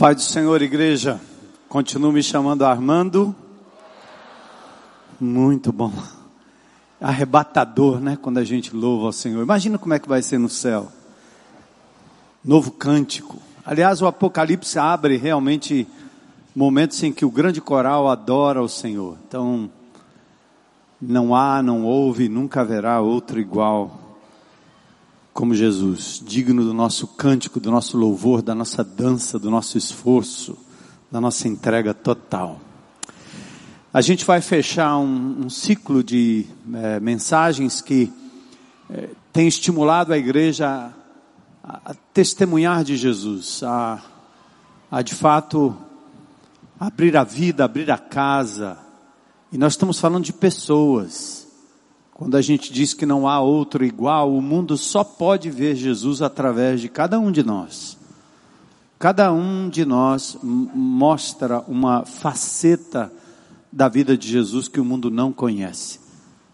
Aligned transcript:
Pai 0.00 0.14
do 0.14 0.22
Senhor, 0.22 0.62
igreja, 0.62 1.20
continua 1.68 2.10
me 2.10 2.22
chamando 2.22 2.64
Armando. 2.64 3.36
Muito 5.20 5.70
bom. 5.70 5.92
Arrebatador, 6.98 8.00
né? 8.00 8.16
Quando 8.16 8.38
a 8.38 8.42
gente 8.42 8.74
louva 8.74 9.04
ao 9.04 9.12
Senhor. 9.12 9.42
Imagina 9.42 9.76
como 9.76 9.92
é 9.92 9.98
que 9.98 10.08
vai 10.08 10.22
ser 10.22 10.38
no 10.38 10.48
céu. 10.48 10.90
Novo 12.42 12.70
cântico. 12.70 13.36
Aliás, 13.62 14.00
o 14.00 14.06
Apocalipse 14.06 14.78
abre 14.78 15.18
realmente 15.18 15.86
momentos 16.56 17.02
em 17.02 17.12
que 17.12 17.26
o 17.26 17.30
grande 17.30 17.60
coral 17.60 18.08
adora 18.08 18.62
o 18.62 18.68
Senhor. 18.70 19.18
Então, 19.28 19.70
não 20.98 21.34
há, 21.34 21.62
não 21.62 21.84
houve, 21.84 22.26
nunca 22.26 22.62
haverá 22.62 23.02
outro 23.02 23.38
igual 23.38 23.99
como 25.40 25.54
Jesus, 25.54 26.22
digno 26.22 26.62
do 26.62 26.74
nosso 26.74 27.06
cântico, 27.06 27.58
do 27.58 27.70
nosso 27.70 27.96
louvor, 27.96 28.42
da 28.42 28.54
nossa 28.54 28.84
dança, 28.84 29.38
do 29.38 29.50
nosso 29.50 29.78
esforço, 29.78 30.54
da 31.10 31.18
nossa 31.18 31.48
entrega 31.48 31.94
total. 31.94 32.60
A 33.90 34.02
gente 34.02 34.22
vai 34.22 34.42
fechar 34.42 34.98
um, 34.98 35.46
um 35.46 35.48
ciclo 35.48 36.04
de 36.04 36.44
é, 36.74 37.00
mensagens 37.00 37.80
que 37.80 38.12
é, 38.90 39.08
tem 39.32 39.48
estimulado 39.48 40.12
a 40.12 40.18
igreja 40.18 40.92
a, 41.64 41.80
a 41.86 41.94
testemunhar 42.12 42.84
de 42.84 42.94
Jesus, 42.98 43.62
a, 43.62 43.98
a 44.90 45.00
de 45.00 45.14
fato 45.14 45.74
abrir 46.78 47.16
a 47.16 47.24
vida, 47.24 47.64
abrir 47.64 47.90
a 47.90 47.96
casa. 47.96 48.76
E 49.50 49.56
nós 49.56 49.72
estamos 49.72 49.98
falando 49.98 50.24
de 50.24 50.34
pessoas 50.34 51.39
quando 52.20 52.36
a 52.36 52.42
gente 52.42 52.70
diz 52.70 52.92
que 52.92 53.06
não 53.06 53.26
há 53.26 53.40
outro 53.40 53.82
igual, 53.82 54.30
o 54.30 54.42
mundo 54.42 54.76
só 54.76 55.02
pode 55.02 55.48
ver 55.48 55.74
Jesus 55.74 56.20
através 56.20 56.78
de 56.78 56.86
cada 56.86 57.18
um 57.18 57.32
de 57.32 57.42
nós. 57.42 57.96
Cada 58.98 59.32
um 59.32 59.70
de 59.70 59.86
nós 59.86 60.36
mostra 60.42 61.60
uma 61.60 62.04
faceta 62.04 63.10
da 63.72 63.88
vida 63.88 64.18
de 64.18 64.28
Jesus 64.28 64.68
que 64.68 64.78
o 64.78 64.84
mundo 64.84 65.10
não 65.10 65.32
conhece. 65.32 65.98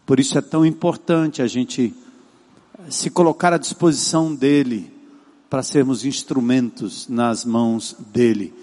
Por 0.06 0.20
isso 0.20 0.38
é 0.38 0.40
tão 0.40 0.64
importante 0.64 1.42
a 1.42 1.48
gente 1.48 1.92
se 2.88 3.10
colocar 3.10 3.52
à 3.52 3.58
disposição 3.58 4.32
dele 4.32 4.88
para 5.50 5.64
sermos 5.64 6.04
instrumentos 6.04 7.08
nas 7.08 7.44
mãos 7.44 7.96
dele. 8.12 8.54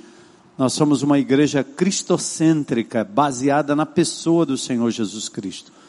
Nós 0.57 0.71
somos 0.71 1.01
uma 1.01 1.19
igreja 1.19 1.65
cristocêntrica, 1.65 3.03
baseada 3.03 3.75
na 3.75 3.85
pessoa 3.85 4.45
do 4.45 4.57
Senhor 4.57 4.89
Jesus 4.89 5.27
Cristo. 5.27 5.82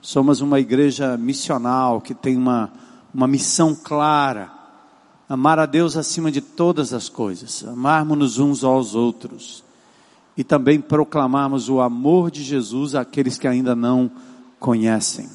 Somos 0.00 0.40
uma 0.40 0.60
igreja 0.60 1.16
missional 1.16 2.00
que 2.00 2.14
tem 2.14 2.36
uma, 2.36 2.72
uma 3.12 3.26
missão 3.26 3.74
clara. 3.74 4.50
Amar 5.28 5.58
a 5.58 5.66
Deus 5.66 5.96
acima 5.96 6.30
de 6.30 6.40
todas 6.40 6.92
as 6.92 7.08
coisas. 7.08 7.64
Amarmos-nos 7.64 8.38
uns 8.38 8.62
aos 8.62 8.94
outros. 8.94 9.64
E 10.36 10.44
também 10.44 10.80
proclamarmos 10.80 11.68
o 11.68 11.80
amor 11.80 12.30
de 12.30 12.42
Jesus 12.42 12.94
àqueles 12.94 13.38
que 13.38 13.48
ainda 13.48 13.74
não 13.74 14.10
conhecem. 14.60 15.28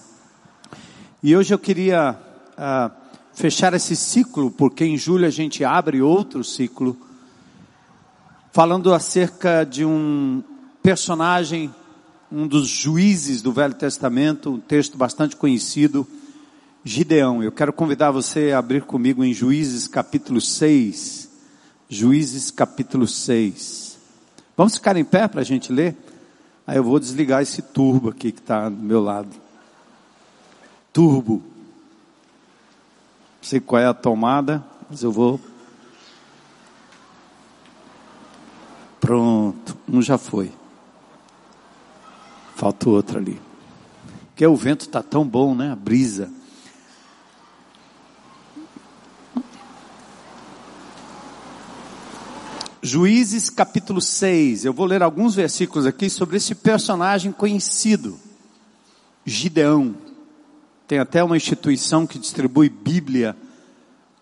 E 1.24 1.36
hoje 1.36 1.54
eu 1.54 1.60
queria 1.60 2.18
uh, 2.54 2.92
fechar 3.34 3.74
esse 3.74 3.96
ciclo, 3.96 4.52
porque 4.52 4.86
em 4.86 4.98
julho 4.98 5.26
a 5.26 5.30
gente 5.30 5.64
abre 5.64 6.02
outro 6.02 6.44
ciclo, 6.44 6.98
falando 8.52 8.94
acerca 8.94 9.64
de 9.64 9.86
um 9.86 10.44
personagem 10.82 11.74
um 12.32 12.48
dos 12.48 12.68
juízes 12.68 13.42
do 13.42 13.52
Velho 13.52 13.74
Testamento, 13.74 14.52
um 14.52 14.60
texto 14.60 14.98
bastante 14.98 15.36
conhecido, 15.36 16.08
Gideão. 16.84 17.44
Eu 17.44 17.52
quero 17.52 17.74
convidar 17.74 18.12
você 18.12 18.52
a 18.52 18.60
abrir 18.60 18.84
comigo 18.84 19.24
em 19.24 19.34
Juízes 19.34 19.88
capítulo 19.88 20.40
6. 20.40 21.30
Juízes 21.90 22.50
capítulo 22.50 23.06
6. 23.06 23.98
Vamos 24.56 24.76
ficar 24.76 24.96
em 24.96 25.04
pé 25.04 25.28
para 25.28 25.42
a 25.42 25.44
gente 25.44 25.74
ler? 25.74 25.98
Aí 26.66 26.78
eu 26.78 26.84
vou 26.84 27.00
desligar 27.00 27.42
esse 27.42 27.62
turbo 27.62 28.10
aqui 28.10 28.32
que 28.32 28.40
está 28.40 28.70
do 28.70 28.78
meu 28.78 29.02
lado. 29.02 29.30
Turbo. 30.94 31.44
Não 33.42 33.50
sei 33.50 33.60
qual 33.60 33.82
é 33.82 33.88
a 33.88 33.94
tomada, 33.94 34.64
mas 34.90 35.04
eu 35.04 35.12
vou. 35.12 35.40
Pronto, 39.02 39.76
um 39.90 40.02
já 40.02 40.18
foi. 40.18 40.61
Falta 42.62 42.92
outra 42.92 43.18
ali. 43.18 43.42
Porque 44.28 44.46
o 44.46 44.56
vento 44.56 44.82
está 44.82 45.02
tão 45.02 45.28
bom, 45.28 45.56
né? 45.56 45.72
A 45.72 45.76
brisa. 45.76 46.30
Juízes 52.84 53.50
capítulo 53.50 54.00
6. 54.00 54.66
Eu 54.66 54.74
vou 54.74 54.86
ler 54.86 55.02
alguns 55.02 55.34
versículos 55.34 55.88
aqui 55.88 56.08
sobre 56.08 56.38
esse 56.38 56.54
personagem 56.54 57.32
conhecido. 57.32 58.20
Gideão. 59.26 59.96
Tem 60.88 61.00
até 61.00 61.24
uma 61.24 61.38
instituição 61.38 62.06
que 62.06 62.20
distribui 62.20 62.70
Bíblia 62.70 63.36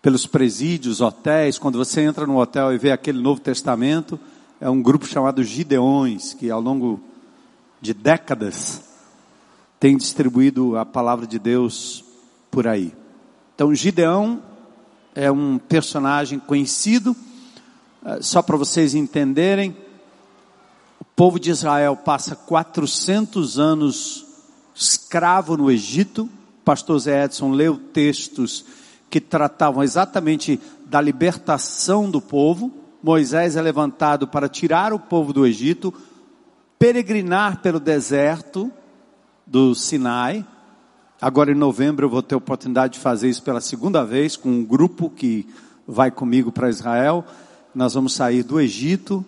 pelos 0.00 0.26
presídios, 0.26 1.02
hotéis. 1.02 1.58
Quando 1.58 1.76
você 1.76 2.00
entra 2.00 2.26
no 2.26 2.38
hotel 2.38 2.72
e 2.72 2.78
vê 2.78 2.90
aquele 2.90 3.20
Novo 3.20 3.42
Testamento, 3.42 4.18
é 4.58 4.70
um 4.70 4.80
grupo 4.80 5.06
chamado 5.06 5.44
Gideões, 5.44 6.32
que 6.32 6.50
ao 6.50 6.58
longo 6.62 7.09
de 7.80 7.94
décadas, 7.94 8.82
tem 9.78 9.96
distribuído 9.96 10.76
a 10.76 10.84
palavra 10.84 11.26
de 11.26 11.38
Deus 11.38 12.04
por 12.50 12.66
aí. 12.66 12.94
Então, 13.54 13.74
Gideão 13.74 14.42
é 15.14 15.30
um 15.30 15.58
personagem 15.58 16.38
conhecido, 16.38 17.16
eh, 18.04 18.18
só 18.20 18.42
para 18.42 18.56
vocês 18.56 18.94
entenderem, 18.94 19.76
o 21.00 21.04
povo 21.16 21.38
de 21.38 21.50
Israel 21.50 21.96
passa 21.96 22.36
400 22.36 23.58
anos 23.58 24.26
escravo 24.74 25.56
no 25.56 25.70
Egito. 25.70 26.24
O 26.24 26.64
pastor 26.64 26.98
Zé 26.98 27.24
Edson 27.24 27.50
leu 27.50 27.76
textos 27.76 28.64
que 29.10 29.20
tratavam 29.20 29.82
exatamente 29.82 30.60
da 30.86 31.00
libertação 31.00 32.10
do 32.10 32.20
povo. 32.20 32.72
Moisés 33.02 33.56
é 33.56 33.62
levantado 33.62 34.28
para 34.28 34.48
tirar 34.48 34.92
o 34.92 34.98
povo 34.98 35.32
do 35.32 35.46
Egito, 35.46 35.92
peregrinar 36.80 37.60
pelo 37.60 37.78
deserto 37.78 38.72
do 39.46 39.74
Sinai. 39.74 40.42
Agora 41.20 41.52
em 41.52 41.54
novembro 41.54 42.06
eu 42.06 42.10
vou 42.10 42.22
ter 42.22 42.34
a 42.34 42.38
oportunidade 42.38 42.94
de 42.94 43.00
fazer 43.00 43.28
isso 43.28 43.42
pela 43.42 43.60
segunda 43.60 44.02
vez 44.02 44.34
com 44.34 44.48
um 44.48 44.64
grupo 44.64 45.10
que 45.10 45.46
vai 45.86 46.10
comigo 46.10 46.50
para 46.50 46.70
Israel. 46.70 47.22
Nós 47.74 47.92
vamos 47.92 48.14
sair 48.14 48.42
do 48.42 48.58
Egito 48.58 49.22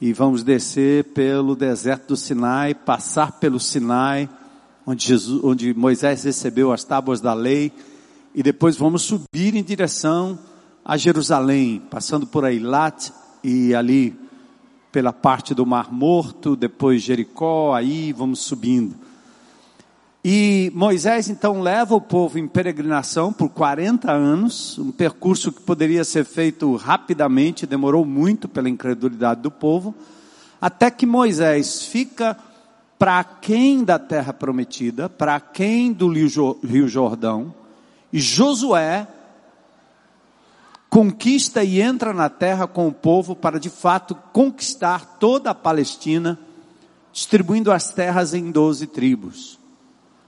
e 0.00 0.14
vamos 0.14 0.42
descer 0.42 1.04
pelo 1.12 1.54
deserto 1.54 2.08
do 2.08 2.16
Sinai, 2.16 2.74
passar 2.74 3.32
pelo 3.32 3.60
Sinai, 3.60 4.26
onde, 4.86 5.06
Jesus, 5.06 5.44
onde 5.44 5.74
Moisés 5.74 6.24
recebeu 6.24 6.72
as 6.72 6.82
tábuas 6.82 7.20
da 7.20 7.34
lei, 7.34 7.70
e 8.34 8.42
depois 8.42 8.74
vamos 8.74 9.02
subir 9.02 9.54
em 9.54 9.62
direção 9.62 10.38
a 10.82 10.96
Jerusalém, 10.96 11.82
passando 11.90 12.26
por 12.26 12.44
Eilat 12.44 13.10
e 13.44 13.74
ali 13.74 14.29
pela 14.92 15.12
parte 15.12 15.54
do 15.54 15.64
Mar 15.64 15.92
Morto, 15.92 16.56
depois 16.56 17.02
Jericó, 17.02 17.74
aí 17.74 18.12
vamos 18.12 18.40
subindo. 18.40 18.94
E 20.22 20.70
Moisés 20.74 21.30
então 21.30 21.62
leva 21.62 21.94
o 21.94 22.00
povo 22.00 22.38
em 22.38 22.46
peregrinação 22.46 23.32
por 23.32 23.48
40 23.48 24.12
anos, 24.12 24.78
um 24.78 24.92
percurso 24.92 25.50
que 25.50 25.62
poderia 25.62 26.04
ser 26.04 26.24
feito 26.24 26.76
rapidamente, 26.76 27.66
demorou 27.66 28.04
muito 28.04 28.46
pela 28.46 28.68
incredulidade 28.68 29.40
do 29.40 29.50
povo, 29.50 29.94
até 30.60 30.90
que 30.90 31.06
Moisés 31.06 31.84
fica 31.84 32.36
para 32.98 33.24
quem 33.24 33.82
da 33.82 33.98
terra 33.98 34.32
prometida, 34.32 35.08
para 35.08 35.40
quem 35.40 35.90
do 35.90 36.12
Rio 36.12 36.86
Jordão, 36.86 37.54
e 38.12 38.20
Josué 38.20 39.06
conquista 40.90 41.62
e 41.62 41.80
entra 41.80 42.12
na 42.12 42.28
terra 42.28 42.66
com 42.66 42.88
o 42.88 42.92
povo 42.92 43.36
para 43.36 43.60
de 43.60 43.70
fato 43.70 44.16
conquistar 44.32 45.18
toda 45.20 45.50
a 45.50 45.54
Palestina, 45.54 46.36
distribuindo 47.12 47.70
as 47.70 47.92
terras 47.92 48.34
em 48.34 48.50
doze 48.50 48.88
tribos. 48.88 49.56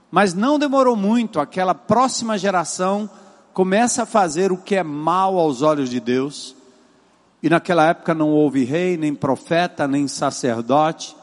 Mas 0.09 0.33
não 0.33 0.57
demorou 0.57 0.95
muito, 0.95 1.39
aquela 1.39 1.75
próxima 1.75 2.37
geração 2.37 3.09
começa 3.53 4.03
a 4.03 4.05
fazer 4.05 4.51
o 4.51 4.57
que 4.57 4.75
é 4.75 4.83
mal 4.83 5.37
aos 5.37 5.61
olhos 5.61 5.89
de 5.89 5.99
Deus. 5.99 6.55
E 7.41 7.49
naquela 7.49 7.87
época 7.87 8.13
não 8.13 8.29
houve 8.29 8.63
rei, 8.63 8.95
nem 8.95 9.13
profeta, 9.13 9.85
nem 9.85 10.07
sacerdote. 10.07 11.13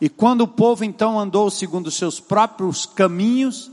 E 0.00 0.08
quando 0.08 0.42
o 0.42 0.48
povo 0.48 0.84
então 0.84 1.18
andou 1.18 1.50
segundo 1.50 1.90
seus 1.90 2.20
próprios 2.20 2.86
caminhos, 2.86 3.70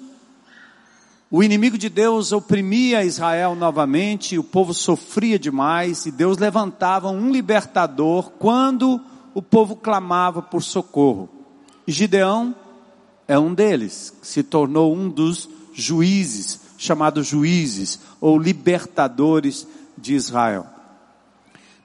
o 1.37 1.43
inimigo 1.43 1.77
de 1.77 1.89
Deus 1.89 2.31
oprimia 2.31 3.03
Israel 3.03 3.55
novamente, 3.55 4.39
o 4.39 4.43
povo 4.43 4.73
sofria 4.73 5.37
demais 5.37 6.05
e 6.05 6.11
Deus 6.11 6.37
levantava 6.37 7.09
um 7.09 7.29
libertador 7.29 8.31
quando 8.39 9.01
o 9.33 9.41
povo 9.41 9.75
clamava 9.75 10.41
por 10.41 10.63
socorro. 10.63 11.29
Gideão 11.85 12.55
é 13.27 13.37
um 13.37 13.53
deles, 13.53 14.13
se 14.21 14.43
tornou 14.43 14.95
um 14.95 15.09
dos 15.09 15.49
juízes, 15.73 16.57
chamados 16.77 17.27
juízes 17.27 17.99
ou 18.21 18.39
libertadores 18.39 19.67
de 19.97 20.13
Israel. 20.13 20.65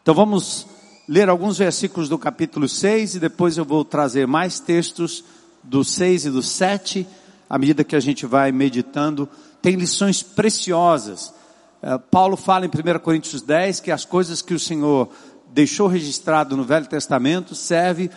Então 0.00 0.14
vamos 0.14 0.64
ler 1.08 1.28
alguns 1.28 1.58
versículos 1.58 2.08
do 2.08 2.16
capítulo 2.16 2.68
6 2.68 3.16
e 3.16 3.18
depois 3.18 3.58
eu 3.58 3.64
vou 3.64 3.84
trazer 3.84 4.28
mais 4.28 4.60
textos 4.60 5.24
do 5.60 5.82
6 5.82 6.26
e 6.26 6.30
do 6.30 6.40
7, 6.40 7.04
à 7.50 7.58
medida 7.58 7.82
que 7.82 7.96
a 7.96 8.00
gente 8.00 8.24
vai 8.24 8.52
meditando. 8.52 9.28
Tem 9.60 9.74
lições 9.74 10.22
preciosas. 10.22 11.34
Uh, 11.82 11.98
Paulo 12.10 12.36
fala 12.36 12.64
em 12.64 12.68
1 12.68 12.98
Coríntios 13.00 13.42
10 13.42 13.80
que 13.80 13.90
as 13.90 14.04
coisas 14.04 14.40
que 14.40 14.54
o 14.54 14.60
Senhor 14.60 15.10
deixou 15.52 15.88
registrado 15.88 16.56
no 16.56 16.62
Velho 16.62 16.86
Testamento 16.86 17.56
serve 17.56 18.08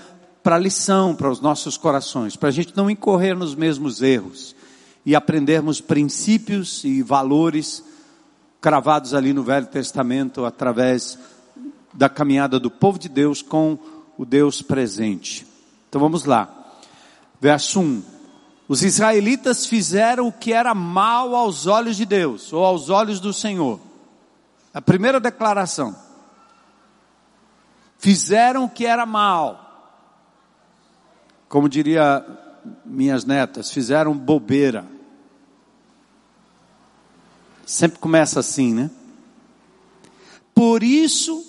para 0.44 0.60
lição 0.60 1.16
para 1.16 1.32
os 1.32 1.42
nossos 1.42 1.78
corações, 1.78 2.36
para 2.36 2.50
a 2.50 2.52
gente 2.52 2.78
não 2.78 2.90
incorrer 2.90 3.36
nos 3.36 3.56
mesmos 3.56 4.02
erros 4.02 4.56
e 5.06 5.16
aprendermos 5.16 5.82
princípios 5.82 6.84
e 6.84 7.02
valores 7.02 7.84
cravados 8.62 9.14
ali 9.14 9.34
no 9.34 9.44
Velho 9.44 9.66
Testamento 9.66 10.46
através 10.46 11.18
da 11.94 12.08
caminhada 12.08 12.60
do 12.60 12.70
povo 12.70 13.00
de 13.00 13.10
Deus 13.10 13.42
com 13.42 13.80
o 14.18 14.26
Deus 14.26 14.62
presente. 14.62 15.48
Então 15.90 16.00
vamos 16.00 16.26
lá. 16.26 16.72
Verso 17.42 17.82
1. 17.82 18.13
Os 18.68 18.84
israelitas 18.84 19.66
fizeram 19.66 20.28
o 20.28 20.32
que 20.32 20.54
era 20.54 20.74
mal 20.74 21.36
aos 21.36 21.68
olhos 21.68 21.98
de 21.98 22.06
Deus, 22.06 22.54
ou 22.54 22.64
aos 22.64 22.90
olhos 22.90 23.20
do 23.20 23.34
Senhor. 23.34 23.80
A 24.74 24.82
primeira 24.82 25.20
declaração. 25.20 25.96
Fizeram 27.98 28.66
o 28.66 28.70
que 28.70 28.86
era 28.86 29.06
mal. 29.06 29.60
Como 31.48 31.70
diria 31.70 32.26
minhas 32.86 33.26
netas, 33.26 33.72
fizeram 33.72 34.18
bobeira. 34.18 34.86
Sempre 37.66 38.00
começa 38.00 38.40
assim, 38.40 38.74
né? 38.74 38.90
Por 40.54 40.84
isso, 40.84 41.44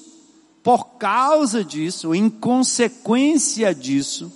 por 0.62 0.96
causa 0.96 1.64
disso, 1.64 2.14
em 2.14 2.28
consequência 2.28 3.74
disso, 3.74 4.32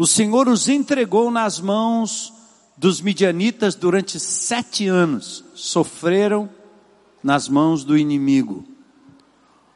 o 0.00 0.06
Senhor 0.06 0.48
os 0.48 0.66
entregou 0.66 1.30
nas 1.30 1.60
mãos 1.60 2.32
dos 2.74 3.02
midianitas 3.02 3.74
durante 3.74 4.18
sete 4.18 4.88
anos. 4.88 5.44
Sofreram 5.54 6.48
nas 7.22 7.50
mãos 7.50 7.84
do 7.84 7.98
inimigo. 7.98 8.64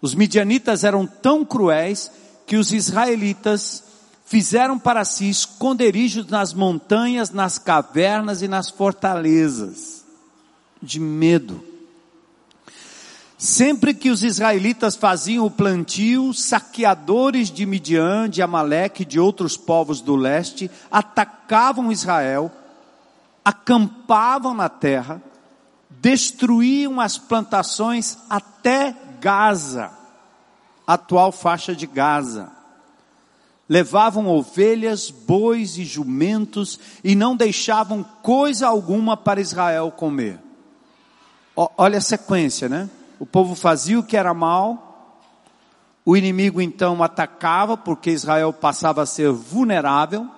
Os 0.01 0.15
midianitas 0.15 0.83
eram 0.83 1.07
tão 1.07 1.45
cruéis 1.45 2.11
que 2.47 2.57
os 2.57 2.73
israelitas 2.73 3.85
fizeram 4.25 4.79
para 4.79 5.05
si 5.05 5.29
esconderijos 5.29 6.27
nas 6.29 6.55
montanhas, 6.55 7.31
nas 7.31 7.59
cavernas 7.59 8.41
e 8.41 8.49
nas 8.49 8.71
fortalezas 8.71 10.07
de 10.83 10.99
medo. 10.99 11.63
Sempre 13.45 13.93
que 13.93 14.09
os 14.09 14.25
israelitas 14.25 14.97
faziam 14.97 15.45
o 15.45 15.51
plantio, 15.51 16.33
saqueadores 16.33 17.51
de 17.51 17.67
Midian, 17.67 18.27
de 18.27 18.41
Amaleque 18.41 19.03
e 19.03 19.05
de 19.05 19.21
outros 19.21 19.55
povos 19.55 20.01
do 20.01 20.17
leste 20.17 20.71
atacavam 20.91 21.93
Israel, 21.93 22.51
acampavam 23.45 24.55
na 24.55 24.71
terra, 24.71 25.23
destruíam 25.91 26.99
as 26.99 27.19
plantações 27.19 28.17
até 28.31 28.97
Gaza, 29.21 29.91
atual 30.87 31.31
faixa 31.31 31.77
de 31.77 31.87
Gaza. 31.87 32.51
Levavam 33.69 34.27
ovelhas, 34.27 35.11
bois 35.11 35.77
e 35.77 35.85
jumentos 35.85 36.81
e 37.05 37.15
não 37.15 37.37
deixavam 37.37 38.03
coisa 38.23 38.67
alguma 38.67 39.19
para 39.19 39.39
Israel 39.39 39.91
comer. 39.91 40.41
Olha 41.55 41.99
a 41.99 42.01
sequência, 42.01 42.71
né? 42.71 42.89
O 43.19 43.27
povo 43.27 43.55
fazia 43.55 43.99
o 43.99 44.03
que 44.03 44.17
era 44.17 44.35
mal, 44.35 45.21
o 46.05 46.17
inimigo 46.17 46.61
então 46.61 47.03
atacava, 47.03 47.77
porque 47.77 48.11
Israel 48.11 48.53
passava 48.53 49.03
a 49.03 49.07
ser 49.07 49.31
vulnerável, 49.31 50.29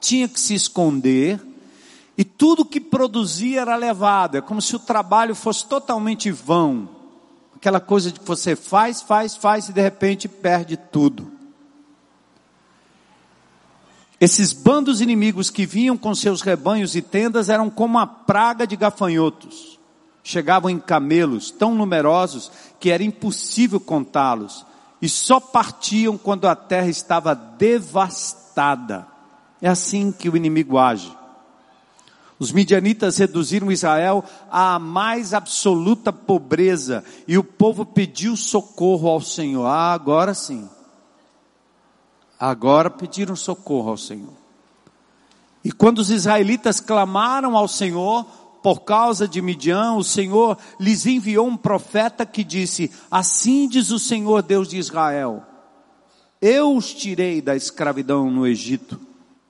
tinha 0.00 0.28
que 0.28 0.38
se 0.38 0.54
esconder, 0.54 1.40
e 2.16 2.24
tudo 2.24 2.64
que 2.64 2.80
produzia 2.80 3.62
era 3.62 3.76
levado, 3.76 4.36
é 4.36 4.40
como 4.40 4.60
se 4.60 4.76
o 4.76 4.80
trabalho 4.80 5.34
fosse 5.34 5.66
totalmente 5.66 6.30
vão. 6.30 6.88
Aquela 7.56 7.80
coisa 7.80 8.12
de 8.12 8.20
que 8.20 8.26
você 8.26 8.54
faz, 8.54 9.00
faz, 9.00 9.34
faz 9.34 9.68
e 9.68 9.72
de 9.72 9.80
repente 9.80 10.28
perde 10.28 10.76
tudo. 10.76 11.32
Esses 14.20 14.52
bandos 14.52 15.00
inimigos 15.00 15.50
que 15.50 15.66
vinham 15.66 15.96
com 15.96 16.14
seus 16.14 16.40
rebanhos 16.40 16.94
e 16.94 17.02
tendas 17.02 17.48
eram 17.48 17.70
como 17.70 17.98
a 17.98 18.06
praga 18.06 18.66
de 18.66 18.76
gafanhotos 18.76 19.73
chegavam 20.24 20.70
em 20.70 20.80
camelos 20.80 21.50
tão 21.50 21.74
numerosos 21.74 22.50
que 22.80 22.90
era 22.90 23.04
impossível 23.04 23.78
contá-los, 23.78 24.66
e 25.00 25.08
só 25.08 25.38
partiam 25.38 26.16
quando 26.16 26.48
a 26.48 26.56
terra 26.56 26.88
estava 26.88 27.34
devastada. 27.34 29.06
É 29.60 29.68
assim 29.68 30.10
que 30.10 30.28
o 30.30 30.36
inimigo 30.36 30.78
age. 30.78 31.14
Os 32.38 32.50
midianitas 32.50 33.18
reduziram 33.18 33.70
Israel 33.70 34.24
à 34.50 34.78
mais 34.78 35.32
absoluta 35.32 36.12
pobreza 36.12 37.04
e 37.28 37.38
o 37.38 37.44
povo 37.44 37.86
pediu 37.86 38.36
socorro 38.36 39.08
ao 39.08 39.20
Senhor. 39.20 39.66
Ah, 39.66 39.92
agora 39.92 40.34
sim. 40.34 40.68
Agora 42.40 42.90
pediram 42.90 43.36
socorro 43.36 43.90
ao 43.90 43.96
Senhor. 43.96 44.32
E 45.64 45.70
quando 45.70 45.98
os 45.98 46.10
israelitas 46.10 46.80
clamaram 46.80 47.56
ao 47.56 47.68
Senhor, 47.68 48.26
por 48.64 48.80
causa 48.80 49.28
de 49.28 49.42
Midian, 49.42 49.92
o 49.92 50.02
Senhor 50.02 50.56
lhes 50.80 51.04
enviou 51.04 51.46
um 51.46 51.54
profeta 51.54 52.24
que 52.24 52.42
disse: 52.42 52.90
Assim 53.10 53.68
diz 53.68 53.90
o 53.90 53.98
Senhor 53.98 54.42
Deus 54.42 54.68
de 54.68 54.78
Israel: 54.78 55.42
Eu 56.40 56.74
os 56.74 56.94
tirei 56.94 57.42
da 57.42 57.54
escravidão 57.54 58.30
no 58.30 58.46
Egito, 58.46 58.98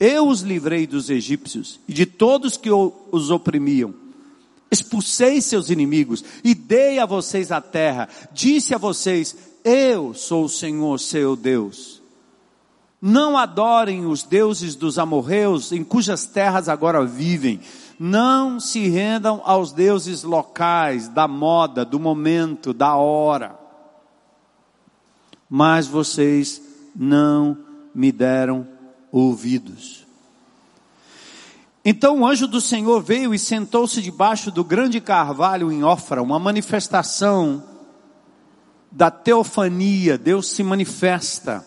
eu 0.00 0.26
os 0.26 0.40
livrei 0.40 0.84
dos 0.84 1.10
egípcios 1.10 1.78
e 1.86 1.92
de 1.92 2.06
todos 2.06 2.56
que 2.56 2.68
os 2.72 3.30
oprimiam. 3.30 3.94
Expulsei 4.68 5.40
seus 5.40 5.70
inimigos 5.70 6.24
e 6.42 6.52
dei 6.52 6.98
a 6.98 7.06
vocês 7.06 7.52
a 7.52 7.60
terra. 7.60 8.08
Disse 8.32 8.74
a 8.74 8.78
vocês: 8.78 9.36
Eu 9.62 10.12
sou 10.12 10.46
o 10.46 10.48
Senhor 10.48 10.98
seu 10.98 11.36
Deus. 11.36 12.02
Não 13.00 13.38
adorem 13.38 14.06
os 14.06 14.24
deuses 14.24 14.74
dos 14.74 14.98
amorreus 14.98 15.70
em 15.70 15.84
cujas 15.84 16.26
terras 16.26 16.68
agora 16.68 17.04
vivem 17.04 17.60
não 17.98 18.58
se 18.58 18.88
rendam 18.88 19.40
aos 19.44 19.72
deuses 19.72 20.22
locais, 20.22 21.08
da 21.08 21.28
moda, 21.28 21.84
do 21.84 21.98
momento, 21.98 22.72
da 22.72 22.96
hora. 22.96 23.58
Mas 25.48 25.86
vocês 25.86 26.60
não 26.94 27.56
me 27.94 28.10
deram 28.10 28.66
ouvidos. 29.12 30.04
Então 31.84 32.20
o 32.20 32.26
anjo 32.26 32.48
do 32.48 32.60
Senhor 32.60 33.02
veio 33.02 33.34
e 33.34 33.38
sentou-se 33.38 34.00
debaixo 34.00 34.50
do 34.50 34.64
grande 34.64 35.00
carvalho 35.00 35.70
em 35.70 35.84
Ofra, 35.84 36.22
uma 36.22 36.38
manifestação 36.38 37.62
da 38.90 39.10
teofania, 39.10 40.16
Deus 40.16 40.48
se 40.48 40.62
manifesta 40.62 41.66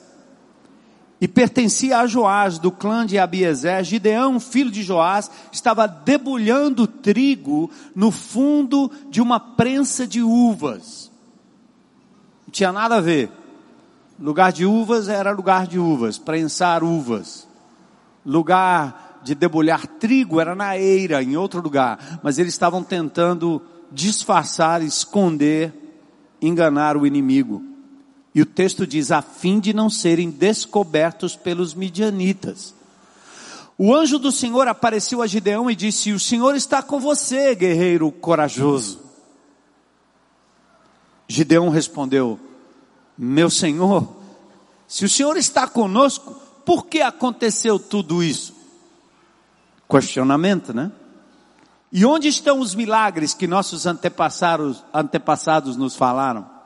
e 1.20 1.28
pertencia 1.28 2.00
a 2.00 2.08
Joás, 2.08 2.60
do 2.60 2.72
clã 2.72 3.06
de 3.06 3.18
Abiezer, 3.18 3.84
Gideão, 3.84 4.40
filho 4.40 4.70
de 4.70 4.84
Joás, 4.84 5.32
estava 5.52 5.88
debulhando 5.88 6.86
trigo 6.86 7.72
no 7.96 8.12
fundo 8.12 8.92
de 9.10 9.20
uma 9.20 9.40
prensa 9.40 10.06
de 10.06 10.22
uvas. 10.22 11.12
Não 12.46 12.52
tinha 12.52 12.72
nada 12.72 12.98
a 12.98 13.02
ver. 13.02 13.32
Lugar 14.20 14.52
de 14.52 14.66
uvas 14.66 15.10
era 15.10 15.32
lugar 15.32 15.66
de 15.68 15.80
uvas, 15.80 16.20
prensar 16.20 16.84
uvas. 16.84 17.48
Lugar 18.26 19.20
de 19.24 19.34
debulhar 19.34 19.88
trigo 19.88 20.40
era 20.40 20.54
na 20.56 20.78
eira, 20.78 21.22
em 21.24 21.36
outro 21.36 21.62
lugar. 21.62 22.20
Mas 22.22 22.38
eles 22.38 22.54
estavam 22.54 22.84
tentando 22.84 23.62
disfarçar, 23.92 24.84
esconder, 24.84 25.74
enganar 26.42 26.96
o 26.96 27.08
inimigo. 27.08 27.67
E 28.38 28.42
o 28.44 28.46
texto 28.46 28.86
diz, 28.86 29.12
a 29.12 29.20
fim 29.20 29.60
de 29.60 29.74
não 29.74 29.90
serem 29.90 30.30
descobertos 30.30 31.36
pelos 31.36 31.74
midianitas. 31.74 32.72
O 33.76 33.96
anjo 33.96 34.20
do 34.20 34.32
Senhor 34.32 34.68
apareceu 34.68 35.24
a 35.24 35.26
Gideão 35.26 35.72
e 35.72 35.76
disse: 35.76 36.14
O 36.14 36.20
Senhor 36.20 36.56
está 36.56 36.84
com 36.84 37.00
você, 37.00 37.56
guerreiro 37.56 38.12
corajoso. 38.12 39.00
Gideão 41.28 41.70
respondeu: 41.70 42.40
Meu 43.18 43.50
Senhor, 43.50 44.08
se 44.88 45.04
o 45.04 45.10
Senhor 45.10 45.36
está 45.36 45.68
conosco, 45.68 46.40
por 46.64 46.86
que 46.86 47.02
aconteceu 47.02 47.80
tudo 47.80 48.22
isso? 48.22 48.54
Questionamento, 49.90 50.76
né? 50.76 50.92
E 51.92 52.06
onde 52.06 52.28
estão 52.28 52.60
os 52.60 52.76
milagres 52.76 53.34
que 53.34 53.48
nossos 53.48 53.88
antepassados, 53.88 54.84
antepassados 54.94 55.76
nos 55.76 55.96
falaram? 55.96 56.57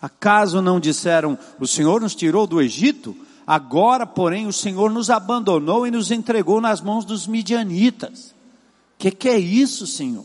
Acaso 0.00 0.60
não 0.60 0.78
disseram, 0.78 1.38
o 1.58 1.66
Senhor 1.66 2.00
nos 2.00 2.14
tirou 2.14 2.46
do 2.46 2.60
Egito? 2.60 3.16
Agora, 3.46 4.06
porém, 4.06 4.46
o 4.46 4.52
Senhor 4.52 4.90
nos 4.90 5.08
abandonou 5.08 5.86
e 5.86 5.90
nos 5.90 6.10
entregou 6.10 6.60
nas 6.60 6.80
mãos 6.80 7.04
dos 7.04 7.26
midianitas. 7.26 8.34
Que 8.98 9.10
que 9.10 9.28
é 9.28 9.38
isso, 9.38 9.86
Senhor? 9.86 10.24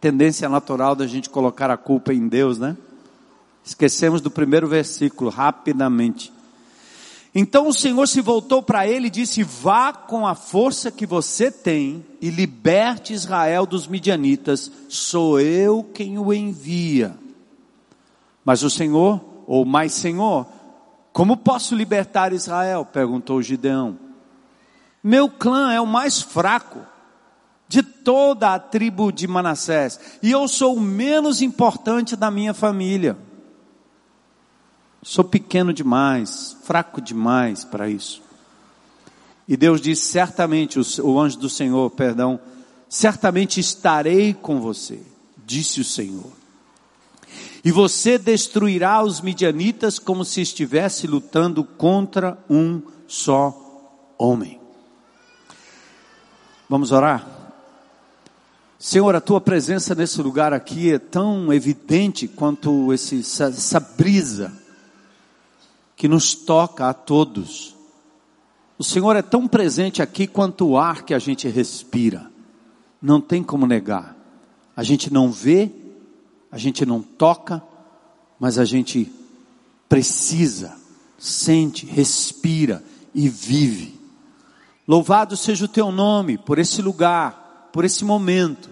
Tendência 0.00 0.48
natural 0.48 0.94
da 0.94 1.06
gente 1.06 1.30
colocar 1.30 1.70
a 1.70 1.76
culpa 1.76 2.12
em 2.12 2.28
Deus, 2.28 2.58
né? 2.58 2.76
Esquecemos 3.64 4.20
do 4.20 4.30
primeiro 4.30 4.66
versículo, 4.66 5.30
rapidamente. 5.30 6.32
Então 7.34 7.68
o 7.68 7.72
Senhor 7.72 8.06
se 8.06 8.20
voltou 8.20 8.62
para 8.62 8.86
ele 8.86 9.06
e 9.06 9.10
disse: 9.10 9.42
Vá 9.42 9.92
com 9.92 10.26
a 10.26 10.34
força 10.34 10.90
que 10.90 11.06
você 11.06 11.50
tem 11.50 12.04
e 12.20 12.28
liberte 12.30 13.14
Israel 13.14 13.64
dos 13.64 13.86
midianitas, 13.86 14.70
sou 14.88 15.40
eu 15.40 15.82
quem 15.94 16.18
o 16.18 16.32
envia. 16.32 17.16
Mas 18.44 18.62
o 18.62 18.70
Senhor, 18.70 19.20
ou 19.46 19.64
mais 19.64 19.92
Senhor, 19.92 20.46
como 21.12 21.36
posso 21.36 21.74
libertar 21.74 22.32
Israel? 22.32 22.84
perguntou 22.84 23.42
Gideão. 23.42 23.98
Meu 25.02 25.28
clã 25.28 25.72
é 25.72 25.80
o 25.80 25.86
mais 25.86 26.22
fraco 26.22 26.80
de 27.68 27.82
toda 27.82 28.54
a 28.54 28.58
tribo 28.58 29.10
de 29.10 29.26
Manassés, 29.26 29.98
e 30.22 30.30
eu 30.30 30.46
sou 30.46 30.76
o 30.76 30.80
menos 30.80 31.40
importante 31.40 32.14
da 32.14 32.30
minha 32.30 32.52
família. 32.52 33.16
Sou 35.02 35.24
pequeno 35.24 35.72
demais, 35.72 36.56
fraco 36.62 37.00
demais 37.00 37.64
para 37.64 37.88
isso. 37.88 38.22
E 39.48 39.56
Deus 39.56 39.80
disse: 39.80 40.04
certamente, 40.04 40.78
o 41.00 41.18
anjo 41.18 41.38
do 41.38 41.48
Senhor, 41.48 41.90
perdão, 41.90 42.38
certamente 42.88 43.58
estarei 43.58 44.32
com 44.34 44.60
você, 44.60 45.00
disse 45.44 45.80
o 45.80 45.84
Senhor. 45.84 46.41
E 47.64 47.70
você 47.70 48.18
destruirá 48.18 49.02
os 49.02 49.20
midianitas 49.20 49.98
como 49.98 50.24
se 50.24 50.40
estivesse 50.40 51.06
lutando 51.06 51.62
contra 51.62 52.36
um 52.50 52.82
só 53.06 54.14
homem. 54.18 54.60
Vamos 56.68 56.90
orar? 56.90 57.26
Senhor, 58.78 59.14
a 59.14 59.20
tua 59.20 59.40
presença 59.40 59.94
nesse 59.94 60.20
lugar 60.20 60.52
aqui 60.52 60.92
é 60.92 60.98
tão 60.98 61.52
evidente 61.52 62.26
quanto 62.26 62.92
esse, 62.92 63.20
essa, 63.20 63.44
essa 63.44 63.78
brisa 63.78 64.52
que 65.94 66.08
nos 66.08 66.34
toca 66.34 66.88
a 66.88 66.92
todos. 66.92 67.76
O 68.76 68.82
Senhor 68.82 69.14
é 69.14 69.22
tão 69.22 69.46
presente 69.46 70.02
aqui 70.02 70.26
quanto 70.26 70.66
o 70.66 70.76
ar 70.76 71.04
que 71.04 71.14
a 71.14 71.18
gente 71.20 71.46
respira. 71.46 72.28
Não 73.00 73.20
tem 73.20 73.40
como 73.40 73.68
negar. 73.68 74.16
A 74.74 74.82
gente 74.82 75.12
não 75.12 75.30
vê, 75.30 75.70
a 76.52 76.58
gente 76.58 76.84
não 76.84 77.00
toca, 77.00 77.62
mas 78.38 78.58
a 78.58 78.64
gente 78.66 79.10
precisa, 79.88 80.76
sente, 81.18 81.86
respira 81.86 82.84
e 83.14 83.26
vive. 83.26 83.98
Louvado 84.86 85.34
seja 85.34 85.64
o 85.64 85.68
teu 85.68 85.90
nome 85.90 86.36
por 86.36 86.58
esse 86.58 86.82
lugar, 86.82 87.70
por 87.72 87.86
esse 87.86 88.04
momento. 88.04 88.68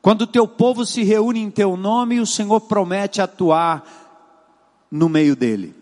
Quando 0.00 0.22
o 0.22 0.26
teu 0.26 0.46
povo 0.46 0.86
se 0.86 1.02
reúne 1.02 1.40
em 1.40 1.50
teu 1.50 1.76
nome, 1.76 2.20
o 2.20 2.26
Senhor 2.26 2.60
promete 2.60 3.20
atuar 3.20 3.84
no 4.88 5.08
meio 5.08 5.34
dele. 5.34 5.74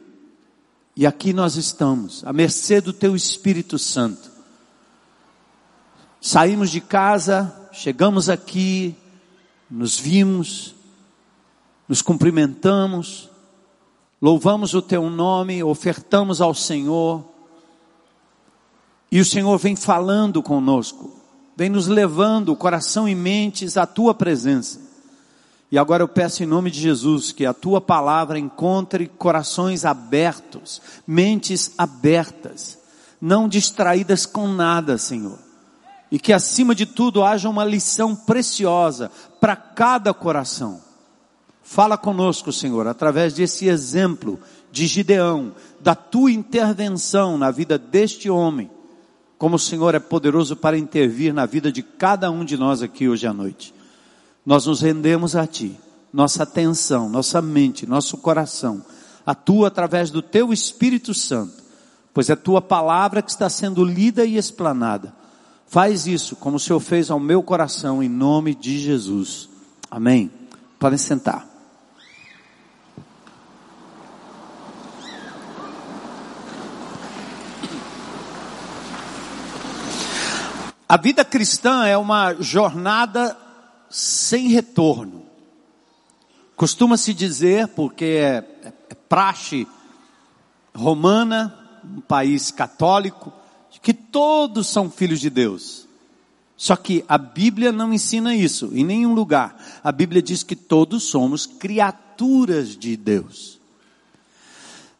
E 0.96 1.06
aqui 1.06 1.34
nós 1.34 1.56
estamos, 1.56 2.24
à 2.24 2.32
mercê 2.32 2.80
do 2.80 2.92
Teu 2.92 3.14
Espírito 3.14 3.78
Santo. 3.78 4.30
Saímos 6.20 6.70
de 6.70 6.80
casa, 6.80 7.68
chegamos 7.72 8.28
aqui, 8.28 8.94
nos 9.70 9.98
vimos, 9.98 10.74
nos 11.90 12.02
cumprimentamos, 12.02 13.28
louvamos 14.22 14.74
o 14.74 14.80
Teu 14.80 15.10
nome, 15.10 15.64
ofertamos 15.64 16.40
ao 16.40 16.54
Senhor, 16.54 17.24
e 19.10 19.18
o 19.18 19.24
Senhor 19.24 19.58
vem 19.58 19.74
falando 19.74 20.40
conosco, 20.40 21.12
vem 21.56 21.68
nos 21.68 21.88
levando 21.88 22.54
coração 22.54 23.08
e 23.08 23.14
mentes 23.16 23.76
à 23.76 23.86
Tua 23.86 24.14
presença. 24.14 24.80
E 25.68 25.76
agora 25.76 26.04
eu 26.04 26.06
peço 26.06 26.44
em 26.44 26.46
nome 26.46 26.70
de 26.70 26.80
Jesus 26.80 27.32
que 27.32 27.44
a 27.44 27.52
tua 27.52 27.80
palavra 27.80 28.38
encontre 28.38 29.08
corações 29.08 29.84
abertos, 29.84 30.80
mentes 31.04 31.72
abertas, 31.76 32.78
não 33.20 33.48
distraídas 33.48 34.26
com 34.26 34.46
nada, 34.46 34.96
Senhor. 34.96 35.38
E 36.08 36.20
que 36.20 36.32
acima 36.32 36.72
de 36.72 36.86
tudo 36.86 37.24
haja 37.24 37.48
uma 37.48 37.64
lição 37.64 38.14
preciosa 38.14 39.10
para 39.40 39.56
cada 39.56 40.14
coração. 40.14 40.89
Fala 41.70 41.96
conosco, 41.96 42.52
Senhor, 42.52 42.88
através 42.88 43.34
desse 43.34 43.68
exemplo 43.68 44.40
de 44.72 44.88
Gideão, 44.88 45.54
da 45.80 45.94
tua 45.94 46.32
intervenção 46.32 47.38
na 47.38 47.52
vida 47.52 47.78
deste 47.78 48.28
homem, 48.28 48.68
como 49.38 49.54
o 49.54 49.58
Senhor 49.58 49.94
é 49.94 50.00
poderoso 50.00 50.56
para 50.56 50.76
intervir 50.76 51.32
na 51.32 51.46
vida 51.46 51.70
de 51.70 51.80
cada 51.80 52.28
um 52.28 52.44
de 52.44 52.56
nós 52.56 52.82
aqui 52.82 53.08
hoje 53.08 53.24
à 53.24 53.32
noite. 53.32 53.72
Nós 54.44 54.66
nos 54.66 54.80
rendemos 54.80 55.36
a 55.36 55.46
Ti, 55.46 55.78
nossa 56.12 56.42
atenção, 56.42 57.08
nossa 57.08 57.40
mente, 57.40 57.86
nosso 57.86 58.18
coração, 58.18 58.84
atua 59.24 59.68
através 59.68 60.10
do 60.10 60.20
Teu 60.20 60.52
Espírito 60.52 61.14
Santo, 61.14 61.62
pois 62.12 62.28
é 62.28 62.34
Tua 62.34 62.60
palavra 62.60 63.22
que 63.22 63.30
está 63.30 63.48
sendo 63.48 63.84
lida 63.84 64.24
e 64.24 64.36
explanada. 64.36 65.14
Faz 65.68 66.08
isso 66.08 66.34
como 66.34 66.56
o 66.56 66.60
Senhor 66.60 66.80
fez 66.80 67.12
ao 67.12 67.20
meu 67.20 67.44
coração, 67.44 68.02
em 68.02 68.08
nome 68.08 68.56
de 68.56 68.76
Jesus. 68.80 69.48
Amém. 69.88 70.32
Podem 70.80 70.98
sentar. 70.98 71.49
A 80.90 80.96
vida 80.96 81.24
cristã 81.24 81.84
é 81.86 81.96
uma 81.96 82.34
jornada 82.40 83.38
sem 83.88 84.48
retorno. 84.48 85.22
Costuma-se 86.56 87.14
dizer, 87.14 87.68
porque 87.68 88.04
é, 88.04 88.44
é, 88.64 88.72
é 88.88 88.94
praxe 89.08 89.68
romana, 90.74 91.56
um 91.84 92.00
país 92.00 92.50
católico, 92.50 93.32
que 93.80 93.94
todos 93.94 94.66
são 94.66 94.90
filhos 94.90 95.20
de 95.20 95.30
Deus. 95.30 95.86
Só 96.56 96.74
que 96.74 97.04
a 97.06 97.16
Bíblia 97.16 97.70
não 97.70 97.94
ensina 97.94 98.34
isso 98.34 98.72
em 98.74 98.82
nenhum 98.82 99.14
lugar. 99.14 99.80
A 99.84 99.92
Bíblia 99.92 100.20
diz 100.20 100.42
que 100.42 100.56
todos 100.56 101.04
somos 101.04 101.46
criaturas 101.46 102.76
de 102.76 102.96
Deus. 102.96 103.60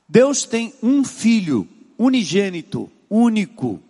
Deus 0.09 0.44
tem 0.44 0.73
um 0.80 1.02
filho 1.02 1.68
unigênito, 1.99 2.88
único. 3.11 3.82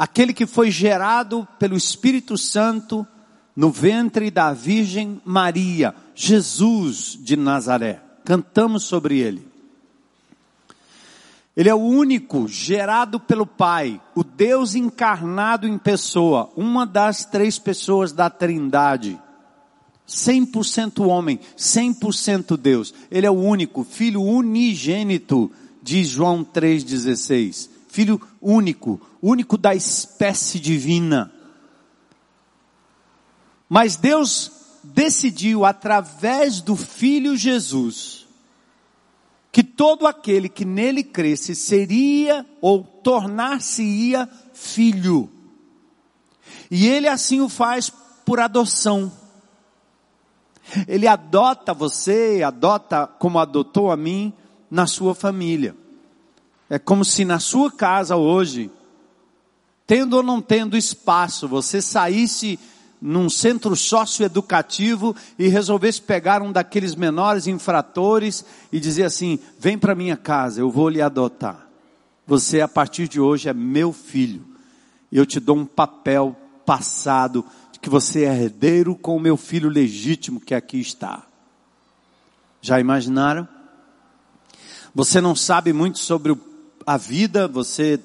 Aquele 0.00 0.32
que 0.32 0.46
foi 0.46 0.70
gerado 0.70 1.46
pelo 1.58 1.76
Espírito 1.76 2.38
Santo 2.38 3.06
no 3.54 3.70
ventre 3.70 4.30
da 4.30 4.50
Virgem 4.50 5.20
Maria, 5.26 5.94
Jesus 6.14 7.18
de 7.20 7.36
Nazaré. 7.36 8.00
Cantamos 8.24 8.84
sobre 8.84 9.18
ele. 9.18 9.46
Ele 11.54 11.68
é 11.68 11.74
o 11.74 11.82
único 11.82 12.48
gerado 12.48 13.20
pelo 13.20 13.44
Pai, 13.46 14.00
o 14.14 14.24
Deus 14.24 14.74
encarnado 14.74 15.68
em 15.68 15.76
pessoa, 15.76 16.50
uma 16.56 16.86
das 16.86 17.26
três 17.26 17.58
pessoas 17.58 18.10
da 18.10 18.30
Trindade. 18.30 19.20
100% 20.08 21.06
homem, 21.06 21.38
100% 21.58 22.56
Deus. 22.56 22.94
Ele 23.10 23.26
é 23.26 23.30
o 23.30 23.34
único, 23.34 23.84
filho 23.84 24.22
unigênito, 24.22 25.50
diz 25.82 26.08
João 26.08 26.42
3,16. 26.42 27.68
Filho 27.86 28.18
único, 28.40 28.98
único 29.22 29.56
da 29.56 29.74
espécie 29.74 30.58
divina. 30.58 31.32
Mas 33.68 33.96
Deus 33.96 34.50
decidiu, 34.82 35.64
através 35.64 36.60
do 36.60 36.74
Filho 36.74 37.36
Jesus, 37.36 38.26
que 39.52 39.62
todo 39.62 40.06
aquele 40.06 40.48
que 40.48 40.64
nele 40.64 41.02
cresce 41.02 41.54
seria 41.54 42.46
ou 42.60 42.82
tornar-se-ia 42.82 44.28
filho. 44.52 45.28
E 46.70 46.86
ele 46.86 47.08
assim 47.08 47.40
o 47.40 47.48
faz 47.48 47.92
por 48.24 48.40
adoção. 48.40 49.12
Ele 50.86 51.06
adota 51.06 51.74
você, 51.74 52.42
adota 52.44 53.06
como 53.06 53.38
adotou 53.38 53.90
a 53.90 53.96
mim, 53.96 54.32
na 54.70 54.86
sua 54.86 55.14
família. 55.14 55.74
É 56.68 56.78
como 56.78 57.04
se 57.04 57.24
na 57.24 57.40
sua 57.40 57.72
casa 57.72 58.16
hoje, 58.16 58.70
tendo 59.90 60.18
ou 60.18 60.22
não 60.22 60.40
tendo 60.40 60.76
espaço, 60.76 61.48
você 61.48 61.82
saísse 61.82 62.60
num 63.02 63.28
centro 63.28 63.74
socioeducativo 63.74 65.16
e 65.36 65.48
resolvesse 65.48 66.00
pegar 66.00 66.42
um 66.42 66.52
daqueles 66.52 66.94
menores 66.94 67.48
infratores 67.48 68.44
e 68.70 68.78
dizer 68.78 69.02
assim: 69.02 69.40
vem 69.58 69.76
para 69.76 69.96
minha 69.96 70.16
casa, 70.16 70.60
eu 70.60 70.70
vou 70.70 70.88
lhe 70.88 71.02
adotar. 71.02 71.66
Você 72.24 72.60
a 72.60 72.68
partir 72.68 73.08
de 73.08 73.20
hoje 73.20 73.48
é 73.48 73.52
meu 73.52 73.92
filho. 73.92 74.44
E 75.10 75.16
eu 75.16 75.26
te 75.26 75.40
dou 75.40 75.56
um 75.56 75.66
papel 75.66 76.36
passado 76.64 77.44
de 77.72 77.80
que 77.80 77.90
você 77.90 78.22
é 78.22 78.42
herdeiro 78.42 78.94
com 78.94 79.16
o 79.16 79.20
meu 79.20 79.36
filho 79.36 79.68
legítimo 79.68 80.38
que 80.38 80.54
aqui 80.54 80.78
está. 80.78 81.26
Já 82.62 82.78
imaginaram? 82.78 83.48
Você 84.94 85.20
não 85.20 85.34
sabe 85.34 85.72
muito 85.72 85.98
sobre 85.98 86.38
a 86.86 86.96
vida, 86.96 87.48
você 87.48 88.00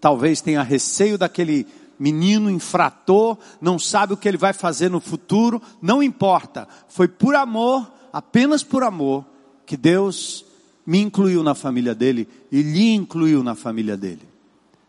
talvez 0.00 0.40
tenha 0.40 0.62
receio 0.62 1.18
daquele 1.18 1.66
menino 1.98 2.50
infrator, 2.50 3.36
não 3.60 3.78
sabe 3.78 4.14
o 4.14 4.16
que 4.16 4.26
ele 4.26 4.38
vai 4.38 4.54
fazer 4.54 4.90
no 4.90 5.00
futuro, 5.00 5.60
não 5.82 6.02
importa. 6.02 6.66
Foi 6.88 7.06
por 7.06 7.34
amor, 7.34 7.90
apenas 8.12 8.64
por 8.64 8.82
amor, 8.82 9.24
que 9.66 9.76
Deus 9.76 10.44
me 10.86 10.98
incluiu 10.98 11.42
na 11.42 11.54
família 11.54 11.94
dele 11.94 12.26
e 12.50 12.62
lhe 12.62 12.94
incluiu 12.94 13.42
na 13.42 13.54
família 13.54 13.96
dele. 13.96 14.26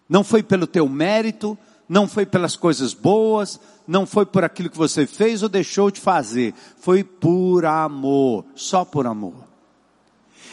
Não 0.08 0.24
foi 0.24 0.42
pelo 0.42 0.66
teu 0.66 0.88
mérito, 0.88 1.58
não 1.88 2.08
foi 2.08 2.26
pelas 2.26 2.56
coisas 2.56 2.94
boas, 2.94 3.60
não 3.86 4.06
foi 4.06 4.26
por 4.26 4.46
aquilo 4.46 4.70
que 4.70 4.78
você 4.78 5.06
fez 5.06 5.44
ou 5.44 5.50
deixou 5.50 5.92
de 5.92 6.00
fazer, 6.00 6.54
foi 6.78 7.04
por 7.04 7.66
amor, 7.66 8.46
só 8.56 8.86
por 8.86 9.06
amor. 9.06 9.51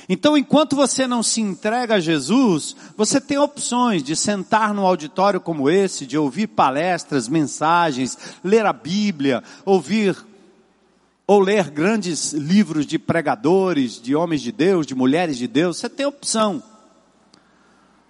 Então, 0.08 0.38
enquanto 0.38 0.74
você 0.74 1.06
não 1.06 1.22
se 1.22 1.40
entrega 1.40 1.96
a 1.96 2.00
Jesus, 2.00 2.74
você 2.96 3.20
tem 3.20 3.36
opções 3.36 4.02
de 4.02 4.16
sentar 4.16 4.72
num 4.72 4.86
auditório 4.86 5.38
como 5.38 5.68
esse, 5.68 6.06
de 6.06 6.16
ouvir 6.16 6.46
palestras, 6.46 7.28
mensagens, 7.28 8.16
ler 8.42 8.64
a 8.64 8.72
Bíblia, 8.72 9.42
ouvir 9.66 10.16
ou 11.26 11.40
ler 11.40 11.68
grandes 11.70 12.32
livros 12.32 12.86
de 12.86 12.98
pregadores, 12.98 14.00
de 14.00 14.16
homens 14.16 14.40
de 14.40 14.50
Deus, 14.50 14.86
de 14.86 14.94
mulheres 14.94 15.36
de 15.36 15.46
Deus. 15.46 15.76
Você 15.76 15.88
tem 15.90 16.06
opção. 16.06 16.62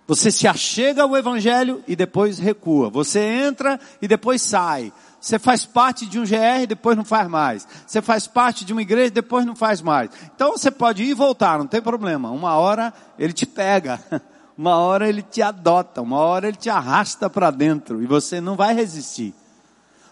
Você 0.07 0.31
se 0.31 0.47
achega 0.47 1.03
ao 1.03 1.17
Evangelho 1.17 1.83
e 1.89 1.97
depois 1.97 2.39
recua. 2.39 2.89
Você 2.89 3.19
entra 3.19 3.79
e 4.01 4.07
depois 4.07 4.41
sai. 4.41 4.93
Você 5.21 5.39
faz 5.39 5.65
parte 5.65 6.07
de 6.07 6.19
um 6.19 6.25
GR, 6.25 6.67
depois 6.69 6.97
não 6.97 7.05
faz 7.05 7.29
mais. 7.29 7.67
Você 7.87 8.01
faz 8.01 8.27
parte 8.27 8.65
de 8.65 8.73
uma 8.73 8.83
igreja, 8.83 9.11
depois 9.11 9.45
não 9.45 9.57
faz 9.57 9.81
mais. 9.81 10.11
Então 10.35 10.53
você 10.53 10.71
pode 10.71 11.03
ir 11.03 11.11
e 11.11 11.15
voltar, 11.15 11.59
não 11.59 11.67
tem 11.67 11.83
problema. 11.83 12.31
Uma 12.31 12.57
hora 12.57 12.95
ele 13.19 13.33
te 13.33 13.45
pega, 13.45 14.01
uma 14.57 14.77
hora 14.77 15.09
ele 15.09 15.23
te 15.23 15.43
adota, 15.43 16.01
uma 16.01 16.19
hora 16.19 16.49
ele 16.49 16.57
te 16.57 16.71
arrasta 16.71 17.29
para 17.29 17.51
dentro 17.51 18.03
e 18.03 18.07
você 18.07 18.41
não 18.41 18.55
vai 18.55 18.75
resistir. 18.75 19.35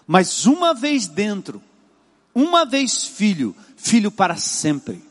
Mas 0.06 0.44
uma 0.44 0.74
vez 0.74 1.06
dentro, 1.06 1.62
uma 2.34 2.64
vez 2.64 3.06
filho, 3.06 3.54
filho 3.76 4.10
para 4.10 4.36
sempre. 4.36 5.04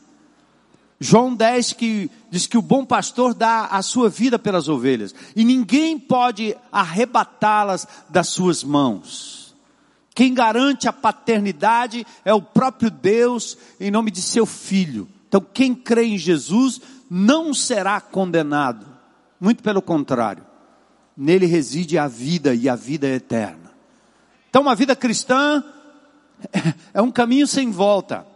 João 0.98 1.34
10 1.34 1.74
que 1.74 2.10
diz 2.30 2.46
que 2.46 2.56
o 2.56 2.62
bom 2.62 2.84
pastor 2.84 3.34
dá 3.34 3.66
a 3.66 3.82
sua 3.82 4.08
vida 4.08 4.38
pelas 4.38 4.68
ovelhas 4.68 5.14
e 5.34 5.44
ninguém 5.44 5.98
pode 5.98 6.56
arrebatá-las 6.72 7.86
das 8.08 8.28
suas 8.28 8.64
mãos. 8.64 9.45
Quem 10.16 10.32
garante 10.32 10.88
a 10.88 10.94
paternidade 10.94 12.06
é 12.24 12.32
o 12.32 12.40
próprio 12.40 12.90
Deus 12.90 13.58
em 13.78 13.90
nome 13.90 14.10
de 14.10 14.22
seu 14.22 14.46
filho. 14.46 15.06
Então, 15.28 15.42
quem 15.42 15.74
crê 15.74 16.06
em 16.06 16.16
Jesus 16.16 16.80
não 17.10 17.52
será 17.52 18.00
condenado. 18.00 18.86
Muito 19.38 19.62
pelo 19.62 19.82
contrário. 19.82 20.42
Nele 21.14 21.44
reside 21.44 21.98
a 21.98 22.08
vida 22.08 22.54
e 22.54 22.66
a 22.66 22.74
vida 22.74 23.06
é 23.06 23.16
eterna. 23.16 23.70
Então, 24.48 24.62
uma 24.62 24.74
vida 24.74 24.96
cristã 24.96 25.62
é 26.94 27.02
um 27.02 27.10
caminho 27.10 27.46
sem 27.46 27.70
volta. 27.70 28.26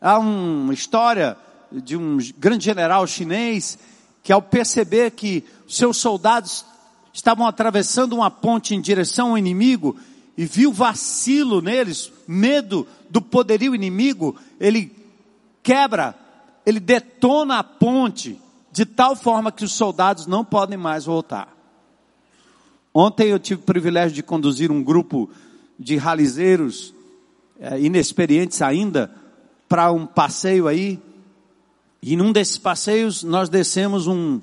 Há 0.00 0.20
uma 0.20 0.72
história 0.72 1.36
de 1.72 1.96
um 1.96 2.18
grande 2.38 2.64
general 2.64 3.04
chinês 3.08 3.76
que 4.22 4.32
ao 4.32 4.40
perceber 4.40 5.10
que 5.10 5.42
seus 5.66 5.96
soldados 5.96 6.64
estavam 7.12 7.44
atravessando 7.44 8.14
uma 8.14 8.30
ponte 8.30 8.72
em 8.72 8.80
direção 8.80 9.30
ao 9.30 9.38
inimigo, 9.38 9.96
e 10.36 10.44
viu 10.44 10.72
vacilo 10.72 11.60
neles, 11.60 12.12
medo 12.26 12.86
do 13.08 13.22
poderio 13.22 13.74
inimigo, 13.74 14.36
ele 14.58 14.92
quebra, 15.62 16.14
ele 16.66 16.80
detona 16.80 17.58
a 17.58 17.64
ponte, 17.64 18.40
de 18.72 18.84
tal 18.84 19.14
forma 19.14 19.52
que 19.52 19.64
os 19.64 19.72
soldados 19.72 20.26
não 20.26 20.44
podem 20.44 20.76
mais 20.76 21.04
voltar. 21.04 21.54
Ontem 22.92 23.28
eu 23.28 23.38
tive 23.38 23.60
o 23.60 23.64
privilégio 23.64 24.14
de 24.14 24.22
conduzir 24.22 24.70
um 24.70 24.82
grupo 24.82 25.30
de 25.78 25.96
ralizeiros, 25.96 26.92
é, 27.58 27.80
inexperientes 27.80 28.60
ainda, 28.62 29.14
para 29.68 29.92
um 29.92 30.06
passeio 30.06 30.66
aí, 30.68 31.00
e 32.02 32.16
num 32.16 32.32
desses 32.32 32.58
passeios 32.58 33.22
nós 33.22 33.48
descemos 33.48 34.06
um, 34.06 34.40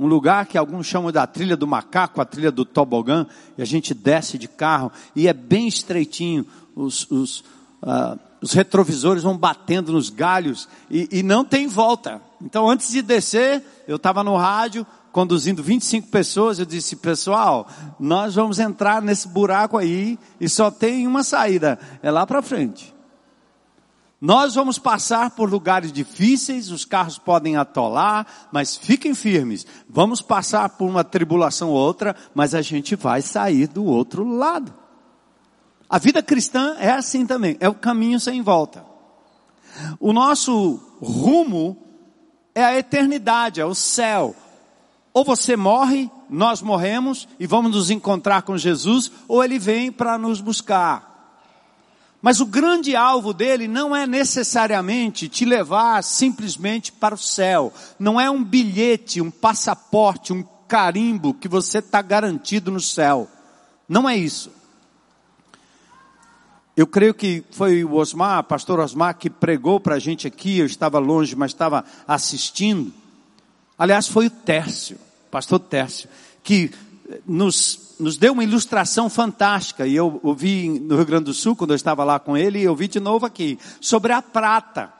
um 0.00 0.06
lugar 0.06 0.46
que 0.46 0.56
alguns 0.56 0.86
chamam 0.86 1.12
da 1.12 1.26
trilha 1.26 1.54
do 1.54 1.66
macaco, 1.66 2.22
a 2.22 2.24
trilha 2.24 2.50
do 2.50 2.64
tobogã, 2.64 3.26
e 3.58 3.60
a 3.60 3.66
gente 3.66 3.92
desce 3.92 4.38
de 4.38 4.48
carro, 4.48 4.90
e 5.14 5.28
é 5.28 5.32
bem 5.34 5.68
estreitinho, 5.68 6.46
os, 6.74 7.06
os, 7.10 7.40
uh, 7.82 8.18
os 8.40 8.54
retrovisores 8.54 9.22
vão 9.22 9.36
batendo 9.36 9.92
nos 9.92 10.08
galhos, 10.08 10.66
e, 10.90 11.06
e 11.12 11.22
não 11.22 11.44
tem 11.44 11.68
volta. 11.68 12.18
Então 12.40 12.66
antes 12.66 12.90
de 12.90 13.02
descer, 13.02 13.62
eu 13.86 13.96
estava 13.96 14.24
no 14.24 14.38
rádio, 14.38 14.86
conduzindo 15.12 15.62
25 15.62 16.08
pessoas, 16.08 16.58
eu 16.58 16.64
disse, 16.64 16.96
pessoal, 16.96 17.68
nós 17.98 18.34
vamos 18.34 18.58
entrar 18.58 19.02
nesse 19.02 19.28
buraco 19.28 19.76
aí, 19.76 20.18
e 20.40 20.48
só 20.48 20.70
tem 20.70 21.06
uma 21.06 21.22
saída, 21.22 21.78
é 22.02 22.10
lá 22.10 22.26
para 22.26 22.40
frente. 22.40 22.94
Nós 24.20 24.54
vamos 24.54 24.78
passar 24.78 25.30
por 25.30 25.50
lugares 25.50 25.90
difíceis, 25.90 26.70
os 26.70 26.84
carros 26.84 27.16
podem 27.16 27.56
atolar, 27.56 28.26
mas 28.52 28.76
fiquem 28.76 29.14
firmes. 29.14 29.66
Vamos 29.88 30.20
passar 30.20 30.68
por 30.70 30.86
uma 30.86 31.02
tribulação 31.02 31.70
ou 31.70 31.76
outra, 31.76 32.14
mas 32.34 32.54
a 32.54 32.60
gente 32.60 32.94
vai 32.94 33.22
sair 33.22 33.66
do 33.66 33.82
outro 33.84 34.28
lado. 34.28 34.74
A 35.88 35.98
vida 35.98 36.22
cristã 36.22 36.76
é 36.78 36.90
assim 36.90 37.24
também, 37.24 37.56
é 37.60 37.68
o 37.68 37.74
caminho 37.74 38.20
sem 38.20 38.42
volta. 38.42 38.84
O 39.98 40.12
nosso 40.12 40.78
rumo 41.00 41.76
é 42.54 42.62
a 42.62 42.78
eternidade, 42.78 43.60
é 43.60 43.64
o 43.64 43.74
céu. 43.74 44.36
Ou 45.14 45.24
você 45.24 45.56
morre, 45.56 46.10
nós 46.28 46.60
morremos 46.60 47.26
e 47.38 47.46
vamos 47.46 47.72
nos 47.72 47.90
encontrar 47.90 48.42
com 48.42 48.56
Jesus, 48.56 49.10
ou 49.26 49.42
ele 49.42 49.58
vem 49.58 49.90
para 49.90 50.18
nos 50.18 50.42
buscar. 50.42 51.09
Mas 52.22 52.40
o 52.40 52.46
grande 52.46 52.94
alvo 52.94 53.32
dele 53.32 53.66
não 53.66 53.96
é 53.96 54.06
necessariamente 54.06 55.28
te 55.28 55.44
levar 55.44 56.02
simplesmente 56.02 56.92
para 56.92 57.14
o 57.14 57.18
céu. 57.18 57.72
Não 57.98 58.20
é 58.20 58.30
um 58.30 58.44
bilhete, 58.44 59.20
um 59.20 59.30
passaporte, 59.30 60.32
um 60.32 60.44
carimbo 60.68 61.32
que 61.32 61.48
você 61.48 61.78
está 61.78 62.02
garantido 62.02 62.70
no 62.70 62.80
céu. 62.80 63.28
Não 63.88 64.08
é 64.08 64.16
isso. 64.16 64.52
Eu 66.76 66.86
creio 66.86 67.12
que 67.12 67.42
foi 67.50 67.84
o 67.84 67.94
Osmar, 67.94 68.44
pastor 68.44 68.80
Osmar, 68.80 69.16
que 69.16 69.28
pregou 69.28 69.80
para 69.80 69.96
a 69.96 69.98
gente 69.98 70.26
aqui. 70.26 70.58
Eu 70.58 70.66
estava 70.66 70.98
longe, 70.98 71.34
mas 71.34 71.50
estava 71.50 71.84
assistindo. 72.06 72.92
Aliás, 73.78 74.06
foi 74.06 74.26
o 74.26 74.30
Tércio, 74.30 74.98
pastor 75.30 75.58
Tércio, 75.58 76.08
que 76.42 76.70
nos 77.26 77.89
nos 78.00 78.16
deu 78.16 78.32
uma 78.32 78.42
ilustração 78.42 79.08
fantástica, 79.10 79.86
e 79.86 79.94
eu 79.94 80.18
ouvi 80.22 80.68
no 80.68 80.96
Rio 80.96 81.06
Grande 81.06 81.24
do 81.24 81.34
Sul, 81.34 81.54
quando 81.54 81.70
eu 81.70 81.76
estava 81.76 82.02
lá 82.02 82.18
com 82.18 82.36
ele, 82.36 82.58
e 82.58 82.64
eu 82.64 82.74
vi 82.74 82.88
de 82.88 82.98
novo 82.98 83.26
aqui, 83.26 83.58
sobre 83.80 84.12
a 84.12 84.22
prata. 84.22 84.92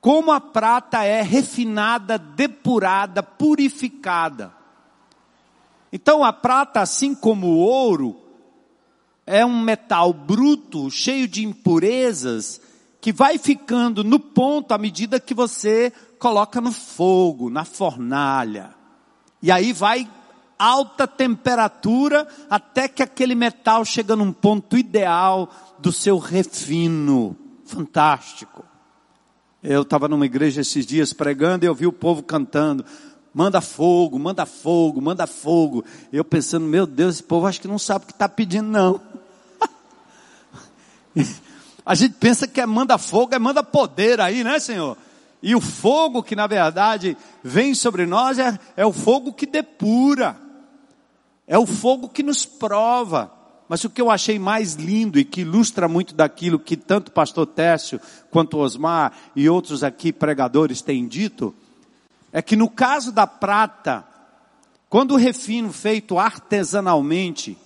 Como 0.00 0.30
a 0.30 0.40
prata 0.40 1.02
é 1.02 1.20
refinada, 1.20 2.16
depurada, 2.16 3.22
purificada. 3.22 4.52
Então 5.92 6.24
a 6.24 6.32
prata, 6.32 6.80
assim 6.80 7.14
como 7.14 7.48
o 7.48 7.58
ouro, 7.58 8.16
é 9.26 9.44
um 9.44 9.60
metal 9.60 10.12
bruto, 10.12 10.90
cheio 10.90 11.26
de 11.26 11.44
impurezas, 11.44 12.60
que 13.00 13.12
vai 13.12 13.38
ficando 13.38 14.04
no 14.04 14.20
ponto 14.20 14.72
à 14.72 14.78
medida 14.78 15.18
que 15.18 15.34
você 15.34 15.92
coloca 16.18 16.60
no 16.60 16.72
fogo, 16.72 17.50
na 17.50 17.64
fornalha. 17.64 18.74
E 19.42 19.50
aí 19.50 19.72
vai 19.72 20.08
alta 20.58 21.06
temperatura 21.06 22.26
até 22.48 22.88
que 22.88 23.02
aquele 23.02 23.34
metal 23.34 23.84
chega 23.84 24.16
num 24.16 24.32
ponto 24.32 24.76
ideal 24.76 25.50
do 25.78 25.92
seu 25.92 26.18
refino. 26.18 27.36
Fantástico. 27.64 28.64
Eu 29.62 29.82
estava 29.82 30.06
numa 30.06 30.26
igreja 30.26 30.60
esses 30.60 30.86
dias 30.86 31.12
pregando 31.12 31.64
e 31.64 31.68
eu 31.68 31.74
vi 31.74 31.86
o 31.86 31.92
povo 31.92 32.22
cantando. 32.22 32.84
Manda 33.34 33.60
fogo, 33.60 34.18
manda 34.18 34.46
fogo, 34.46 35.00
manda 35.00 35.26
fogo. 35.26 35.84
Eu 36.12 36.24
pensando, 36.24 36.66
meu 36.66 36.86
Deus, 36.86 37.16
esse 37.16 37.22
povo 37.22 37.46
acho 37.46 37.60
que 37.60 37.68
não 37.68 37.78
sabe 37.78 38.04
o 38.04 38.06
que 38.06 38.12
está 38.12 38.28
pedindo, 38.28 38.68
não. 38.68 39.00
A 41.84 41.94
gente 41.94 42.14
pensa 42.14 42.48
que 42.48 42.60
é 42.60 42.66
manda 42.66 42.98
fogo, 42.98 43.34
é 43.34 43.38
manda 43.38 43.62
poder 43.62 44.20
aí, 44.20 44.42
né, 44.42 44.58
Senhor? 44.58 44.96
E 45.42 45.54
o 45.54 45.60
fogo 45.60 46.22
que 46.22 46.34
na 46.34 46.46
verdade 46.46 47.16
vem 47.42 47.74
sobre 47.74 48.06
nós 48.06 48.38
é, 48.38 48.58
é 48.76 48.84
o 48.84 48.92
fogo 48.92 49.32
que 49.32 49.46
depura. 49.46 50.45
É 51.46 51.58
o 51.58 51.66
fogo 51.66 52.08
que 52.08 52.22
nos 52.22 52.44
prova. 52.44 53.32
Mas 53.68 53.82
o 53.84 53.90
que 53.90 54.00
eu 54.00 54.10
achei 54.10 54.38
mais 54.38 54.74
lindo 54.74 55.18
e 55.18 55.24
que 55.24 55.40
ilustra 55.40 55.88
muito 55.88 56.14
daquilo 56.14 56.58
que 56.58 56.76
tanto 56.76 57.08
o 57.08 57.12
pastor 57.12 57.46
Técio 57.46 58.00
quanto 58.30 58.58
Osmar 58.58 59.12
e 59.34 59.48
outros 59.48 59.82
aqui 59.82 60.12
pregadores 60.12 60.82
têm 60.82 61.06
dito, 61.06 61.54
é 62.32 62.40
que 62.40 62.54
no 62.54 62.70
caso 62.70 63.10
da 63.10 63.26
prata, 63.26 64.04
quando 64.88 65.12
o 65.12 65.16
refino 65.16 65.72
feito 65.72 66.16
artesanalmente, 66.18 67.58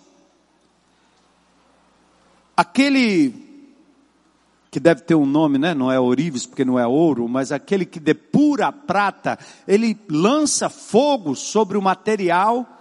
aquele 2.57 3.35
que 4.71 4.81
deve 4.81 5.03
ter 5.03 5.17
um 5.17 5.27
nome, 5.27 5.59
né? 5.59 5.75
Não 5.75 5.91
é 5.91 5.99
ourives 5.99 6.47
porque 6.47 6.65
não 6.65 6.79
é 6.79 6.87
ouro, 6.87 7.29
mas 7.29 7.51
aquele 7.51 7.85
que 7.85 7.99
depura 7.99 8.69
a 8.69 8.73
prata, 8.73 9.39
ele 9.67 9.99
lança 10.09 10.71
fogo 10.71 11.35
sobre 11.35 11.77
o 11.77 11.83
material 11.83 12.80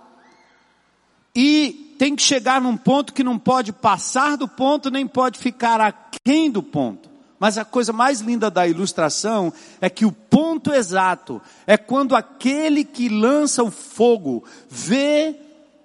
e 1.36 1.96
tem 1.98 2.15
que 2.15 2.22
chegar 2.22 2.62
num 2.62 2.78
ponto 2.78 3.13
que 3.13 3.24
não 3.24 3.38
pode 3.38 3.74
passar 3.74 4.38
do 4.38 4.48
ponto, 4.48 4.89
nem 4.89 5.06
pode 5.06 5.38
ficar 5.38 5.82
aquém 5.82 6.50
do 6.50 6.63
ponto. 6.63 7.10
Mas 7.39 7.58
a 7.58 7.63
coisa 7.63 7.94
mais 7.94 8.20
linda 8.20 8.52
da 8.52 8.68
ilustração 8.68 9.54
é 9.80 9.89
que 9.89 10.06
o 10.06 10.12
ponto 10.12 10.74
exato 10.74 11.42
é 11.65 11.78
quando 11.78 12.15
aquele 12.15 12.84
que 12.84 13.08
lança 13.08 13.63
o 13.63 13.72
fogo 13.72 14.44
vê 14.70 15.36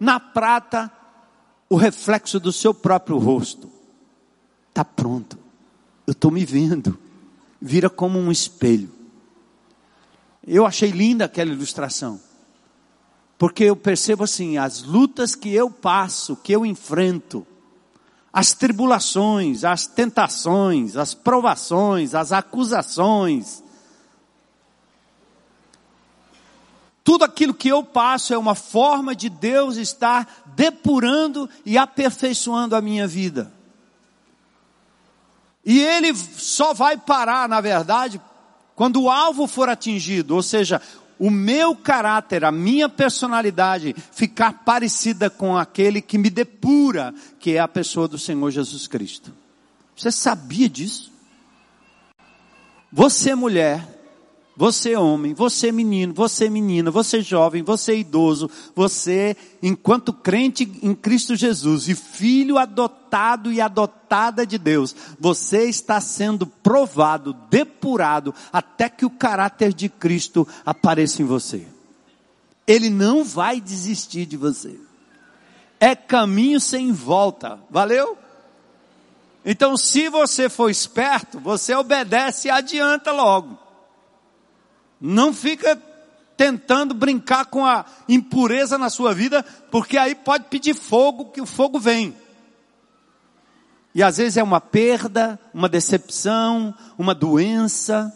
na 0.00 0.18
prata 0.18 0.90
o 1.68 1.76
reflexo 1.76 2.40
do 2.40 2.52
seu 2.52 2.74
próprio 2.74 3.18
rosto. 3.18 3.70
Está 4.68 4.84
pronto. 4.84 5.38
Eu 6.06 6.12
estou 6.12 6.30
me 6.30 6.44
vendo. 6.44 6.98
Vira 7.60 7.88
como 7.88 8.18
um 8.18 8.32
espelho. 8.32 8.90
Eu 10.46 10.66
achei 10.66 10.90
linda 10.90 11.24
aquela 11.24 11.52
ilustração. 11.52 12.20
Porque 13.38 13.64
eu 13.64 13.76
percebo 13.76 14.24
assim, 14.24 14.56
as 14.58 14.82
lutas 14.82 15.34
que 15.34 15.52
eu 15.52 15.70
passo, 15.70 16.36
que 16.36 16.52
eu 16.52 16.64
enfrento, 16.64 17.46
as 18.32 18.52
tribulações, 18.52 19.64
as 19.64 19.86
tentações, 19.86 20.96
as 20.96 21.14
provações, 21.14 22.14
as 22.14 22.32
acusações, 22.32 23.62
tudo 27.04 27.22
aquilo 27.22 27.52
que 27.52 27.68
eu 27.68 27.84
passo 27.84 28.32
é 28.32 28.38
uma 28.38 28.54
forma 28.54 29.14
de 29.14 29.28
Deus 29.28 29.76
estar 29.76 30.42
depurando 30.56 31.48
e 31.64 31.76
aperfeiçoando 31.76 32.74
a 32.74 32.80
minha 32.80 33.06
vida. 33.06 33.52
E 35.62 35.80
ele 35.80 36.14
só 36.14 36.72
vai 36.72 36.96
parar, 36.96 37.46
na 37.46 37.60
verdade, 37.60 38.18
quando 38.74 39.02
o 39.02 39.10
alvo 39.10 39.46
for 39.46 39.68
atingido, 39.68 40.34
ou 40.34 40.42
seja, 40.42 40.80
o 41.24 41.30
meu 41.30 41.74
caráter, 41.74 42.44
a 42.44 42.52
minha 42.52 42.86
personalidade 42.86 43.96
ficar 44.12 44.62
parecida 44.62 45.30
com 45.30 45.56
aquele 45.56 46.02
que 46.02 46.18
me 46.18 46.28
depura, 46.28 47.14
que 47.40 47.52
é 47.52 47.60
a 47.60 47.66
pessoa 47.66 48.06
do 48.06 48.18
Senhor 48.18 48.50
Jesus 48.50 48.86
Cristo. 48.86 49.32
Você 49.96 50.12
sabia 50.12 50.68
disso? 50.68 51.10
Você 52.92 53.34
mulher, 53.34 53.88
você 54.56 54.94
homem, 54.94 55.34
você 55.34 55.72
menino, 55.72 56.14
você 56.14 56.48
menina, 56.48 56.90
você 56.90 57.20
jovem, 57.20 57.62
você 57.62 57.96
idoso, 57.96 58.48
você, 58.74 59.36
enquanto 59.60 60.12
crente 60.12 60.70
em 60.80 60.94
Cristo 60.94 61.34
Jesus 61.34 61.88
e 61.88 61.94
filho 61.94 62.56
adotado 62.56 63.50
e 63.50 63.60
adotada 63.60 64.46
de 64.46 64.56
Deus, 64.56 64.94
você 65.18 65.64
está 65.64 66.00
sendo 66.00 66.46
provado, 66.46 67.32
depurado, 67.50 68.32
até 68.52 68.88
que 68.88 69.04
o 69.04 69.10
caráter 69.10 69.72
de 69.72 69.88
Cristo 69.88 70.46
apareça 70.64 71.20
em 71.20 71.24
você. 71.24 71.66
Ele 72.66 72.90
não 72.90 73.24
vai 73.24 73.60
desistir 73.60 74.24
de 74.24 74.36
você. 74.36 74.78
É 75.80 75.96
caminho 75.96 76.60
sem 76.60 76.92
volta. 76.92 77.58
Valeu? 77.68 78.16
Então, 79.44 79.76
se 79.76 80.08
você 80.08 80.48
for 80.48 80.70
esperto, 80.70 81.38
você 81.38 81.74
obedece 81.74 82.48
e 82.48 82.50
adianta 82.50 83.10
logo. 83.12 83.63
Não 85.06 85.34
fica 85.34 85.78
tentando 86.34 86.94
brincar 86.94 87.44
com 87.44 87.62
a 87.62 87.84
impureza 88.08 88.78
na 88.78 88.88
sua 88.88 89.12
vida, 89.12 89.44
porque 89.70 89.98
aí 89.98 90.14
pode 90.14 90.44
pedir 90.44 90.74
fogo, 90.74 91.26
que 91.26 91.42
o 91.42 91.46
fogo 91.46 91.78
vem. 91.78 92.16
E 93.94 94.02
às 94.02 94.16
vezes 94.16 94.38
é 94.38 94.42
uma 94.42 94.62
perda, 94.62 95.38
uma 95.52 95.68
decepção, 95.68 96.74
uma 96.96 97.14
doença, 97.14 98.10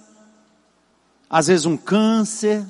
às 1.28 1.48
vezes 1.48 1.66
um 1.66 1.76
câncer. 1.76 2.64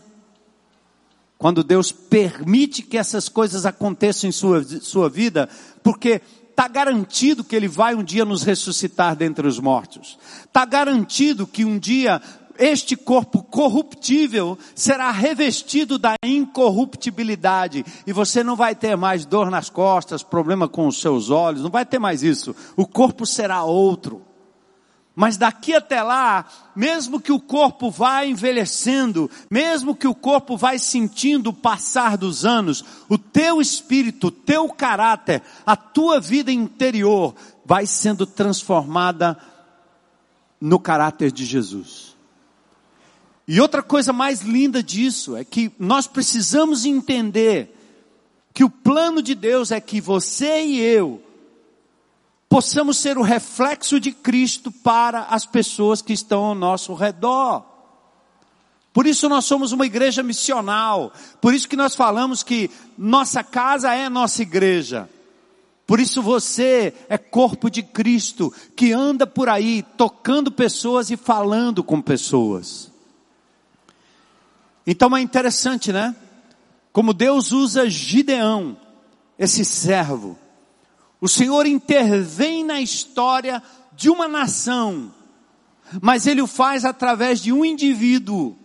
Quando 1.39 1.63
Deus 1.63 1.93
permite 1.93 2.83
que 2.83 2.99
essas 2.99 3.29
coisas 3.29 3.65
aconteçam 3.65 4.29
em 4.29 4.33
sua, 4.33 4.65
sua 4.81 5.09
vida, 5.09 5.49
porque 5.81 6.21
está 6.51 6.67
garantido 6.67 7.45
que 7.45 7.55
Ele 7.55 7.69
vai 7.69 7.95
um 7.95 8.03
dia 8.03 8.25
nos 8.25 8.43
ressuscitar 8.43 9.15
dentre 9.15 9.47
os 9.47 9.61
mortos. 9.61 10.19
Está 10.45 10.65
garantido 10.65 11.47
que 11.47 11.65
um 11.65 11.79
dia 11.79 12.21
este 12.59 12.97
corpo 12.97 13.43
corruptível 13.43 14.59
será 14.75 15.11
revestido 15.11 15.99
da 15.99 16.15
incorruptibilidade 16.25 17.85
e 18.07 18.13
você 18.13 18.43
não 18.43 18.57
vai 18.57 18.75
ter 18.75 18.97
mais 18.97 19.25
dor 19.25 19.51
nas 19.51 19.71
costas, 19.71 20.23
problema 20.23 20.69
com 20.69 20.87
os 20.87 21.01
seus 21.01 21.31
olhos, 21.31 21.63
não 21.63 21.71
vai 21.71 21.87
ter 21.87 21.99
mais 21.99 22.23
isso. 22.23 22.55
O 22.77 22.87
corpo 22.87 23.25
será 23.25 23.63
outro. 23.63 24.23
Mas 25.15 25.37
daqui 25.37 25.75
até 25.75 26.01
lá, 26.01 26.47
mesmo 26.77 27.21
que 27.21 27.33
o 27.33 27.41
corpo 27.41 27.91
vá 27.91 28.25
envelhecendo, 28.25 29.29
mesmo 29.51 29.95
que 29.95 30.07
o 30.07 30.15
corpo 30.15 30.57
vai 30.57 30.79
sentindo 30.79 31.51
o 31.51 31.53
passar 31.53 32.17
dos 32.17 32.45
anos, 32.45 32.85
o 33.09 33.19
teu 33.19 33.61
espírito, 33.61 34.29
o 34.29 34.31
teu 34.31 34.69
caráter, 34.69 35.43
a 35.67 35.75
tua 35.75 36.21
vida 36.21 36.53
interior 36.53 37.35
vai 37.65 37.85
sendo 37.85 38.27
transformada 38.27 39.37
no 40.61 40.79
caráter 40.79 41.33
de 41.33 41.45
Jesus. 41.45 42.17
E 43.49 43.63
outra 43.63 43.83
coisa 43.83 44.13
mais 44.13 44.43
linda 44.43 44.83
disso 44.83 45.35
é 45.35 45.43
que 45.43 45.73
nós 45.79 46.07
precisamos 46.07 46.85
entender 46.85 47.75
que 48.53 48.63
o 48.63 48.69
plano 48.69 49.23
de 49.23 49.35
Deus 49.35 49.71
é 49.71 49.81
que 49.81 50.03
você 50.03 50.63
e 50.63 50.79
eu 50.79 51.23
possamos 52.47 52.99
ser 52.99 53.17
o 53.17 53.23
reflexo 53.23 53.99
de 53.99 54.13
Cristo 54.13 54.71
para 54.71 55.23
as 55.25 55.47
pessoas 55.47 56.03
que 56.03 56.13
estão 56.13 56.45
ao 56.45 56.55
nosso 56.55 56.93
redor. 56.93 57.65
Por 58.93 59.07
isso 59.07 59.31
nós 59.31 59.47
somos 59.47 59.73
uma 59.73 59.87
igreja 59.87 60.23
missional. 60.23 61.11
Por 61.41 61.55
isso 61.55 61.69
que 61.69 61.77
nós 61.77 61.95
falamos 61.95 62.43
que 62.43 62.71
nossa 62.99 63.43
casa 63.43 63.95
é 63.95 64.11
nossa 64.11 64.43
igreja. 64.43 65.09
Por 65.87 66.01
isso 66.01 66.21
você 66.21 66.93
é 67.09 67.17
corpo 67.17 67.71
de 67.71 67.83
Cristo 67.83 68.53
que 68.77 68.93
anda 68.93 69.27
por 69.27 69.49
aí 69.49 69.83
tocando 69.97 70.53
pessoas 70.53 71.11
e 71.11 71.17
falando 71.17 71.83
com 71.83 72.03
pessoas. 72.03 72.98
Então 74.91 75.15
é 75.15 75.21
interessante, 75.21 75.93
né? 75.93 76.17
Como 76.95 77.13
Deus 77.13 77.53
usa 77.53 77.91
Gideão, 77.91 78.75
esse 79.39 79.63
servo. 79.63 80.39
O 81.21 81.29
Senhor 81.29 81.67
intervém 81.67 82.65
na 82.65 82.81
história 82.81 83.63
de 83.93 84.09
uma 84.09 84.27
nação, 84.27 85.13
mas 86.01 86.27
Ele 86.27 86.41
o 86.41 86.47
faz 86.47 86.87
através 86.87 87.43
de 87.43 87.53
um 87.53 87.67
indivíduo 87.67 88.57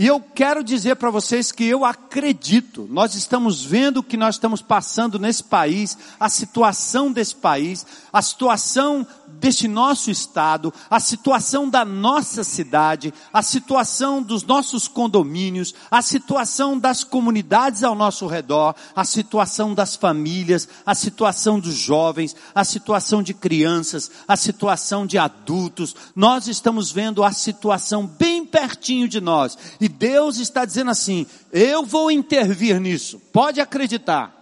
e 0.00 0.06
eu 0.06 0.20
quero 0.20 0.62
dizer 0.62 0.94
para 0.94 1.10
vocês 1.10 1.50
que 1.50 1.64
eu 1.64 1.84
acredito, 1.84 2.86
nós 2.88 3.16
estamos 3.16 3.64
vendo 3.64 3.96
o 3.96 4.02
que 4.04 4.16
nós 4.16 4.36
estamos 4.36 4.62
passando 4.62 5.18
nesse 5.18 5.42
país, 5.42 5.98
a 6.20 6.28
situação 6.28 7.10
desse 7.10 7.34
país, 7.34 7.84
a 8.12 8.22
situação 8.22 9.04
deste 9.34 9.68
nosso 9.68 10.10
estado, 10.10 10.72
a 10.90 10.98
situação 10.98 11.68
da 11.68 11.84
nossa 11.84 12.42
cidade, 12.42 13.12
a 13.32 13.42
situação 13.42 14.22
dos 14.22 14.42
nossos 14.42 14.88
condomínios, 14.88 15.74
a 15.90 16.02
situação 16.02 16.78
das 16.78 17.04
comunidades 17.04 17.84
ao 17.84 17.94
nosso 17.94 18.26
redor, 18.26 18.74
a 18.94 19.04
situação 19.04 19.74
das 19.74 19.96
famílias, 19.96 20.68
a 20.84 20.94
situação 20.94 21.60
dos 21.60 21.74
jovens, 21.74 22.34
a 22.54 22.64
situação 22.64 23.22
de 23.22 23.34
crianças, 23.34 24.10
a 24.26 24.36
situação 24.36 25.06
de 25.06 25.18
adultos. 25.18 25.94
Nós 26.14 26.48
estamos 26.48 26.90
vendo 26.90 27.22
a 27.22 27.32
situação 27.32 28.06
bem 28.06 28.44
pertinho 28.44 29.08
de 29.08 29.20
nós. 29.20 29.56
E 29.80 29.88
Deus 29.88 30.38
está 30.38 30.64
dizendo 30.64 30.90
assim: 30.90 31.26
eu 31.52 31.84
vou 31.84 32.10
intervir 32.10 32.80
nisso, 32.80 33.20
pode 33.32 33.60
acreditar. 33.60 34.37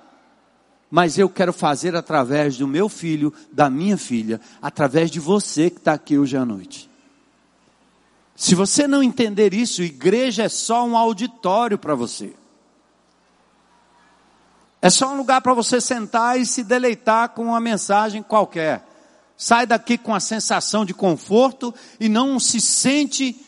Mas 0.90 1.18
eu 1.18 1.28
quero 1.28 1.52
fazer 1.52 1.96
através 1.96 2.56
do 2.56 2.66
meu 2.66 2.88
filho, 2.88 3.32
da 3.52 3.68
minha 3.68 3.96
filha, 3.96 4.40
através 4.62 5.10
de 5.10 5.18
você 5.18 5.70
que 5.70 5.78
está 5.78 5.94
aqui 5.94 6.16
hoje 6.16 6.36
à 6.36 6.44
noite. 6.44 6.88
Se 8.36 8.54
você 8.54 8.86
não 8.86 9.02
entender 9.02 9.54
isso, 9.54 9.82
igreja 9.82 10.44
é 10.44 10.48
só 10.48 10.84
um 10.84 10.96
auditório 10.96 11.78
para 11.78 11.94
você. 11.94 12.34
É 14.80 14.90
só 14.90 15.12
um 15.12 15.16
lugar 15.16 15.40
para 15.40 15.54
você 15.54 15.80
sentar 15.80 16.38
e 16.38 16.44
se 16.44 16.62
deleitar 16.62 17.30
com 17.30 17.44
uma 17.44 17.60
mensagem 17.60 18.22
qualquer. 18.22 18.86
Sai 19.36 19.66
daqui 19.66 19.98
com 19.98 20.14
a 20.14 20.20
sensação 20.20 20.84
de 20.84 20.94
conforto 20.94 21.74
e 21.98 22.08
não 22.08 22.38
se 22.38 22.60
sente 22.60 23.45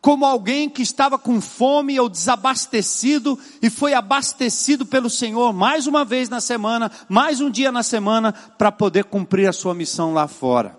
como 0.00 0.24
alguém 0.24 0.68
que 0.68 0.82
estava 0.82 1.18
com 1.18 1.40
fome 1.40 1.98
ou 1.98 2.08
desabastecido 2.08 3.38
e 3.60 3.68
foi 3.68 3.94
abastecido 3.94 4.86
pelo 4.86 5.10
Senhor 5.10 5.52
mais 5.52 5.86
uma 5.86 6.04
vez 6.04 6.28
na 6.28 6.40
semana, 6.40 6.90
mais 7.08 7.40
um 7.40 7.50
dia 7.50 7.72
na 7.72 7.82
semana, 7.82 8.32
para 8.32 8.70
poder 8.70 9.04
cumprir 9.04 9.48
a 9.48 9.52
sua 9.52 9.74
missão 9.74 10.12
lá 10.12 10.28
fora. 10.28 10.76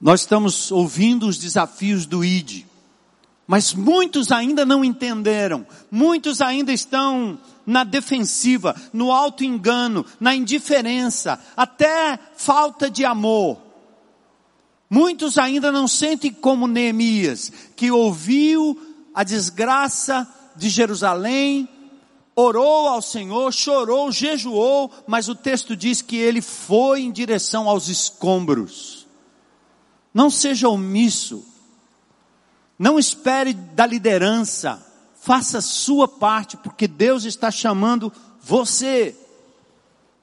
Nós 0.00 0.20
estamos 0.20 0.70
ouvindo 0.70 1.26
os 1.26 1.38
desafios 1.38 2.06
do 2.06 2.24
ID, 2.24 2.64
mas 3.46 3.74
muitos 3.74 4.30
ainda 4.30 4.64
não 4.64 4.84
entenderam, 4.84 5.66
muitos 5.90 6.40
ainda 6.40 6.72
estão 6.72 7.38
na 7.64 7.82
defensiva, 7.82 8.76
no 8.92 9.10
auto 9.10 9.42
engano, 9.42 10.06
na 10.20 10.34
indiferença, 10.34 11.40
até 11.56 12.18
falta 12.36 12.88
de 12.88 13.04
amor. 13.04 13.65
Muitos 14.88 15.36
ainda 15.36 15.72
não 15.72 15.88
sentem 15.88 16.32
como 16.32 16.66
Neemias, 16.66 17.52
que 17.74 17.90
ouviu 17.90 18.80
a 19.12 19.24
desgraça 19.24 20.28
de 20.54 20.68
Jerusalém, 20.68 21.68
orou 22.34 22.88
ao 22.88 23.02
Senhor, 23.02 23.52
chorou, 23.52 24.12
jejuou, 24.12 24.92
mas 25.06 25.28
o 25.28 25.34
texto 25.34 25.74
diz 25.74 26.02
que 26.02 26.16
ele 26.16 26.40
foi 26.40 27.00
em 27.00 27.10
direção 27.10 27.68
aos 27.68 27.88
escombros. 27.88 29.06
Não 30.12 30.30
seja 30.30 30.68
omisso. 30.68 31.44
Não 32.78 32.98
espere 32.98 33.54
da 33.54 33.86
liderança. 33.86 34.84
Faça 35.20 35.60
sua 35.60 36.06
parte, 36.06 36.56
porque 36.58 36.86
Deus 36.86 37.24
está 37.24 37.50
chamando 37.50 38.12
você, 38.40 39.16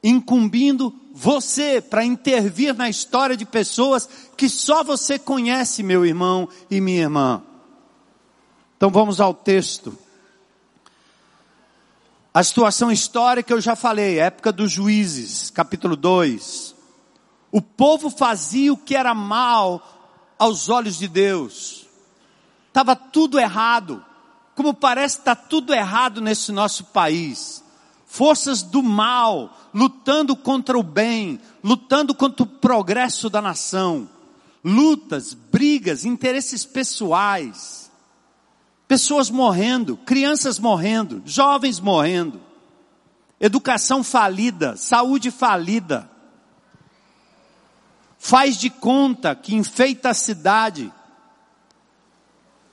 incumbindo 0.04 0.94
você 1.14 1.80
para 1.80 2.04
intervir 2.04 2.74
na 2.74 2.90
história 2.90 3.38
de 3.38 3.46
pessoas 3.46 4.10
que 4.36 4.50
só 4.50 4.84
você 4.84 5.20
conhece, 5.20 5.84
meu 5.84 6.04
irmão 6.04 6.50
e 6.72 6.82
minha 6.82 7.02
irmã. 7.02 7.44
Então 8.76 8.90
vamos 8.90 9.22
ao 9.22 9.32
texto. 9.32 9.96
A 12.34 12.44
situação 12.44 12.92
histórica 12.92 13.54
eu 13.54 13.62
já 13.62 13.76
falei, 13.76 14.18
época 14.18 14.52
dos 14.52 14.72
juízes, 14.72 15.52
capítulo 15.52 15.96
2. 15.96 16.74
O 17.52 17.62
povo 17.62 18.10
fazia 18.10 18.74
o 18.74 18.78
que 18.78 18.96
era 18.96 19.14
mal 19.14 20.36
aos 20.40 20.68
olhos 20.68 20.98
de 20.98 21.08
Deus. 21.08 21.86
Estava 22.70 22.96
tudo 22.96 23.40
errado. 23.40 24.04
Como 24.56 24.74
parece 24.74 25.20
estar 25.20 25.36
tá 25.36 25.44
tudo 25.48 25.76
errado 25.76 26.20
nesse 26.20 26.52
nosso 26.52 26.86
país. 26.86 27.63
Forças 28.14 28.62
do 28.62 28.84
mal 28.84 29.58
lutando 29.74 30.36
contra 30.36 30.78
o 30.78 30.84
bem, 30.84 31.40
lutando 31.64 32.14
contra 32.14 32.44
o 32.44 32.48
progresso 32.48 33.30
da 33.30 33.42
nação. 33.42 34.08
Lutas, 34.64 35.34
brigas, 35.34 36.06
interesses 36.06 36.64
pessoais 36.64 37.84
Pessoas 38.88 39.32
morrendo, 39.32 39.98
crianças 39.98 40.60
morrendo, 40.60 41.24
jovens 41.26 41.80
morrendo, 41.80 42.40
educação 43.40 44.04
falida, 44.04 44.78
saúde 44.78 45.32
falida. 45.32 46.08
Faz 48.20 48.56
de 48.56 48.70
conta 48.70 49.36
que 49.36 49.56
enfeita 49.56 50.10
a 50.10 50.14
cidade. 50.14 50.94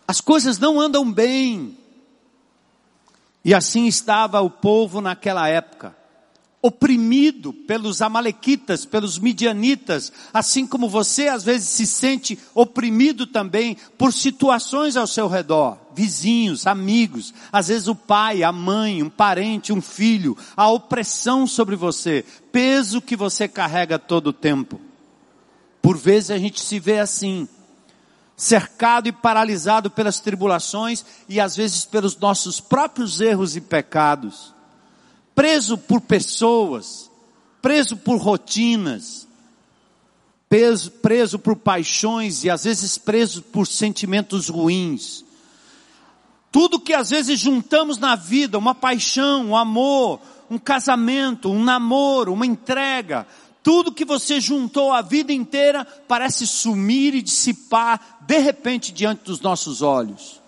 As 0.06 0.20
coisas 0.20 0.58
não 0.58 0.78
andam 0.78 1.10
bem. 1.10 1.79
E 3.44 3.54
assim 3.54 3.86
estava 3.86 4.40
o 4.40 4.50
povo 4.50 5.00
naquela 5.00 5.48
época 5.48 6.00
oprimido 6.62 7.52
pelos 7.52 8.02
amalequitas, 8.02 8.84
pelos 8.84 9.18
midianitas, 9.18 10.12
assim 10.32 10.66
como 10.66 10.88
você 10.88 11.28
às 11.28 11.42
vezes 11.42 11.68
se 11.68 11.86
sente 11.86 12.38
oprimido 12.54 13.26
também 13.26 13.76
por 13.96 14.12
situações 14.12 14.96
ao 14.96 15.06
seu 15.06 15.26
redor, 15.26 15.78
vizinhos, 15.94 16.66
amigos, 16.66 17.32
às 17.50 17.68
vezes 17.68 17.88
o 17.88 17.94
pai, 17.94 18.42
a 18.42 18.52
mãe, 18.52 19.02
um 19.02 19.08
parente, 19.08 19.72
um 19.72 19.80
filho, 19.80 20.36
a 20.54 20.68
opressão 20.70 21.46
sobre 21.46 21.76
você, 21.76 22.24
peso 22.52 23.00
que 23.00 23.16
você 23.16 23.48
carrega 23.48 23.98
todo 23.98 24.28
o 24.28 24.32
tempo. 24.32 24.78
Por 25.80 25.96
vezes 25.96 26.30
a 26.30 26.38
gente 26.38 26.60
se 26.60 26.78
vê 26.78 26.98
assim, 26.98 27.48
cercado 28.40 29.08
e 29.08 29.12
paralisado 29.12 29.90
pelas 29.90 30.20
tribulações 30.20 31.04
e 31.28 31.40
às 31.40 31.56
vezes 31.56 31.84
pelos 31.84 32.16
nossos 32.16 32.60
próprios 32.60 33.20
erros 33.20 33.56
e 33.56 33.60
pecados 33.60 34.54
preso 35.40 35.78
por 35.78 36.02
pessoas, 36.02 37.10
preso 37.62 37.96
por 37.96 38.18
rotinas, 38.18 39.26
preso, 40.50 40.90
preso 40.90 41.38
por 41.38 41.56
paixões 41.56 42.44
e 42.44 42.50
às 42.50 42.64
vezes 42.64 42.98
preso 42.98 43.40
por 43.40 43.66
sentimentos 43.66 44.50
ruins. 44.50 45.24
Tudo 46.52 46.78
que 46.78 46.92
às 46.92 47.08
vezes 47.08 47.40
juntamos 47.40 47.96
na 47.96 48.16
vida, 48.16 48.58
uma 48.58 48.74
paixão, 48.74 49.46
um 49.46 49.56
amor, 49.56 50.20
um 50.50 50.58
casamento, 50.58 51.50
um 51.50 51.64
namoro, 51.64 52.34
uma 52.34 52.44
entrega, 52.44 53.26
tudo 53.62 53.92
que 53.92 54.04
você 54.04 54.40
juntou 54.40 54.92
a 54.92 55.00
vida 55.00 55.32
inteira 55.32 55.86
parece 56.06 56.46
sumir 56.46 57.14
e 57.14 57.22
dissipar 57.22 58.18
de 58.30 58.38
repente 58.38 58.92
diante 58.92 59.24
dos 59.24 59.40
nossos 59.40 59.82
olhos. 59.82 60.40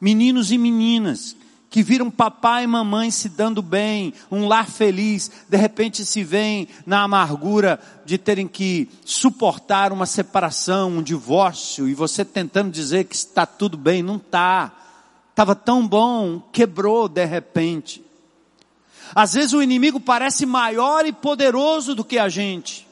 Meninos 0.00 0.52
e 0.52 0.58
meninas 0.58 1.34
que 1.68 1.82
viram 1.82 2.08
papai 2.08 2.62
e 2.62 2.68
mamãe 2.68 3.10
se 3.10 3.28
dando 3.28 3.60
bem, 3.60 4.14
um 4.30 4.46
lar 4.46 4.70
feliz, 4.70 5.28
de 5.48 5.56
repente 5.56 6.06
se 6.06 6.22
veem 6.22 6.68
na 6.86 7.02
amargura 7.02 7.80
de 8.04 8.16
terem 8.16 8.46
que 8.46 8.88
suportar 9.04 9.92
uma 9.92 10.06
separação, 10.06 10.98
um 10.98 11.02
divórcio, 11.02 11.88
e 11.88 11.94
você 11.94 12.24
tentando 12.24 12.70
dizer 12.70 13.06
que 13.06 13.16
está 13.16 13.44
tudo 13.44 13.76
bem, 13.76 14.04
não 14.04 14.16
está. 14.18 14.72
Estava 15.30 15.56
tão 15.56 15.84
bom, 15.84 16.40
quebrou 16.52 17.08
de 17.08 17.24
repente. 17.24 18.04
Às 19.12 19.34
vezes 19.34 19.52
o 19.52 19.60
inimigo 19.60 19.98
parece 19.98 20.46
maior 20.46 21.04
e 21.04 21.12
poderoso 21.12 21.92
do 21.92 22.04
que 22.04 22.20
a 22.20 22.28
gente. 22.28 22.85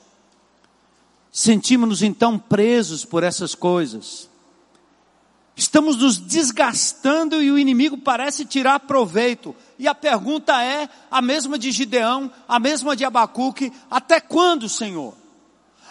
Sentimos-nos 1.36 2.00
então 2.00 2.38
presos 2.38 3.04
por 3.04 3.24
essas 3.24 3.56
coisas. 3.56 4.30
Estamos 5.56 5.96
nos 5.96 6.16
desgastando 6.16 7.42
e 7.42 7.50
o 7.50 7.58
inimigo 7.58 7.98
parece 7.98 8.44
tirar 8.44 8.78
proveito. 8.78 9.52
E 9.76 9.88
a 9.88 9.94
pergunta 9.96 10.62
é 10.62 10.88
a 11.10 11.20
mesma 11.20 11.58
de 11.58 11.72
Gideão, 11.72 12.30
a 12.46 12.60
mesma 12.60 12.94
de 12.94 13.04
Abacuque: 13.04 13.72
até 13.90 14.20
quando, 14.20 14.68
Senhor? 14.68 15.12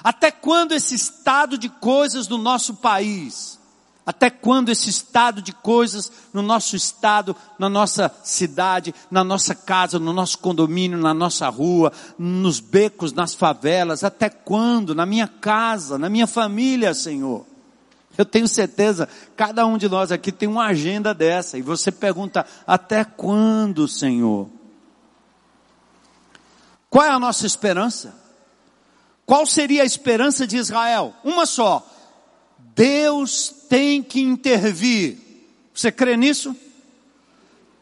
Até 0.02 0.32
quando 0.32 0.72
esse 0.72 0.96
estado 0.96 1.58
de 1.58 1.68
coisas 1.68 2.30
no 2.30 2.38
nosso 2.38 2.76
país? 2.76 3.60
Até 4.06 4.30
quando 4.30 4.70
esse 4.70 4.90
estado 4.90 5.42
de 5.42 5.54
coisas 5.54 6.12
no 6.34 6.42
nosso 6.42 6.76
estado, 6.76 7.36
na 7.58 7.70
nossa 7.70 8.14
cidade, 8.24 8.94
na 9.10 9.24
nossa 9.24 9.56
casa, 9.56 9.98
no 9.98 10.12
nosso 10.12 10.40
condomínio, 10.40 10.98
na 10.98 11.14
nossa 11.14 11.48
rua, 11.48 11.92
nos 12.18 12.60
becos, 12.60 13.14
nas 13.14 13.34
favelas? 13.34 14.04
Até 14.04 14.30
quando? 14.30 14.94
Na 14.94 15.06
minha 15.06 15.28
casa, 15.28 15.98
na 15.98 16.10
minha 16.10 16.28
família, 16.28 16.94
Senhor? 16.94 17.46
Eu 18.18 18.26
tenho 18.26 18.48
certeza, 18.48 19.08
cada 19.36 19.66
um 19.66 19.78
de 19.78 19.90
nós 19.90 20.12
aqui 20.12 20.32
tem 20.32 20.48
uma 20.48 20.66
agenda 20.66 21.14
dessa, 21.14 21.58
e 21.58 21.62
você 21.62 21.92
pergunta: 21.92 22.46
até 22.68 23.04
quando, 23.04 23.88
Senhor? 23.88 24.50
Qual 26.90 27.04
é 27.04 27.10
a 27.10 27.18
nossa 27.18 27.48
esperança? 27.48 28.14
Qual 29.26 29.46
seria 29.46 29.82
a 29.82 29.86
esperança 29.86 30.46
de 30.46 30.58
Israel? 30.58 31.14
Uma 31.24 31.46
só. 31.46 31.88
Deus 32.76 33.54
tem 33.74 34.04
que 34.04 34.22
intervir. 34.22 35.18
Você 35.74 35.92
crê 35.92 36.16
nisso? 36.16 36.56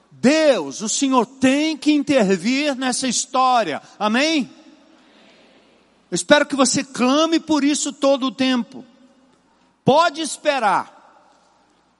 Deus, 0.10 0.80
o 0.80 0.88
Senhor 0.88 1.26
tem 1.26 1.76
que 1.76 1.92
intervir 1.92 2.78
nessa 2.78 3.10
história. 3.10 3.82
Amém? 4.00 4.50
Eu 6.10 6.16
espero 6.16 6.46
que 6.46 6.56
você 6.56 6.82
clame 6.82 7.42
por 7.42 7.62
isso 7.62 7.92
todo 7.92 8.28
o 8.28 8.32
tempo 8.32 8.86
pode 9.84 10.22
esperar. 10.22 10.98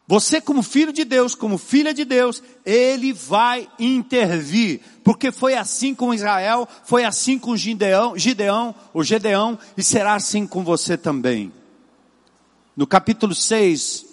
Você, 0.08 0.40
como 0.40 0.64
filho 0.64 0.94
de 0.94 1.04
Deus, 1.04 1.36
como 1.36 1.58
filha 1.58 1.94
de 1.94 2.06
Deus, 2.06 2.42
Ele 2.66 3.12
vai 3.12 3.68
intervir. 3.78 4.80
Porque 5.04 5.34
foi 5.34 5.54
assim 5.56 5.94
com 5.94 6.14
Israel, 6.14 6.66
foi 6.86 7.04
assim 7.04 7.38
com 7.38 7.58
Gideão, 7.58 8.18
Gideão, 8.18 8.74
o 8.94 9.04
Gedeão, 9.04 9.60
e 9.76 9.84
será 9.84 10.14
assim 10.14 10.48
com 10.48 10.64
você 10.64 10.98
também. 10.98 11.52
No 12.82 12.88
capítulo 12.88 13.36
6, 13.36 14.08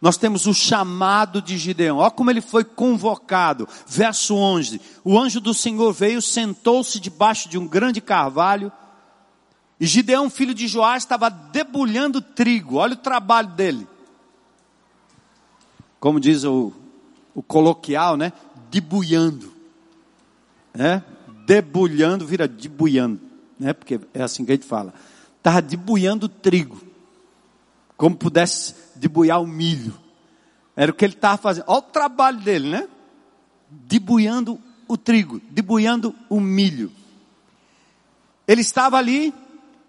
nós 0.00 0.16
temos 0.16 0.46
o 0.46 0.54
chamado 0.54 1.42
de 1.42 1.58
Gideão. 1.58 1.96
Olha 1.96 2.08
como 2.08 2.30
ele 2.30 2.40
foi 2.40 2.62
convocado. 2.62 3.68
Verso 3.84 4.36
11. 4.36 4.80
O 5.02 5.18
anjo 5.18 5.40
do 5.40 5.52
Senhor 5.52 5.92
veio, 5.92 6.22
sentou-se 6.22 7.00
debaixo 7.00 7.48
de 7.48 7.58
um 7.58 7.66
grande 7.66 8.00
carvalho 8.00 8.70
e 9.80 9.86
Gideão, 9.86 10.30
filho 10.30 10.54
de 10.54 10.68
Joás, 10.68 11.02
estava 11.02 11.28
debulhando 11.28 12.22
trigo. 12.22 12.76
Olha 12.76 12.92
o 12.92 12.96
trabalho 12.96 13.48
dele. 13.48 13.88
Como 15.98 16.20
diz 16.20 16.44
o, 16.44 16.72
o 17.34 17.42
coloquial, 17.42 18.16
né? 18.16 18.32
Debulhando. 18.70 19.52
Né? 20.72 21.02
Debulhando 21.44 22.24
vira 22.24 22.46
debulhando. 22.46 23.20
Né? 23.58 23.72
Porque 23.72 23.98
é 24.14 24.22
assim 24.22 24.44
que 24.44 24.52
a 24.52 24.54
gente 24.54 24.64
fala. 24.64 24.94
Estava 25.38 25.60
debulhando 25.60 26.28
trigo. 26.28 26.83
Como 27.96 28.16
pudesse 28.16 28.74
debulhar 28.96 29.40
o 29.40 29.46
milho. 29.46 29.98
Era 30.76 30.90
o 30.90 30.94
que 30.94 31.04
ele 31.04 31.14
estava 31.14 31.36
fazendo. 31.36 31.64
Olha 31.68 31.78
o 31.78 31.82
trabalho 31.82 32.38
dele, 32.38 32.68
né? 32.68 32.88
Debulhando 33.70 34.60
o 34.88 34.96
trigo, 34.96 35.40
debulhando 35.50 36.14
o 36.28 36.40
milho. 36.40 36.90
Ele 38.46 38.60
estava 38.60 38.98
ali 38.98 39.32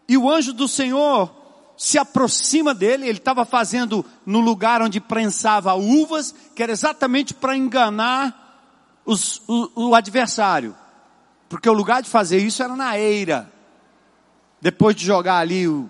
e 0.08 0.18
o 0.18 0.30
anjo 0.30 0.54
do 0.54 0.68
Senhor 0.68 1.32
se 1.78 1.98
aproxima 1.98 2.74
dele, 2.74 3.08
ele 3.08 3.18
estava 3.18 3.44
fazendo 3.44 4.06
no 4.26 4.40
lugar 4.40 4.82
onde 4.82 5.02
prensava 5.02 5.74
uvas, 5.74 6.34
que 6.56 6.64
era 6.64 6.72
exatamente 6.72 7.34
para 7.34 7.58
enganar 7.58 9.02
os, 9.06 9.42
o, 9.48 9.90
o 9.90 9.96
adversário. 9.96 10.76
Porque 11.50 11.70
o 11.70 11.74
lugar 11.74 12.02
de 12.02 12.10
fazer 12.10 12.38
isso 12.38 12.64
era 12.64 12.76
na 12.76 12.98
eira. 12.98 13.52
Depois 14.62 14.96
de 14.96 15.06
jogar 15.06 15.40
ali 15.40 15.68
o, 15.68 15.90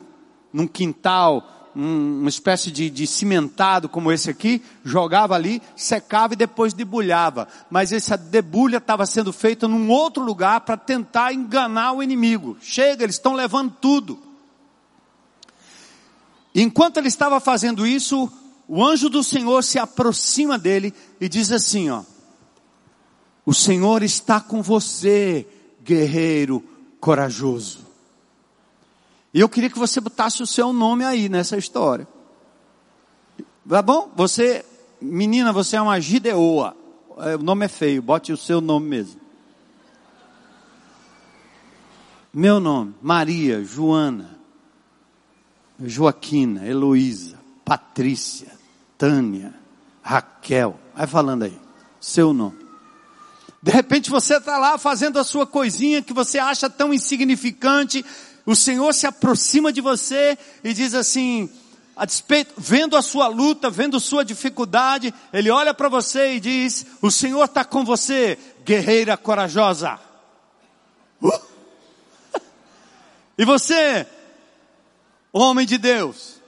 num 0.51 0.67
quintal 0.67 1.54
um, 1.75 2.21
uma 2.21 2.29
espécie 2.29 2.71
de, 2.71 2.89
de 2.89 3.05
cimentado 3.05 3.89
como 3.89 4.11
esse 4.11 4.29
aqui, 4.29 4.61
jogava 4.83 5.35
ali, 5.35 5.61
secava 5.75 6.33
e 6.33 6.37
depois 6.37 6.73
debulhava. 6.73 7.47
Mas 7.69 7.91
essa 7.91 8.15
debulha 8.17 8.77
estava 8.77 9.05
sendo 9.05 9.33
feita 9.33 9.67
num 9.67 9.89
outro 9.89 10.23
lugar 10.23 10.61
para 10.61 10.77
tentar 10.77 11.33
enganar 11.33 11.93
o 11.93 12.01
inimigo. 12.01 12.57
Chega, 12.61 13.03
eles 13.03 13.15
estão 13.15 13.33
levando 13.33 13.75
tudo. 13.81 14.19
Enquanto 16.53 16.97
ele 16.97 17.09
estava 17.09 17.39
fazendo 17.39 17.85
isso, 17.85 18.31
o 18.67 18.83
anjo 18.83 19.09
do 19.09 19.23
Senhor 19.23 19.63
se 19.63 19.77
aproxima 19.77 20.57
dele 20.57 20.93
e 21.19 21.27
diz 21.27 21.51
assim, 21.51 21.89
ó: 21.89 22.03
O 23.45 23.53
Senhor 23.53 24.01
está 24.03 24.39
com 24.39 24.61
você, 24.61 25.45
guerreiro 25.83 26.63
corajoso. 26.99 27.84
E 29.35 29.41
eu 29.41 29.49
queria 29.49 29.69
que 29.69 29.77
você 29.77 29.99
botasse 29.99 30.41
o 30.41 30.47
seu 30.47 30.71
nome 30.71 31.03
aí 31.03 31.27
nessa 31.27 31.57
história. 31.57 32.07
Tá 33.67 33.81
bom? 33.81 34.09
Você, 34.15 34.63
menina, 35.01 35.51
você 35.51 35.75
é 35.75 35.81
uma 35.81 35.99
Gideoa. 35.99 36.73
É, 37.17 37.35
o 37.35 37.39
nome 37.39 37.65
é 37.65 37.67
feio, 37.67 38.01
bote 38.01 38.31
o 38.31 38.37
seu 38.37 38.61
nome 38.61 38.87
mesmo. 38.87 39.19
Meu 42.33 42.61
nome, 42.61 42.95
Maria, 43.01 43.61
Joana, 43.61 44.39
Joaquina, 45.83 46.65
Heloísa, 46.65 47.37
Patrícia, 47.65 48.53
Tânia, 48.97 49.53
Raquel. 50.01 50.79
Vai 50.95 51.07
falando 51.07 51.43
aí, 51.43 51.59
seu 51.99 52.31
nome. 52.31 52.65
De 53.61 53.69
repente 53.69 54.09
você 54.09 54.37
está 54.37 54.57
lá 54.57 54.77
fazendo 54.77 55.19
a 55.19 55.25
sua 55.25 55.45
coisinha 55.45 56.01
que 56.01 56.13
você 56.13 56.39
acha 56.39 56.69
tão 56.69 56.93
insignificante, 56.93 58.05
o 58.45 58.55
Senhor 58.55 58.93
se 58.93 59.07
aproxima 59.07 59.73
de 59.73 59.81
você 59.81 60.37
e 60.63 60.73
diz 60.73 60.93
assim, 60.93 61.49
a 61.95 62.05
despeito, 62.05 62.53
vendo 62.57 62.95
a 62.95 63.01
sua 63.01 63.27
luta, 63.27 63.69
vendo 63.69 63.99
sua 63.99 64.23
dificuldade, 64.23 65.13
Ele 65.31 65.49
olha 65.49 65.73
para 65.73 65.89
você 65.89 66.35
e 66.35 66.39
diz, 66.39 66.85
o 67.01 67.09
Senhor 67.09 67.45
está 67.45 67.63
com 67.63 67.83
você, 67.83 68.37
guerreira 68.63 69.17
corajosa. 69.17 69.99
Uh! 71.21 71.31
E 73.37 73.43
você, 73.43 74.07
homem 75.33 75.65
de 75.65 75.77
Deus, 75.77 76.41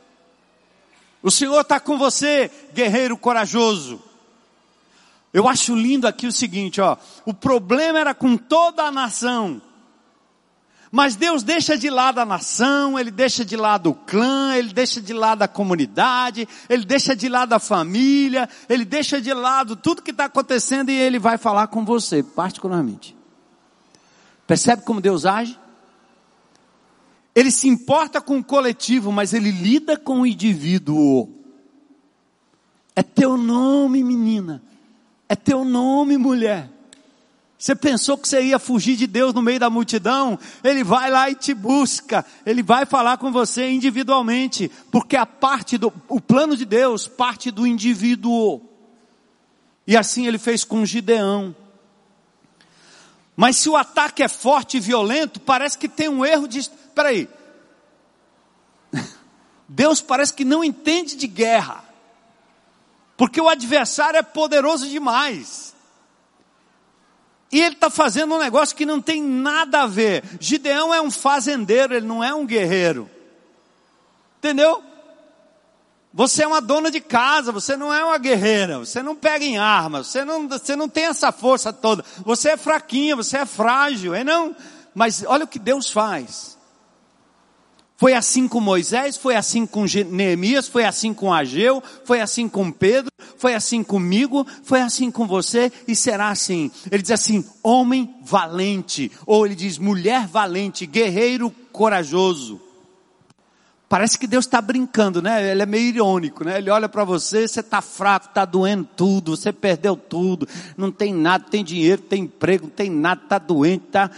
o 1.21 1.29
Senhor 1.29 1.59
está 1.59 1.81
com 1.81 1.97
você, 1.97 2.49
guerreiro 2.73 3.17
corajoso. 3.17 4.01
Eu 5.33 5.49
acho 5.49 5.75
lindo 5.75 6.07
aqui 6.07 6.25
o 6.25 6.31
seguinte, 6.31 6.79
ó, 6.79 6.95
o 7.25 7.33
problema 7.33 7.99
era 7.99 8.13
com 8.13 8.37
toda 8.37 8.83
a 8.83 8.91
nação, 8.91 9.61
mas 10.91 11.15
Deus 11.15 11.43
deixa 11.43 11.77
de 11.77 11.89
lado 11.89 12.19
a 12.19 12.25
nação, 12.25 12.97
Ele 12.97 13.11
deixa 13.11 13.43
de 13.43 13.55
lado 13.55 13.89
o 13.89 13.93
clã, 13.93 14.55
Ele 14.55 14.73
deixa 14.73 15.01
de 15.01 15.13
lado 15.13 15.41
a 15.41 15.47
comunidade, 15.47 16.47
Ele 16.69 16.85
deixa 16.85 17.15
de 17.15 17.27
lado 17.27 17.53
a 17.53 17.59
família, 17.59 18.47
Ele 18.69 18.85
deixa 18.85 19.21
de 19.21 19.33
lado 19.33 19.75
tudo 19.75 20.01
que 20.01 20.11
está 20.11 20.25
acontecendo 20.25 20.89
e 20.89 20.95
Ele 20.95 21.19
vai 21.19 21.37
falar 21.37 21.67
com 21.67 21.83
você, 21.83 22.23
particularmente. 22.23 23.15
Percebe 24.45 24.83
como 24.83 25.01
Deus 25.01 25.25
age? 25.25 25.59
Ele 27.35 27.51
se 27.51 27.67
importa 27.67 28.21
com 28.21 28.39
o 28.39 28.43
coletivo, 28.43 29.11
mas 29.11 29.33
Ele 29.33 29.51
lida 29.51 29.97
com 29.97 30.21
o 30.21 30.25
indivíduo. 30.25 31.29
É 32.95 33.03
teu 33.03 33.37
nome, 33.37 34.03
menina. 34.03 34.63
É 35.29 35.35
teu 35.35 35.63
nome, 35.63 36.17
mulher. 36.17 36.76
Você 37.57 37.75
pensou 37.75 38.17
que 38.17 38.27
você 38.27 38.41
ia 38.43 38.59
fugir 38.59 38.95
de 38.95 39.07
Deus 39.07 39.33
no 39.33 39.41
meio 39.41 39.59
da 39.59 39.69
multidão? 39.69 40.37
Ele 40.63 40.83
vai 40.83 41.09
lá 41.09 41.29
e 41.29 41.35
te 41.35 41.55
busca. 41.55 42.23
Ele 42.45 42.61
vai 42.61 42.85
falar 42.85 43.17
com 43.17 43.31
você 43.31 43.67
individualmente, 43.69 44.69
porque 44.91 45.15
a 45.15 45.25
parte 45.25 45.77
do 45.77 45.91
o 46.07 46.21
plano 46.21 46.55
de 46.55 46.65
Deus 46.65 47.07
parte 47.07 47.49
do 47.49 47.65
indivíduo. 47.65 48.61
E 49.87 49.97
assim 49.97 50.27
ele 50.27 50.37
fez 50.37 50.63
com 50.63 50.85
Gideão. 50.85 51.55
Mas 53.35 53.57
se 53.57 53.69
o 53.69 53.75
ataque 53.75 54.21
é 54.21 54.27
forte 54.27 54.77
e 54.77 54.79
violento, 54.79 55.39
parece 55.39 55.77
que 55.77 55.87
tem 55.87 56.09
um 56.09 56.23
erro 56.23 56.47
de, 56.47 56.69
peraí. 56.93 57.27
Deus 59.67 59.99
parece 59.99 60.33
que 60.33 60.45
não 60.45 60.63
entende 60.63 61.15
de 61.15 61.27
guerra. 61.27 61.83
Porque 63.15 63.41
o 63.41 63.49
adversário 63.49 64.17
é 64.17 64.23
poderoso 64.23 64.87
demais. 64.87 65.66
E 67.51 67.61
ele 67.61 67.75
está 67.75 67.89
fazendo 67.89 68.35
um 68.35 68.39
negócio 68.39 68.75
que 68.75 68.85
não 68.85 69.01
tem 69.01 69.21
nada 69.21 69.83
a 69.83 69.87
ver. 69.87 70.23
Gideão 70.39 70.93
é 70.93 71.01
um 71.01 71.09
fazendeiro, 71.09 71.95
ele 71.95 72.05
não 72.05 72.23
é 72.23 72.33
um 72.33 72.45
guerreiro. 72.45 73.09
Entendeu? 74.37 74.83
Você 76.13 76.43
é 76.43 76.47
uma 76.47 76.61
dona 76.61 76.89
de 76.89 76.99
casa, 76.99 77.51
você 77.51 77.77
não 77.77 77.93
é 77.93 78.03
uma 78.03 78.17
guerreira, 78.17 78.79
você 78.79 79.03
não 79.03 79.15
pega 79.15 79.45
em 79.45 79.57
armas, 79.57 80.07
você 80.07 80.25
não, 80.25 80.47
você 80.47 80.75
não 80.75 80.89
tem 80.89 81.05
essa 81.05 81.31
força 81.31 81.71
toda. 81.71 82.03
Você 82.25 82.49
é 82.49 82.57
fraquinha, 82.57 83.15
você 83.15 83.37
é 83.37 83.45
frágil, 83.45 84.15
é 84.15 84.23
não? 84.23 84.55
Mas 84.95 85.23
olha 85.25 85.45
o 85.45 85.47
que 85.47 85.59
Deus 85.59 85.89
faz. 85.89 86.56
Foi 87.97 88.13
assim 88.13 88.47
com 88.47 88.61
Moisés, 88.61 89.17
foi 89.17 89.35
assim 89.35 89.65
com 89.65 89.85
Neemias, 90.11 90.67
foi 90.67 90.85
assim 90.85 91.15
com 91.15 91.33
Ageu, 91.33 91.81
foi 92.05 92.21
assim 92.21 92.47
com 92.47 92.71
Pedro, 92.71 93.11
foi 93.37 93.55
assim 93.55 93.83
comigo, 93.83 94.45
foi 94.61 94.81
assim 94.81 95.09
com 95.09 95.25
você 95.25 95.71
e 95.87 95.95
será 95.95 96.29
assim. 96.29 96.69
Ele 96.91 97.01
diz 97.01 97.09
assim: 97.09 97.43
homem 97.63 98.15
valente, 98.23 99.11
ou 99.25 99.47
ele 99.47 99.55
diz 99.55 99.79
mulher 99.79 100.27
valente, 100.27 100.85
guerreiro 100.85 101.49
corajoso. 101.71 102.61
Parece 103.89 104.19
que 104.19 104.27
Deus 104.27 104.45
está 104.45 104.61
brincando, 104.61 105.21
né? 105.21 105.51
Ele 105.51 105.63
é 105.63 105.65
meio 105.65 105.87
irônico, 105.87 106.43
né? 106.43 106.57
Ele 106.57 106.69
olha 106.69 106.89
para 106.89 107.05
você, 107.05 107.47
você 107.47 107.61
está 107.61 107.81
fraco, 107.81 108.27
está 108.27 108.43
doendo 108.43 108.87
tudo, 108.97 109.35
você 109.35 109.53
perdeu 109.53 109.95
tudo, 109.95 110.47
não 110.75 110.91
tem 110.91 111.13
nada, 111.13 111.45
tem 111.49 111.63
dinheiro, 111.63 112.01
tem 112.01 112.23
emprego, 112.23 112.65
não 112.65 112.69
tem 112.69 112.89
nada, 112.89 113.23
está 113.23 113.39
doente, 113.39 113.85
está 113.85 114.11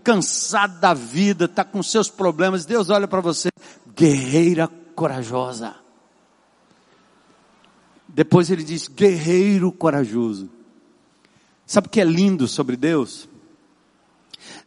cansado 0.00 0.80
da 0.80 0.92
vida, 0.94 1.44
está 1.44 1.64
com 1.64 1.82
seus 1.82 2.08
problemas, 2.08 2.64
Deus 2.64 2.90
olha 2.90 3.06
para 3.06 3.20
você, 3.20 3.50
guerreira 3.94 4.68
corajosa. 4.94 5.76
Depois 8.08 8.50
ele 8.50 8.64
diz, 8.64 8.88
guerreiro 8.88 9.70
corajoso. 9.70 10.50
Sabe 11.66 11.86
o 11.86 11.90
que 11.90 12.00
é 12.00 12.04
lindo 12.04 12.48
sobre 12.48 12.76
Deus? 12.76 13.28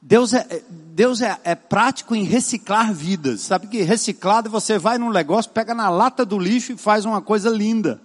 Deus 0.02 0.34
é, 0.34 0.64
Deus 0.70 1.22
é, 1.22 1.40
é, 1.44 1.56
prático 1.56 2.16
em 2.16 2.24
reciclar 2.24 2.94
vidas. 2.94 3.42
Sabe 3.42 3.68
que 3.68 3.82
reciclado 3.82 4.50
você 4.50 4.78
vai 4.78 4.98
num 4.98 5.12
negócio, 5.12 5.52
pega 5.52 5.74
na 5.74 5.90
lata 5.90 6.26
do 6.26 6.40
lixo 6.40 6.72
e 6.72 6.78
faz 6.78 7.04
uma 7.04 7.22
coisa 7.22 7.50
linda. 7.50 8.02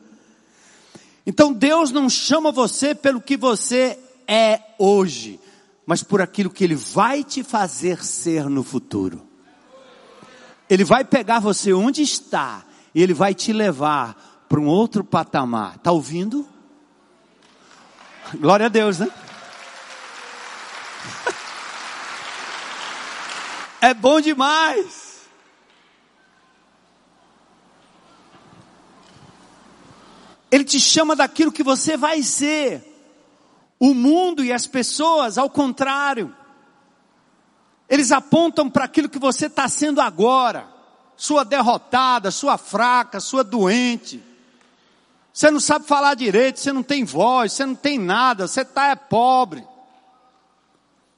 Então 1.27 1.53
Deus 1.53 1.93
não 1.93 2.09
chama 2.09 2.51
você 2.51 2.95
pelo 2.95 3.21
que 3.21 3.37
você 3.37 3.99
é 4.27 4.61
hoje 4.79 5.39
mas 5.89 6.03
por 6.03 6.21
aquilo 6.21 6.51
que 6.51 6.63
Ele 6.63 6.75
vai 6.75 7.25
te 7.25 7.43
fazer 7.43 8.05
ser 8.05 8.45
no 8.51 8.63
futuro. 8.63 9.27
Ele 10.69 10.85
vai 10.85 11.03
pegar 11.03 11.41
você 11.41 11.73
onde 11.73 12.03
está 12.03 12.63
e 12.95 13.03
Ele 13.03 13.15
vai 13.15 13.35
te 13.35 13.55
levar 13.55 14.45
para 14.47 14.61
um 14.61 14.67
outro 14.67 15.03
patamar. 15.03 15.77
Está 15.77 15.91
ouvindo? 15.91 16.47
Glória 18.35 18.67
a 18.67 18.69
Deus, 18.69 18.99
né? 18.99 19.09
É 23.81 23.95
bom 23.95 24.21
demais. 24.21 25.21
Ele 30.51 30.65
te 30.65 30.79
chama 30.79 31.17
daquilo 31.17 31.53
que 31.53 31.63
você 31.63 31.97
vai 31.97 32.23
ser. 32.23 32.88
O 33.79 33.95
mundo 33.95 34.45
e 34.45 34.53
as 34.53 34.67
pessoas, 34.67 35.39
ao 35.39 35.49
contrário, 35.49 36.35
eles 37.89 38.13
apontam 38.13 38.69
para 38.69 38.85
aquilo 38.85 39.09
que 39.09 39.19
você 39.19 39.47
está 39.47 39.69
sendo 39.69 40.01
agora, 40.01 40.69
sua 41.17 41.45
derrotada, 41.45 42.31
sua 42.31 42.59
fraca, 42.59 43.21
sua 43.21 43.43
doente. 43.43 44.23
Você 45.33 45.51
não 45.51 45.61
sabe 45.61 45.87
falar 45.87 46.15
direito, 46.15 46.59
você 46.59 46.73
não 46.73 46.83
tem 46.83 47.05
voz, 47.05 47.53
você 47.53 47.65
não 47.65 47.75
tem 47.75 47.99
nada, 47.99 48.49
você 48.49 48.63
está 48.63 48.89
é 48.89 48.97
pobre. 48.97 49.65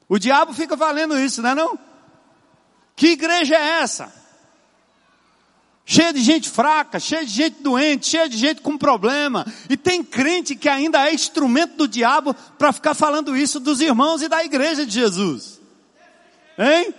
O 0.08 0.18
diabo 0.18 0.52
fica 0.52 0.76
valendo 0.76 1.18
isso, 1.18 1.40
não 1.40 1.50
é 1.50 1.54
não? 1.54 1.78
Que 2.94 3.12
igreja 3.12 3.54
é 3.54 3.80
essa? 3.80 4.19
Cheia 5.84 6.12
de 6.12 6.20
gente 6.22 6.48
fraca, 6.48 7.00
cheia 7.00 7.24
de 7.24 7.32
gente 7.32 7.62
doente, 7.62 8.06
cheia 8.06 8.28
de 8.28 8.36
gente 8.36 8.60
com 8.60 8.78
problema. 8.78 9.44
E 9.68 9.76
tem 9.76 10.04
crente 10.04 10.54
que 10.54 10.68
ainda 10.68 11.08
é 11.08 11.12
instrumento 11.12 11.76
do 11.76 11.88
diabo 11.88 12.34
para 12.58 12.72
ficar 12.72 12.94
falando 12.94 13.36
isso 13.36 13.58
dos 13.58 13.80
irmãos 13.80 14.22
e 14.22 14.28
da 14.28 14.44
igreja 14.44 14.86
de 14.86 14.92
Jesus. 14.92 15.60
Hein? 16.58 16.94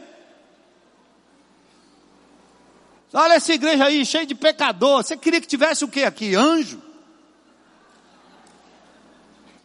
Olha 3.14 3.34
essa 3.34 3.54
igreja 3.54 3.86
aí, 3.86 4.06
cheia 4.06 4.26
de 4.26 4.36
pecador. 4.36 5.04
Você 5.04 5.18
queria 5.18 5.42
que 5.42 5.48
tivesse 5.48 5.84
o 5.84 5.88
que 5.88 6.04
aqui? 6.04 6.36
Anjo? 6.36 6.82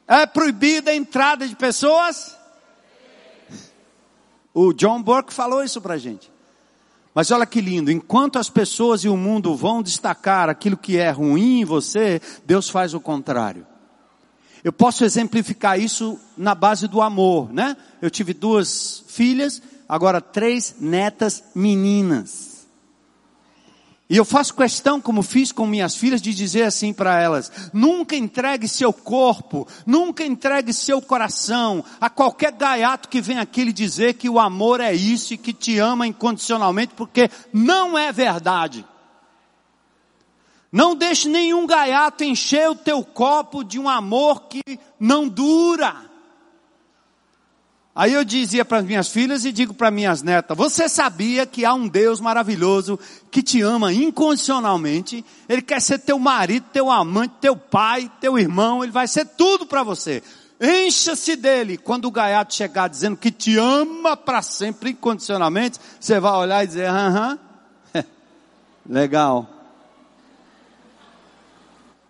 É 0.07 0.25
proibida 0.27 0.91
a 0.91 0.95
entrada 0.95 1.49
de 1.49 1.57
pessoas? 1.57 2.37
O 4.55 4.73
John 4.73 5.03
Burke 5.03 5.35
falou 5.35 5.63
isso 5.63 5.81
pra 5.81 5.99
gente. 5.99 6.31
Mas 7.17 7.31
olha 7.31 7.47
que 7.47 7.63
lindo, 7.63 7.91
enquanto 7.91 8.39
as 8.39 8.51
pessoas 8.51 9.03
e 9.03 9.09
o 9.09 9.17
mundo 9.17 9.57
vão 9.57 9.83
destacar 9.83 10.51
aquilo 10.51 10.77
que 10.77 10.99
é 10.99 11.09
ruim 11.11 11.61
em 11.61 11.65
você, 11.65 12.21
Deus 12.45 12.69
faz 12.69 12.93
o 12.93 13.01
contrário. 13.01 13.67
Eu 14.63 14.71
posso 14.71 15.03
exemplificar 15.03 15.81
isso 15.81 16.21
na 16.37 16.55
base 16.55 16.87
do 16.87 17.01
amor, 17.01 17.51
né? 17.51 17.75
Eu 18.03 18.11
tive 18.11 18.35
duas 18.35 19.03
filhas, 19.09 19.63
agora 19.89 20.21
três 20.21 20.77
netas 20.79 21.43
meninas. 21.55 22.56
E 24.09 24.17
eu 24.17 24.25
faço 24.25 24.55
questão, 24.55 25.01
como 25.01 25.21
fiz 25.21 25.51
com 25.51 25.67
minhas 25.67 25.97
filhas, 25.97 26.23
de 26.23 26.33
dizer 26.33 26.63
assim 26.63 26.93
para 26.93 27.21
elas: 27.21 27.51
nunca 27.73 28.15
entregue 28.15 28.69
seu 28.69 28.93
corpo, 28.93 29.67
nunca 29.85 30.25
entregue 30.25 30.73
seu 30.73 31.03
coração 31.03 31.85
a 32.01 32.09
qualquer 32.09 32.53
gaiato 32.53 33.09
que 33.09 33.21
venha 33.21 33.43
aqui 33.43 33.65
lhe 33.65 33.73
dizer 33.73 34.15
que 34.15 34.29
o 34.29 34.39
amor 34.39 34.81
é 34.81 34.95
isso 34.95 35.35
e 35.35 35.39
que 35.39 35.53
te 35.53 35.79
ama 35.79 36.07
incondicionalmente, 36.07 36.95
porque 36.95 37.29
não 37.53 37.99
é 37.99 38.13
verdade. 38.13 38.87
Não 40.71 40.95
deixe 40.95 41.29
nenhum 41.29 41.67
gaiato 41.67 42.23
encher 42.23 42.69
o 42.69 42.75
teu 42.77 43.03
copo 43.03 43.65
de 43.65 43.79
um 43.79 43.89
amor 43.89 44.43
que 44.43 44.63
não 45.01 45.27
dura. 45.27 46.06
Aí 47.97 48.13
eu 48.13 48.23
dizia 48.25 48.63
para 48.63 48.81
as 48.81 48.85
minhas 48.85 49.09
filhas 49.09 49.47
e 49.47 49.51
digo 49.51 49.73
para 49.73 49.91
minhas 49.91 50.23
netas: 50.23 50.55
você 50.55 50.87
sabia 50.87 51.47
que 51.47 51.65
há 51.65 51.73
um 51.73 51.89
Deus 51.89 52.21
maravilhoso 52.21 53.01
que 53.31 53.43
te 53.43 53.63
ama 53.63 53.91
incondicionalmente? 53.91 55.25
Ele 55.49 55.63
quer 55.63 55.81
ser 55.81 56.01
teu 56.01 56.19
marido, 56.19 56.67
teu 56.71 56.91
amante, 56.91 57.37
teu 57.41 57.57
pai, 57.57 58.13
teu 58.21 58.39
irmão, 58.39 58.85
ele 58.85 58.93
vai 58.93 59.09
ser 59.09 59.25
tudo 59.25 59.65
para 59.65 59.83
você. 59.83 60.23
Encha-se 60.61 61.37
dele. 61.37 61.79
Quando 61.79 62.05
o 62.05 62.11
gaiato 62.11 62.55
chegar 62.55 62.87
dizendo 62.89 63.17
que 63.17 63.31
te 63.31 63.57
ama 63.57 64.15
para 64.15 64.43
sempre 64.43 64.91
incondicionalmente, 64.91 65.81
você 65.99 66.21
vai 66.21 66.33
olhar 66.33 66.65
e 66.65 66.67
dizer: 66.67 66.91
aham, 66.91 67.39
legal. 68.87 69.49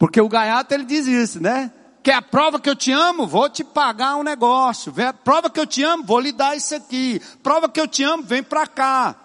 Porque 0.01 0.21
o 0.21 0.29
gaiato 0.29 0.75
ele 0.75 0.85
diz 0.85 1.07
isso, 1.07 1.41
né? 1.41 1.71
Quer 2.07 2.15
a 2.15 2.23
prova 2.23 2.61
que 2.61 2.71
eu 2.71 2.77
te 2.77 2.93
amo? 2.93 3.27
Vou 3.27 3.51
te 3.51 3.65
pagar 3.65 4.15
um 4.15 4.23
negócio. 4.23 4.95
Prova 5.25 5.51
que 5.51 5.59
eu 5.59 5.67
te 5.67 5.83
amo? 5.83 6.05
Vou 6.05 6.21
lhe 6.21 6.31
dar 6.31 6.57
isso 6.57 6.73
aqui. 6.73 7.21
Prova 7.43 7.69
que 7.69 7.81
eu 7.81 7.89
te 7.89 8.05
amo? 8.05 8.23
Vem 8.23 8.45
para 8.45 8.65
cá. 8.65 9.17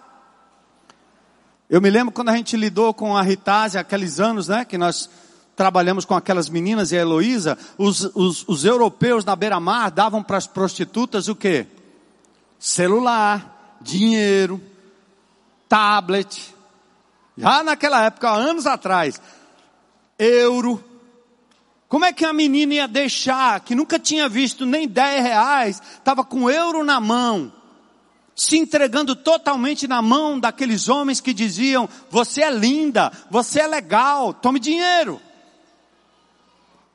Eu 1.70 1.80
me 1.80 1.88
lembro 1.88 2.12
quando 2.12 2.30
a 2.30 2.36
gente 2.36 2.56
lidou 2.56 2.92
com 2.92 3.16
a 3.16 3.22
Ritase, 3.22 3.78
aqueles 3.78 4.18
anos, 4.18 4.48
né, 4.48 4.64
que 4.64 4.76
nós 4.76 5.08
trabalhamos 5.54 6.04
com 6.04 6.16
aquelas 6.16 6.48
meninas 6.48 6.90
e 6.90 6.98
a 6.98 7.02
Heloísa, 7.02 7.56
os, 7.78 8.02
os, 8.16 8.48
os 8.48 8.64
europeus 8.64 9.24
na 9.24 9.36
beira-mar 9.36 9.88
davam 9.88 10.20
para 10.20 10.38
as 10.38 10.48
prostitutas 10.48 11.28
o 11.28 11.36
quê? 11.36 11.68
Celular, 12.58 13.78
dinheiro, 13.80 14.60
tablet. 15.68 16.52
Já 17.38 17.62
naquela 17.62 18.02
época, 18.02 18.28
anos 18.28 18.66
atrás, 18.66 19.22
euro, 20.18 20.82
como 21.92 22.06
é 22.06 22.12
que 22.14 22.24
a 22.24 22.32
menina 22.32 22.72
ia 22.72 22.88
deixar, 22.88 23.60
que 23.60 23.74
nunca 23.74 23.98
tinha 23.98 24.26
visto 24.26 24.64
nem 24.64 24.88
10 24.88 25.22
reais, 25.22 25.82
estava 25.98 26.24
com 26.24 26.48
euro 26.48 26.82
na 26.82 26.98
mão, 26.98 27.52
se 28.34 28.56
entregando 28.56 29.14
totalmente 29.14 29.86
na 29.86 30.00
mão 30.00 30.40
daqueles 30.40 30.88
homens 30.88 31.20
que 31.20 31.34
diziam: 31.34 31.86
Você 32.08 32.42
é 32.42 32.50
linda, 32.50 33.12
você 33.30 33.60
é 33.60 33.66
legal, 33.66 34.32
tome 34.32 34.58
dinheiro. 34.58 35.20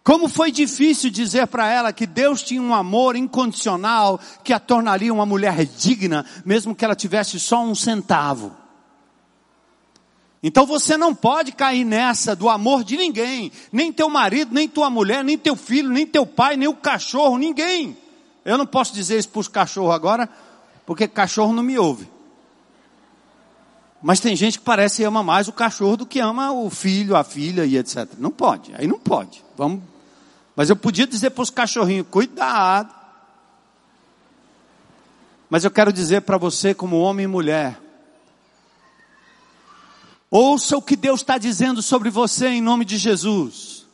Como 0.04 0.28
foi 0.28 0.52
difícil 0.52 1.12
dizer 1.12 1.46
para 1.46 1.72
ela 1.72 1.94
que 1.94 2.08
Deus 2.08 2.42
tinha 2.42 2.60
um 2.60 2.74
amor 2.74 3.16
incondicional 3.16 4.20
que 4.44 4.52
a 4.52 4.60
tornaria 4.60 5.14
uma 5.14 5.28
mulher 5.28 5.64
digna, 5.64 6.26
mesmo 6.44 6.74
que 6.74 6.84
ela 6.84 6.96
tivesse 6.96 7.40
só 7.40 7.62
um 7.64 7.76
centavo. 7.76 8.52
Então 10.42 10.66
você 10.66 10.96
não 10.96 11.16
pode 11.16 11.52
cair 11.52 11.84
nessa 11.84 12.36
do 12.36 12.48
amor 12.48 12.84
de 12.84 12.96
ninguém, 12.96 13.52
nem 13.72 13.92
teu 13.92 14.10
marido, 14.10 14.54
nem 14.54 14.68
tua 14.68 14.90
mulher, 14.90 15.24
nem 15.24 15.38
teu 15.38 15.56
filho, 15.56 15.90
nem 15.90 16.06
teu 16.06 16.26
pai, 16.26 16.56
nem 16.56 16.68
o 16.68 16.76
cachorro, 16.76 17.38
ninguém. 17.38 17.98
Eu 18.46 18.58
não 18.58 18.66
posso 18.66 18.94
dizer 18.94 19.18
isso 19.18 19.30
para 19.30 19.40
os 19.40 19.48
cachorros 19.48 19.94
agora, 19.94 20.30
porque 20.86 21.08
cachorro 21.08 21.54
não 21.54 21.64
me 21.64 21.78
ouve. 21.78 22.08
Mas 24.02 24.20
tem 24.20 24.36
gente 24.36 24.60
que 24.60 24.64
parece 24.64 24.98
que 24.98 25.04
ama 25.04 25.24
mais 25.24 25.48
o 25.48 25.52
cachorro 25.52 25.98
do 25.98 26.06
que 26.06 26.20
ama 26.20 26.52
o 26.52 26.70
filho, 26.70 27.16
a 27.16 27.24
filha 27.24 27.66
e 27.66 27.76
etc. 27.76 28.08
Não 28.20 28.30
pode, 28.30 28.74
aí 28.76 28.86
não 28.86 29.00
pode. 29.00 29.44
Vamos. 29.58 29.82
Mas 30.56 30.70
eu 30.70 30.76
podia 30.76 31.08
dizer 31.08 31.32
para 31.32 31.42
os 31.42 31.50
cachorrinhos, 31.50 32.08
cuidado. 32.10 32.94
Mas 35.50 35.64
eu 35.64 35.72
quero 35.72 35.92
dizer 35.92 36.22
para 36.22 36.38
você, 36.38 36.74
como 36.74 37.00
homem 37.00 37.24
e 37.24 37.28
mulher, 37.28 37.80
Ouça 40.30 40.76
o 40.76 40.82
que 40.82 40.96
Deus 40.96 41.22
está 41.22 41.38
dizendo 41.38 41.82
sobre 41.82 42.10
você 42.10 42.48
em 42.48 42.62
nome 42.62 42.84
de 42.84 42.98
Jesus. 42.98 43.86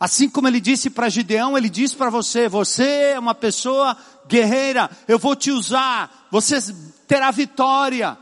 Assim 0.00 0.28
como 0.28 0.48
ele 0.48 0.60
disse 0.60 0.90
para 0.90 1.08
Gideão, 1.08 1.56
ele 1.56 1.68
disse 1.68 1.94
para 1.94 2.10
você: 2.10 2.48
você 2.48 3.12
é 3.12 3.18
uma 3.18 3.34
pessoa 3.34 3.96
guerreira, 4.26 4.90
eu 5.06 5.18
vou 5.18 5.36
te 5.36 5.50
usar, 5.50 6.28
você 6.30 6.58
terá 7.06 7.30
vitória. 7.30 8.18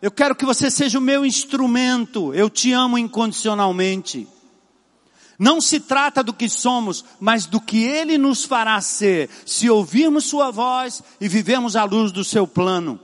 Eu 0.00 0.12
quero 0.12 0.36
que 0.36 0.44
você 0.44 0.70
seja 0.70 0.98
o 0.98 1.02
meu 1.02 1.26
instrumento, 1.26 2.32
eu 2.32 2.48
te 2.48 2.72
amo 2.72 2.96
incondicionalmente. 2.96 4.28
Não 5.38 5.60
se 5.60 5.80
trata 5.80 6.22
do 6.22 6.32
que 6.32 6.48
somos, 6.48 7.04
mas 7.18 7.46
do 7.46 7.60
que 7.60 7.82
Ele 7.82 8.18
nos 8.18 8.44
fará 8.44 8.80
ser, 8.80 9.28
se 9.46 9.70
ouvirmos 9.70 10.24
Sua 10.24 10.50
voz 10.50 11.02
e 11.20 11.28
vivemos 11.28 11.76
à 11.76 11.84
luz 11.84 12.12
do 12.12 12.24
Seu 12.24 12.46
plano. 12.46 13.00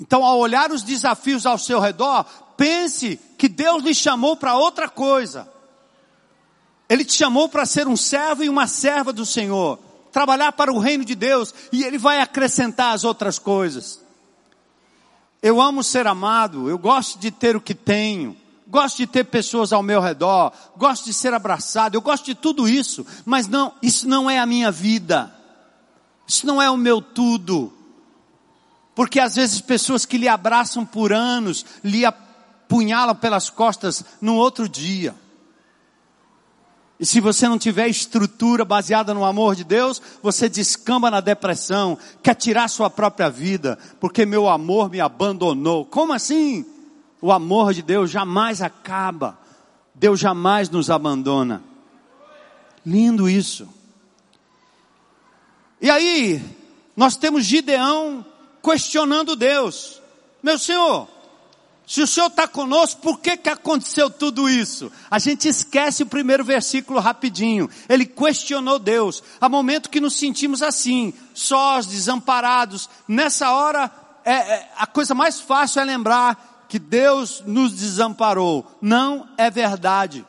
Então, 0.00 0.24
ao 0.24 0.38
olhar 0.38 0.70
os 0.70 0.82
desafios 0.82 1.44
ao 1.44 1.58
seu 1.58 1.80
redor, 1.80 2.24
pense 2.56 3.18
que 3.36 3.48
Deus 3.48 3.82
lhe 3.82 3.94
chamou 3.94 4.36
para 4.36 4.56
outra 4.56 4.88
coisa. 4.88 5.48
Ele 6.88 7.04
te 7.04 7.14
chamou 7.14 7.48
para 7.48 7.66
ser 7.66 7.86
um 7.86 7.96
servo 7.96 8.42
e 8.42 8.48
uma 8.48 8.66
serva 8.66 9.12
do 9.12 9.26
Senhor, 9.26 9.78
trabalhar 10.10 10.52
para 10.52 10.72
o 10.72 10.78
reino 10.78 11.04
de 11.04 11.14
Deus 11.14 11.52
e 11.70 11.84
Ele 11.84 11.98
vai 11.98 12.20
acrescentar 12.20 12.94
as 12.94 13.04
outras 13.04 13.38
coisas. 13.38 14.00
Eu 15.42 15.60
amo 15.60 15.84
ser 15.84 16.06
amado, 16.06 16.68
eu 16.68 16.78
gosto 16.78 17.18
de 17.18 17.30
ter 17.30 17.54
o 17.54 17.60
que 17.60 17.74
tenho, 17.74 18.36
gosto 18.66 18.96
de 18.96 19.06
ter 19.06 19.24
pessoas 19.24 19.72
ao 19.72 19.82
meu 19.82 20.00
redor, 20.00 20.52
gosto 20.76 21.04
de 21.04 21.14
ser 21.14 21.32
abraçado, 21.32 21.94
eu 21.94 22.00
gosto 22.00 22.24
de 22.24 22.34
tudo 22.34 22.68
isso, 22.68 23.06
mas 23.24 23.46
não, 23.46 23.72
isso 23.82 24.08
não 24.08 24.28
é 24.28 24.38
a 24.38 24.46
minha 24.46 24.70
vida, 24.70 25.32
isso 26.26 26.46
não 26.46 26.60
é 26.60 26.70
o 26.70 26.76
meu 26.76 27.00
tudo. 27.00 27.72
Porque 28.98 29.20
às 29.20 29.36
vezes 29.36 29.60
pessoas 29.60 30.04
que 30.04 30.18
lhe 30.18 30.26
abraçam 30.26 30.84
por 30.84 31.12
anos, 31.12 31.64
lhe 31.84 32.04
apunhalam 32.04 33.14
pelas 33.14 33.48
costas 33.48 34.04
no 34.20 34.34
outro 34.34 34.68
dia. 34.68 35.14
E 36.98 37.06
se 37.06 37.20
você 37.20 37.46
não 37.46 37.60
tiver 37.60 37.86
estrutura 37.86 38.64
baseada 38.64 39.14
no 39.14 39.24
amor 39.24 39.54
de 39.54 39.62
Deus, 39.62 40.02
você 40.20 40.48
descamba 40.48 41.12
na 41.12 41.20
depressão, 41.20 41.96
quer 42.24 42.34
tirar 42.34 42.66
sua 42.66 42.90
própria 42.90 43.30
vida, 43.30 43.78
porque 44.00 44.26
meu 44.26 44.48
amor 44.48 44.90
me 44.90 45.00
abandonou. 45.00 45.84
Como 45.84 46.12
assim? 46.12 46.66
O 47.22 47.30
amor 47.30 47.72
de 47.72 47.82
Deus 47.82 48.10
jamais 48.10 48.60
acaba. 48.60 49.38
Deus 49.94 50.18
jamais 50.18 50.68
nos 50.70 50.90
abandona. 50.90 51.62
Lindo 52.84 53.28
isso. 53.28 53.68
E 55.80 55.88
aí, 55.88 56.42
nós 56.96 57.16
temos 57.16 57.44
Gideão 57.44 58.26
questionando 58.68 59.34
Deus. 59.34 60.02
Meu 60.42 60.58
Senhor, 60.58 61.08
se 61.86 62.02
o 62.02 62.06
Senhor 62.06 62.26
está 62.26 62.46
conosco, 62.46 63.00
por 63.00 63.18
que 63.18 63.34
que 63.34 63.48
aconteceu 63.48 64.10
tudo 64.10 64.46
isso? 64.46 64.92
A 65.10 65.18
gente 65.18 65.48
esquece 65.48 66.02
o 66.02 66.06
primeiro 66.06 66.44
versículo 66.44 67.00
rapidinho. 67.00 67.70
Ele 67.88 68.04
questionou 68.04 68.78
Deus. 68.78 69.22
Há 69.40 69.48
momento 69.48 69.88
que 69.88 70.02
nos 70.02 70.18
sentimos 70.18 70.62
assim, 70.62 71.14
sós, 71.32 71.86
desamparados. 71.86 72.90
Nessa 73.08 73.50
hora, 73.52 73.90
é, 74.22 74.32
é, 74.34 74.70
a 74.76 74.86
coisa 74.86 75.14
mais 75.14 75.40
fácil 75.40 75.80
é 75.80 75.84
lembrar 75.84 76.66
que 76.68 76.78
Deus 76.78 77.42
nos 77.46 77.72
desamparou. 77.72 78.70
Não 78.82 79.26
é 79.38 79.50
verdade. 79.50 80.26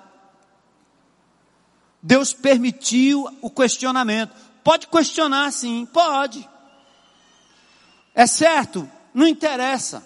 Deus 2.02 2.32
permitiu 2.32 3.28
o 3.42 3.50
questionamento. 3.50 4.34
Pode 4.64 4.88
questionar 4.88 5.52
sim, 5.52 5.86
pode. 5.92 6.49
É 8.20 8.28
certo? 8.28 8.86
Não 9.13 9.26
interessa. 9.26 10.05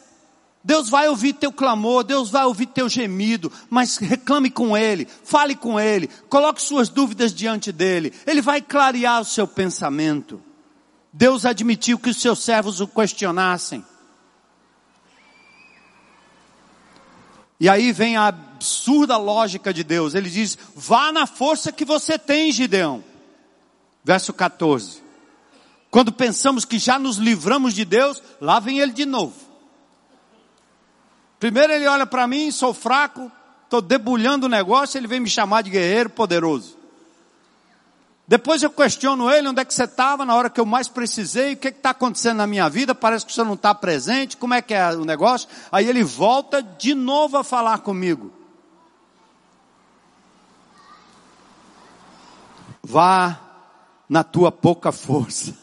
Deus 0.64 0.88
vai 0.88 1.10
ouvir 1.10 1.34
teu 1.34 1.52
clamor, 1.52 2.04
Deus 2.04 2.30
vai 2.30 2.46
ouvir 2.46 2.68
teu 2.68 2.88
gemido, 2.88 3.52
mas 3.72 3.98
reclame 3.98 4.52
com 4.52 4.78
Ele, 4.78 5.08
fale 5.24 5.56
com 5.56 5.80
Ele, 5.80 6.08
coloque 6.30 6.62
suas 6.62 6.90
dúvidas 6.90 7.34
diante 7.34 7.72
dEle, 7.72 8.14
Ele 8.28 8.40
vai 8.40 8.62
clarear 8.62 9.20
o 9.20 9.26
seu 9.26 9.48
pensamento. 9.48 10.40
Deus 11.12 11.44
admitiu 11.44 11.98
que 11.98 12.12
os 12.12 12.18
seus 12.18 12.38
servos 12.44 12.80
o 12.80 12.88
questionassem. 12.88 13.84
E 17.60 17.68
aí 17.68 17.92
vem 17.92 18.16
a 18.16 18.28
absurda 18.28 19.18
lógica 19.18 19.74
de 19.74 19.84
Deus, 19.84 20.14
Ele 20.14 20.30
diz: 20.30 20.56
vá 20.76 21.12
na 21.12 21.26
força 21.26 21.72
que 21.72 21.84
você 21.84 22.20
tem, 22.20 22.52
Gideão. 22.52 23.04
Verso 24.04 24.32
14. 24.32 25.03
Quando 25.94 26.12
pensamos 26.12 26.66
que 26.66 26.80
já 26.80 26.98
nos 26.98 27.18
livramos 27.18 27.72
de 27.72 27.86
Deus, 27.86 28.20
lá 28.42 28.60
vem 28.60 28.80
ele 28.80 28.92
de 28.92 29.06
novo. 29.06 29.36
Primeiro 31.40 31.72
ele 31.72 31.86
olha 31.86 32.08
para 32.08 32.26
mim, 32.26 32.50
sou 32.50 32.74
fraco, 32.74 33.32
estou 33.64 33.80
debulhando 33.80 34.48
o 34.48 34.50
negócio, 34.50 34.98
ele 34.98 35.06
vem 35.06 35.20
me 35.20 35.30
chamar 35.30 35.62
de 35.62 35.70
guerreiro 35.70 36.10
poderoso. 36.10 36.76
Depois 38.28 38.64
eu 38.64 38.72
questiono 38.72 39.30
ele, 39.30 39.48
onde 39.50 39.62
é 39.62 39.66
que 39.66 39.72
você 39.72 39.84
estava 39.84 40.26
na 40.26 40.34
hora 40.34 40.50
que 40.50 40.60
eu 40.60 40.66
mais 40.66 40.88
precisei, 40.88 41.54
o 41.54 41.58
que 41.58 41.68
está 41.68 41.92
acontecendo 41.92 42.38
na 42.38 42.48
minha 42.48 42.68
vida, 42.68 42.96
parece 42.96 43.24
que 43.24 43.32
você 43.32 43.44
não 43.44 43.54
está 43.54 43.76
presente, 43.76 44.36
como 44.36 44.56
é 44.56 44.64
que 44.64 44.74
é 44.74 44.96
o 44.96 45.06
negócio? 45.06 45.48
Aí 45.72 45.88
ele 45.88 46.04
volta 46.04 46.64
de 46.64 46.96
novo 46.96 47.38
a 47.38 47.44
falar 47.44 47.78
comigo. 47.82 48.34
Vá 52.82 53.40
na 54.10 54.24
tua 54.24 54.52
pouca 54.52 54.92
força. 54.92 55.62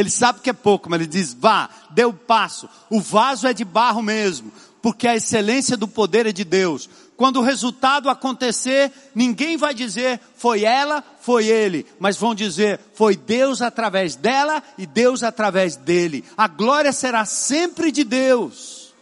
Ele 0.00 0.08
sabe 0.08 0.40
que 0.40 0.48
é 0.48 0.54
pouco, 0.54 0.88
mas 0.88 0.98
ele 0.98 1.06
diz: 1.06 1.34
vá, 1.34 1.68
dê 1.90 2.06
o 2.06 2.12
passo. 2.14 2.66
O 2.88 3.02
vaso 3.02 3.46
é 3.46 3.52
de 3.52 3.66
barro 3.66 4.00
mesmo, 4.00 4.50
porque 4.80 5.06
a 5.06 5.14
excelência 5.14 5.76
do 5.76 5.86
poder 5.86 6.24
é 6.24 6.32
de 6.32 6.42
Deus. 6.42 6.88
Quando 7.18 7.36
o 7.36 7.42
resultado 7.42 8.08
acontecer, 8.08 8.90
ninguém 9.14 9.58
vai 9.58 9.74
dizer 9.74 10.18
foi 10.38 10.64
ela, 10.64 11.04
foi 11.20 11.48
ele, 11.48 11.84
mas 11.98 12.16
vão 12.16 12.34
dizer 12.34 12.80
foi 12.94 13.14
Deus 13.14 13.60
através 13.60 14.16
dela 14.16 14.62
e 14.78 14.86
Deus 14.86 15.22
através 15.22 15.76
dele. 15.76 16.24
A 16.34 16.48
glória 16.48 16.94
será 16.94 17.26
sempre 17.26 17.92
de 17.92 18.02
Deus, 18.02 18.94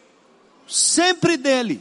sempre 0.66 1.36
dele. 1.36 1.80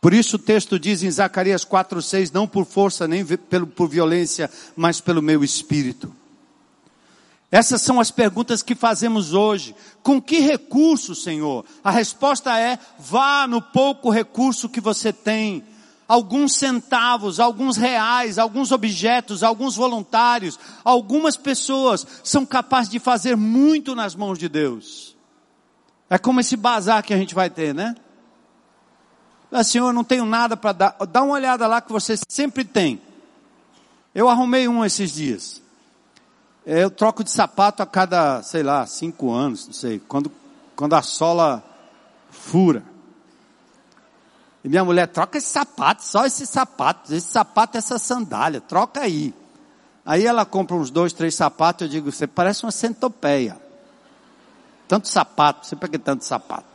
Por 0.00 0.14
isso 0.14 0.36
o 0.36 0.38
texto 0.38 0.78
diz 0.78 1.02
em 1.02 1.10
Zacarias 1.10 1.62
4:6, 1.62 2.32
não 2.32 2.48
por 2.48 2.64
força 2.64 3.06
nem 3.06 3.22
por 3.76 3.86
violência, 3.86 4.50
mas 4.74 4.98
pelo 4.98 5.20
meu 5.20 5.44
espírito. 5.44 6.23
Essas 7.54 7.82
são 7.82 8.00
as 8.00 8.10
perguntas 8.10 8.64
que 8.64 8.74
fazemos 8.74 9.32
hoje. 9.32 9.76
Com 10.02 10.20
que 10.20 10.40
recurso, 10.40 11.14
Senhor? 11.14 11.64
A 11.84 11.90
resposta 11.92 12.58
é: 12.58 12.76
vá 12.98 13.46
no 13.46 13.62
pouco 13.62 14.10
recurso 14.10 14.68
que 14.68 14.80
você 14.80 15.12
tem. 15.12 15.62
Alguns 16.08 16.56
centavos, 16.56 17.38
alguns 17.38 17.76
reais, 17.76 18.40
alguns 18.40 18.72
objetos, 18.72 19.44
alguns 19.44 19.76
voluntários, 19.76 20.58
algumas 20.82 21.36
pessoas 21.36 22.04
são 22.24 22.44
capazes 22.44 22.90
de 22.90 22.98
fazer 22.98 23.36
muito 23.36 23.94
nas 23.94 24.16
mãos 24.16 24.36
de 24.36 24.48
Deus. 24.48 25.16
É 26.10 26.18
como 26.18 26.40
esse 26.40 26.56
bazar 26.56 27.04
que 27.04 27.14
a 27.14 27.16
gente 27.16 27.36
vai 27.36 27.48
ter, 27.48 27.72
né? 27.72 27.94
Ah, 29.52 29.62
Senhor, 29.62 29.90
eu 29.90 29.92
não 29.92 30.02
tenho 30.02 30.26
nada 30.26 30.56
para 30.56 30.72
dar. 30.72 30.96
Dá 31.08 31.22
uma 31.22 31.34
olhada 31.34 31.68
lá 31.68 31.80
que 31.80 31.92
você 31.92 32.16
sempre 32.28 32.64
tem. 32.64 33.00
Eu 34.12 34.28
arrumei 34.28 34.66
um 34.66 34.84
esses 34.84 35.12
dias. 35.12 35.62
É, 36.66 36.82
eu 36.82 36.90
troco 36.90 37.22
de 37.22 37.30
sapato 37.30 37.82
a 37.82 37.86
cada, 37.86 38.42
sei 38.42 38.62
lá, 38.62 38.86
cinco 38.86 39.30
anos, 39.30 39.66
não 39.66 39.74
sei, 39.74 39.98
quando, 39.98 40.32
quando 40.74 40.94
a 40.94 41.02
sola 41.02 41.62
fura. 42.30 42.82
E 44.64 44.68
minha 44.68 44.82
mulher, 44.82 45.06
troca 45.08 45.36
esse 45.36 45.48
sapato, 45.48 46.02
só 46.02 46.24
esse 46.24 46.46
sapato, 46.46 47.12
esse 47.12 47.28
sapato, 47.28 47.76
essa 47.76 47.98
sandália, 47.98 48.62
troca 48.62 49.00
aí. 49.00 49.34
Aí 50.06 50.24
ela 50.26 50.46
compra 50.46 50.74
uns 50.74 50.90
dois, 50.90 51.12
três 51.12 51.34
sapatos, 51.34 51.82
eu 51.82 51.88
digo, 51.88 52.10
você 52.10 52.26
parece 52.26 52.64
uma 52.64 52.72
centopeia. 52.72 53.58
Tanto 54.88 55.08
sapato, 55.08 55.66
você 55.66 55.76
que 55.76 55.98
tanto 55.98 56.24
sapato? 56.24 56.66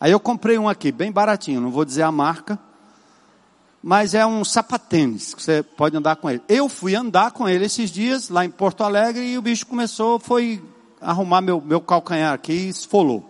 Aí 0.00 0.10
eu 0.10 0.20
comprei 0.20 0.58
um 0.58 0.68
aqui, 0.68 0.90
bem 0.90 1.12
baratinho, 1.12 1.60
não 1.60 1.70
vou 1.70 1.84
dizer 1.84 2.02
a 2.02 2.10
marca, 2.10 2.58
mas 3.82 4.14
é 4.14 4.24
um 4.24 4.44
sapatênis, 4.44 5.34
que 5.34 5.42
você 5.42 5.62
pode 5.62 5.96
andar 5.96 6.16
com 6.16 6.30
ele. 6.30 6.40
Eu 6.48 6.68
fui 6.68 6.94
andar 6.94 7.32
com 7.32 7.48
ele 7.48 7.64
esses 7.64 7.90
dias, 7.90 8.28
lá 8.28 8.44
em 8.44 8.50
Porto 8.50 8.84
Alegre, 8.84 9.24
e 9.24 9.36
o 9.36 9.42
bicho 9.42 9.66
começou, 9.66 10.20
foi 10.20 10.62
arrumar 11.00 11.40
meu, 11.40 11.60
meu 11.60 11.80
calcanhar 11.80 12.32
aqui 12.32 12.52
e 12.52 12.68
esfolou. 12.68 13.28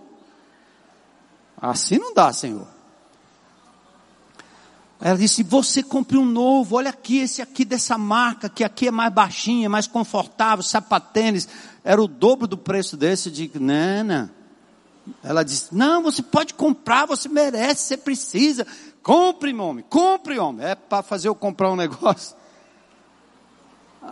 Assim 1.57 1.99
não 1.99 2.13
dá, 2.13 2.33
Senhor. 2.33 2.67
Ela 5.01 5.17
disse, 5.17 5.43
você 5.43 5.83
compre 5.83 6.19
um 6.19 6.25
novo, 6.25 6.77
olha 6.77 6.91
aqui, 6.91 7.19
esse 7.19 7.41
aqui 7.41 7.65
dessa 7.65 7.97
marca, 7.99 8.49
que 8.49 8.63
aqui 8.63 8.87
é 8.87 8.91
mais 8.91 9.13
baixinho, 9.13 9.65
é 9.65 9.69
mais 9.69 9.87
confortável, 9.87 10.63
sapatênis. 10.63 11.49
Era 11.83 12.01
o 12.01 12.07
dobro 12.07 12.47
do 12.47 12.59
preço 12.59 12.97
desse, 12.97 13.29
eu 13.29 13.33
digo, 13.33 13.59
não. 13.59 14.31
Ela 15.25 15.43
disse, 15.43 15.75
não, 15.75 16.03
você 16.03 16.23
pode 16.23 16.55
comprar, 16.55 17.07
você 17.07 17.29
merece, 17.29 17.87
você 17.87 17.97
precisa. 17.97 18.65
Compre, 19.03 19.53
homem, 19.53 19.85
compre, 19.89 20.39
homem. 20.39 20.67
É 20.67 20.75
para 20.75 21.03
fazer 21.03 21.29
eu 21.29 21.35
comprar 21.35 21.71
um 21.71 21.77
negócio. 21.77 22.37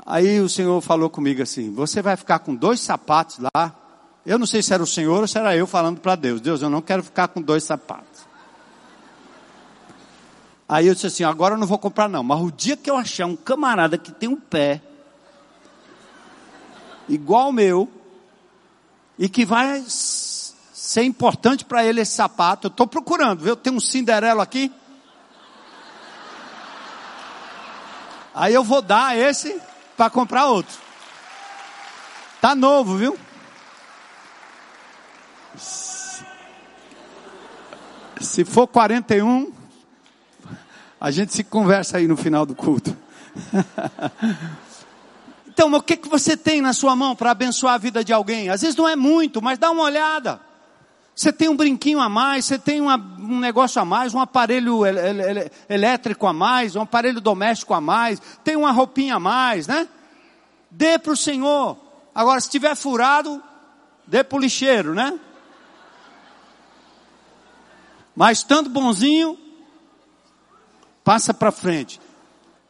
Aí 0.07 0.41
o 0.41 0.49
Senhor 0.49 0.80
falou 0.80 1.09
comigo 1.09 1.43
assim: 1.43 1.72
Você 1.74 2.03
vai 2.03 2.16
ficar 2.16 2.41
com 2.41 2.55
dois 2.55 2.80
sapatos 2.80 3.38
lá. 3.38 3.76
Eu 4.24 4.38
não 4.38 4.47
sei 4.47 4.62
se 4.62 4.74
era 4.74 4.82
o 4.82 4.86
Senhor 4.86 5.20
ou 5.20 5.26
se 5.26 5.38
era 5.38 5.57
eu 5.57 5.66
falando 5.66 6.01
para 6.01 6.16
Deus: 6.16 6.41
Deus, 6.41 6.62
eu 6.62 6.70
não 6.70 6.82
quero 6.82 7.03
ficar 7.03 7.28
com 7.28 7.41
dois 7.41 7.64
sapatos. 7.64 8.28
Aí 10.68 10.86
eu 10.86 10.95
disse 10.95 11.07
assim: 11.07 11.24
Agora 11.24 11.55
eu 11.55 11.59
não 11.59 11.66
vou 11.66 11.78
comprar, 11.78 12.09
não. 12.09 12.22
Mas 12.22 12.41
o 12.41 12.51
dia 12.51 12.76
que 12.76 12.91
eu 12.91 12.97
achar 12.97 13.26
um 13.26 13.36
camarada 13.36 13.99
que 13.99 14.12
tem 14.12 14.28
um 14.28 14.36
pé 14.36 14.80
igual 17.09 17.47
ao 17.47 17.53
meu 17.53 17.88
e 19.18 19.28
que 19.28 19.45
vai 19.45 19.82
ser 20.91 21.05
importante 21.05 21.64
para 21.64 21.84
ele 21.84 22.01
esse 22.01 22.11
sapato, 22.11 22.66
eu 22.66 22.68
estou 22.68 22.84
procurando, 22.84 23.45
viu? 23.45 23.55
Tem 23.55 23.72
um 23.72 23.78
Cinderelo 23.78 24.41
aqui. 24.41 24.72
Aí 28.34 28.53
eu 28.53 28.64
vou 28.64 28.82
dar 28.82 29.16
esse 29.16 29.57
para 29.97 30.11
comprar 30.11 30.47
outro. 30.47 30.76
Tá 32.41 32.57
novo, 32.57 32.97
viu? 32.97 33.16
Se 38.20 38.45
for 38.45 38.66
41, 38.66 39.53
a 41.01 41.12
gente 41.12 41.32
se 41.32 41.45
conversa 41.45 41.99
aí 41.99 42.09
no 42.09 42.16
final 42.16 42.45
do 42.45 42.57
culto. 42.57 42.97
então, 45.47 45.72
o 45.72 45.80
que, 45.80 45.97
que 45.97 46.09
você 46.09 46.36
tem 46.36 46.61
na 46.61 46.72
sua 46.72 46.97
mão 46.97 47.14
para 47.14 47.30
abençoar 47.30 47.74
a 47.74 47.78
vida 47.78 48.03
de 48.03 48.12
alguém? 48.12 48.49
Às 48.49 48.62
vezes 48.62 48.74
não 48.74 48.88
é 48.88 48.97
muito, 48.97 49.41
mas 49.41 49.57
dá 49.57 49.70
uma 49.70 49.84
olhada. 49.84 50.50
Você 51.21 51.31
tem 51.31 51.51
um 51.51 51.57
brinquinho 51.57 52.01
a 52.01 52.09
mais, 52.09 52.47
você 52.47 52.59
tem 52.59 52.81
uma, 52.81 52.97
um 52.97 53.39
negócio 53.39 53.79
a 53.79 53.85
mais, 53.85 54.14
um 54.14 54.21
aparelho 54.21 54.87
el, 54.87 54.97
el, 54.97 55.21
el, 55.21 55.51
elétrico 55.68 56.27
a 56.27 56.33
mais, 56.33 56.75
um 56.75 56.81
aparelho 56.81 57.21
doméstico 57.21 57.75
a 57.75 57.81
mais, 57.81 58.18
tem 58.43 58.57
uma 58.57 58.71
roupinha 58.71 59.16
a 59.16 59.21
mais, 59.21 59.66
né? 59.66 59.87
Dê 60.71 60.99
para 60.99 61.12
o 61.12 61.16
Senhor. 61.16 61.77
Agora, 62.14 62.41
se 62.41 62.49
tiver 62.49 62.75
furado, 62.75 63.43
dê 64.07 64.25
para 64.25 64.39
o 64.39 64.41
lixeiro, 64.41 64.95
né? 64.95 65.21
Mas 68.16 68.39
estando 68.39 68.71
bonzinho, 68.71 69.39
passa 71.05 71.35
para 71.35 71.53
frente. 71.53 72.00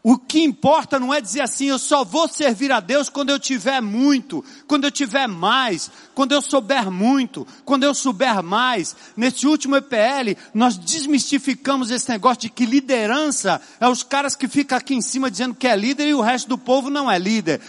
O 0.03 0.17
que 0.17 0.43
importa 0.43 0.99
não 0.99 1.13
é 1.13 1.21
dizer 1.21 1.43
assim, 1.43 1.67
eu 1.67 1.79
só 1.79 2.05
vou 2.05 2.27
servir 2.27 2.73
a 2.73 2.81
Deus 2.81 3.11
quando 3.11 3.29
eu 3.29 3.39
tiver 3.39 3.83
muito, 3.83 4.43
quando 4.67 4.85
eu 4.85 4.91
tiver 4.91 5.27
mais, 5.27 5.91
quando 6.15 6.33
eu 6.33 6.41
souber 6.41 6.91
muito, 6.91 7.47
quando 7.67 7.85
eu 7.85 7.95
souber 7.95 8.43
mais. 8.43 8.97
Nesse 9.15 9.47
último 9.47 9.77
EPL, 9.77 10.39
nós 10.55 10.79
desmistificamos 10.79 11.91
esse 11.91 12.09
negócio 12.09 12.41
de 12.41 12.49
que 12.49 12.65
liderança 12.65 13.61
é 13.79 13.87
os 13.87 14.03
caras 14.03 14.35
que 14.35 14.49
ficam 14.49 14.79
aqui 14.79 14.95
em 14.95 15.03
cima 15.03 15.31
dizendo 15.31 15.55
que 15.55 15.69
é 15.69 15.77
líder 15.77 16.09
e 16.09 16.15
o 16.15 16.23
resto 16.23 16.49
do 16.49 16.57
povo 16.57 16.89
não 16.89 17.11
é 17.11 17.19
líder. 17.19 17.61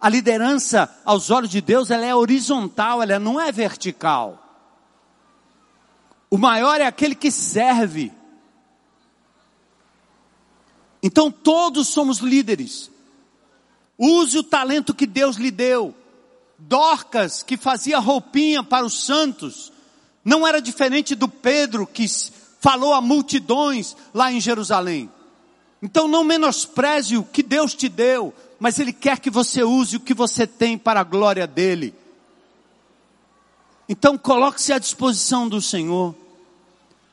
A 0.00 0.08
liderança, 0.08 0.88
aos 1.04 1.30
olhos 1.30 1.50
de 1.50 1.60
Deus, 1.60 1.90
ela 1.90 2.06
é 2.06 2.14
horizontal, 2.14 3.02
ela 3.02 3.18
não 3.18 3.38
é 3.38 3.52
vertical. 3.52 4.42
O 6.30 6.38
maior 6.38 6.80
é 6.80 6.86
aquele 6.86 7.14
que 7.14 7.30
serve. 7.30 8.12
Então 11.06 11.30
todos 11.30 11.86
somos 11.86 12.18
líderes. 12.18 12.90
Use 13.96 14.36
o 14.36 14.42
talento 14.42 14.92
que 14.92 15.06
Deus 15.06 15.36
lhe 15.36 15.52
deu. 15.52 15.94
Dorcas, 16.58 17.44
que 17.44 17.56
fazia 17.56 18.00
roupinha 18.00 18.64
para 18.64 18.84
os 18.84 19.04
santos, 19.04 19.72
não 20.24 20.44
era 20.44 20.60
diferente 20.60 21.14
do 21.14 21.28
Pedro 21.28 21.86
que 21.86 22.06
falou 22.58 22.92
a 22.92 23.00
multidões 23.00 23.96
lá 24.12 24.32
em 24.32 24.40
Jerusalém. 24.40 25.08
Então 25.80 26.08
não 26.08 26.24
menospreze 26.24 27.16
o 27.16 27.22
que 27.22 27.40
Deus 27.40 27.72
te 27.72 27.88
deu, 27.88 28.34
mas 28.58 28.80
Ele 28.80 28.92
quer 28.92 29.20
que 29.20 29.30
você 29.30 29.62
use 29.62 29.98
o 29.98 30.00
que 30.00 30.12
você 30.12 30.44
tem 30.44 30.76
para 30.76 30.98
a 30.98 31.04
glória 31.04 31.46
dEle. 31.46 31.94
Então 33.88 34.18
coloque-se 34.18 34.72
à 34.72 34.78
disposição 34.80 35.48
do 35.48 35.62
Senhor. 35.62 36.16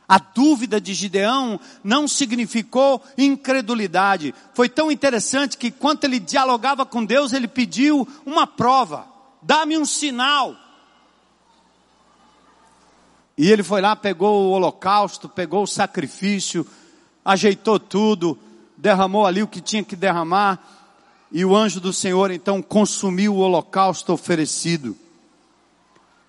A 0.08 0.20
dúvida 0.20 0.82
de 0.82 0.94
Gideão 0.94 1.60
não 1.84 2.08
significou 2.08 3.02
incredulidade. 3.18 4.36
Foi 4.54 4.68
tão 4.68 4.92
interessante 4.92 5.58
que, 5.58 5.72
quando 5.72 6.04
ele 6.04 6.20
dialogava 6.20 6.86
com 6.86 7.06
Deus, 7.06 7.32
ele 7.32 7.48
pediu 7.48 8.08
uma 8.26 8.46
prova: 8.46 9.08
dá-me 9.42 9.78
um 9.78 9.86
sinal. 9.86 10.56
E 13.38 13.50
ele 13.50 13.64
foi 13.64 13.82
lá, 13.82 13.96
pegou 13.96 14.44
o 14.44 14.52
holocausto, 14.52 15.28
pegou 15.28 15.64
o 15.64 15.68
sacrifício, 15.68 16.68
ajeitou 17.26 17.80
tudo, 17.80 18.38
derramou 18.78 19.26
ali 19.26 19.42
o 19.42 19.48
que 19.48 19.62
tinha 19.62 19.84
que 19.84 19.96
derramar. 19.96 20.60
E 21.32 21.44
o 21.44 21.56
anjo 21.56 21.80
do 21.80 21.92
Senhor 21.92 22.30
então 22.30 22.62
consumiu 22.62 23.34
o 23.34 23.40
holocausto 23.40 24.14
oferecido. 24.14 24.96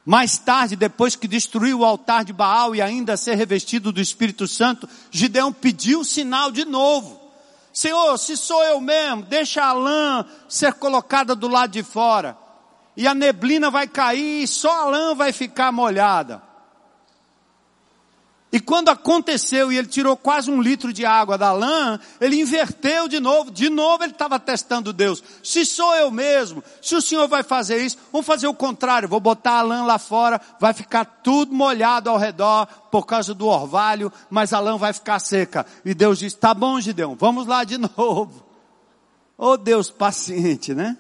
Mais 0.05 0.37
tarde, 0.37 0.77
depois 0.77 1.17
que 1.17 1.27
destruiu 1.27 1.81
o 1.81 1.85
altar 1.85 2.25
de 2.25 2.33
Baal 2.33 2.75
e 2.75 2.83
ainda 2.83 3.17
ser 3.17 3.37
revestido 3.37 3.91
do 3.91 4.01
Espírito 4.01 4.47
Santo, 4.47 4.89
Gideão 5.11 5.53
pediu 5.53 6.05
sinal 6.05 6.51
de 6.51 6.65
novo. 6.65 7.21
Senhor, 7.73 8.17
se 8.19 8.37
sou 8.37 8.63
eu 8.65 8.81
mesmo, 8.81 9.23
deixa 9.23 9.65
a 9.65 9.73
lã 9.73 10.27
ser 10.49 10.75
colocada 10.75 11.35
do 11.35 11.49
lado 11.49 11.71
de 11.71 11.83
fora. 11.83 12.37
E 12.97 13.09
a 13.09 13.15
neblina 13.15 13.71
vai 13.71 13.89
cair 13.89 14.43
e 14.43 14.47
só 14.47 14.83
a 14.83 14.85
lã 14.85 15.15
vai 15.15 15.33
ficar 15.33 15.73
molhada. 15.73 16.43
E 18.55 18.61
quando 18.61 18.89
aconteceu 18.89 19.73
e 19.73 19.77
ele 19.77 19.89
tirou 19.89 20.17
quase 20.17 20.49
um 20.49 20.63
litro 20.63 20.93
de 20.93 21.05
água 21.05 21.37
da 21.37 21.51
lã, 21.51 21.99
ele 22.21 22.41
inverteu 22.41 23.09
de 23.09 23.19
novo. 23.19 23.51
De 23.51 23.69
novo 23.69 24.05
ele 24.05 24.13
estava 24.13 24.39
testando 24.39 24.93
Deus. 24.93 25.25
Se 25.43 25.67
sou 25.67 25.93
eu 25.97 26.09
mesmo, 26.09 26.63
se 26.81 26.95
o 26.95 27.03
Senhor 27.03 27.27
vai 27.27 27.43
fazer 27.43 27.85
isso, 27.85 27.99
vamos 28.13 28.29
fazer 28.29 28.47
o 28.47 28.55
contrário. 28.55 29.09
Vou 29.09 29.19
botar 29.19 29.59
a 29.59 29.63
lã 29.63 29.83
lá 29.83 29.99
fora, 29.99 30.41
vai 30.61 30.73
ficar 30.73 31.05
tudo 31.05 31.53
molhado 31.53 32.09
ao 32.09 32.17
redor 32.17 32.69
por 32.93 33.07
causa 33.07 33.35
do 33.35 33.49
orvalho, 33.49 34.13
mas 34.31 34.53
a 34.53 34.61
lã 34.61 34.79
vai 34.79 34.93
ficar 34.93 35.19
seca. 35.19 35.67
E 35.85 35.93
Deus 35.93 36.21
disse: 36.21 36.37
Tá 36.37 36.55
bom, 36.55 36.81
Gideão, 36.81 37.17
vamos 37.17 37.49
lá 37.49 37.65
de 37.65 37.77
novo. 37.99 38.47
Oh 39.37 39.57
Deus 39.57 39.91
paciente, 39.91 40.73
né? 40.73 40.97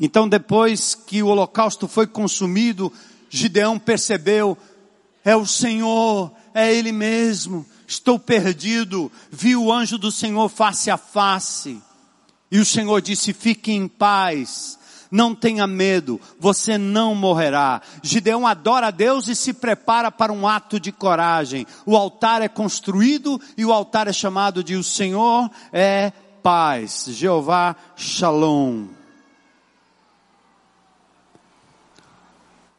Então, 0.00 0.26
depois 0.26 0.94
que 0.94 1.22
o 1.22 1.26
holocausto 1.26 1.86
foi 1.86 2.06
consumido, 2.06 2.90
Gideão 3.28 3.78
percebeu 3.78 4.56
é 5.26 5.34
o 5.34 5.44
Senhor, 5.44 6.30
é 6.54 6.72
Ele 6.72 6.92
mesmo. 6.92 7.66
Estou 7.84 8.16
perdido. 8.16 9.10
Vi 9.28 9.56
o 9.56 9.72
anjo 9.72 9.98
do 9.98 10.12
Senhor 10.12 10.48
face 10.48 10.88
a 10.88 10.96
face. 10.96 11.82
E 12.48 12.60
o 12.60 12.64
Senhor 12.64 13.02
disse: 13.02 13.32
Fique 13.32 13.72
em 13.72 13.88
paz. 13.88 14.78
Não 15.10 15.34
tenha 15.34 15.66
medo, 15.66 16.20
você 16.38 16.78
não 16.78 17.14
morrerá. 17.14 17.80
Gideão 18.02 18.46
adora 18.46 18.88
a 18.88 18.90
Deus 18.92 19.26
e 19.26 19.34
se 19.34 19.52
prepara 19.52 20.12
para 20.12 20.32
um 20.32 20.46
ato 20.46 20.78
de 20.78 20.92
coragem. 20.92 21.66
O 21.84 21.96
altar 21.96 22.42
é 22.42 22.48
construído 22.48 23.40
e 23.56 23.64
o 23.64 23.72
altar 23.72 24.06
é 24.06 24.12
chamado 24.12 24.62
de 24.62 24.76
O 24.76 24.84
Senhor 24.84 25.50
é 25.72 26.12
paz. 26.40 27.06
Jeová 27.08 27.74
Shalom. 27.96 28.86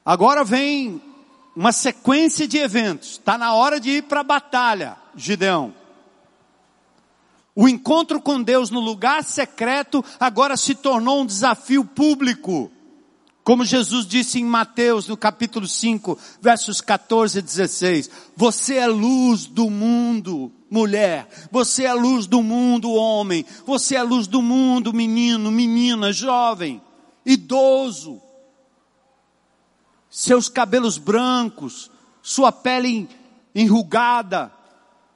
Agora 0.06 0.46
vem 0.46 1.02
uma 1.58 1.72
sequência 1.72 2.48
de 2.48 2.60
eventos. 2.60 3.14
Está 3.14 3.36
na 3.36 3.52
hora 3.56 3.80
de 3.80 3.90
ir 3.90 4.04
para 4.04 4.20
a 4.20 4.24
batalha, 4.24 4.96
Gideão. 5.16 5.74
O 7.56 7.68
encontro 7.68 8.22
com 8.22 8.44
Deus 8.44 8.70
no 8.70 8.80
lugar 8.80 9.24
secreto 9.24 10.06
agora 10.20 10.56
se 10.56 10.76
tornou 10.76 11.24
um 11.24 11.26
desafio 11.26 11.84
público. 11.84 12.72
Como 13.44 13.66
Jesus 13.66 14.06
disse 14.06 14.40
em 14.40 14.46
Mateus, 14.46 15.08
no 15.08 15.18
capítulo 15.18 15.68
5, 15.68 16.20
versos 16.40 16.80
14 16.80 17.40
e 17.40 17.42
16: 17.42 18.12
Você 18.36 18.76
é 18.76 18.86
luz 18.86 19.48
do 19.48 19.68
mundo, 19.68 20.52
mulher. 20.70 21.28
Você 21.52 21.86
é 21.86 21.94
luz 21.94 22.28
do 22.28 22.44
mundo, 22.44 22.92
homem. 22.92 23.44
Você 23.66 23.96
é 23.96 24.04
luz 24.04 24.28
do 24.28 24.44
mundo, 24.44 24.94
menino, 24.94 25.50
menina, 25.50 26.14
jovem, 26.14 26.80
idoso 27.26 28.22
seus 30.18 30.50
cabelos 30.50 30.98
brancos, 30.98 31.92
sua 32.24 32.52
pele 32.52 33.08
enrugada, 33.54 34.52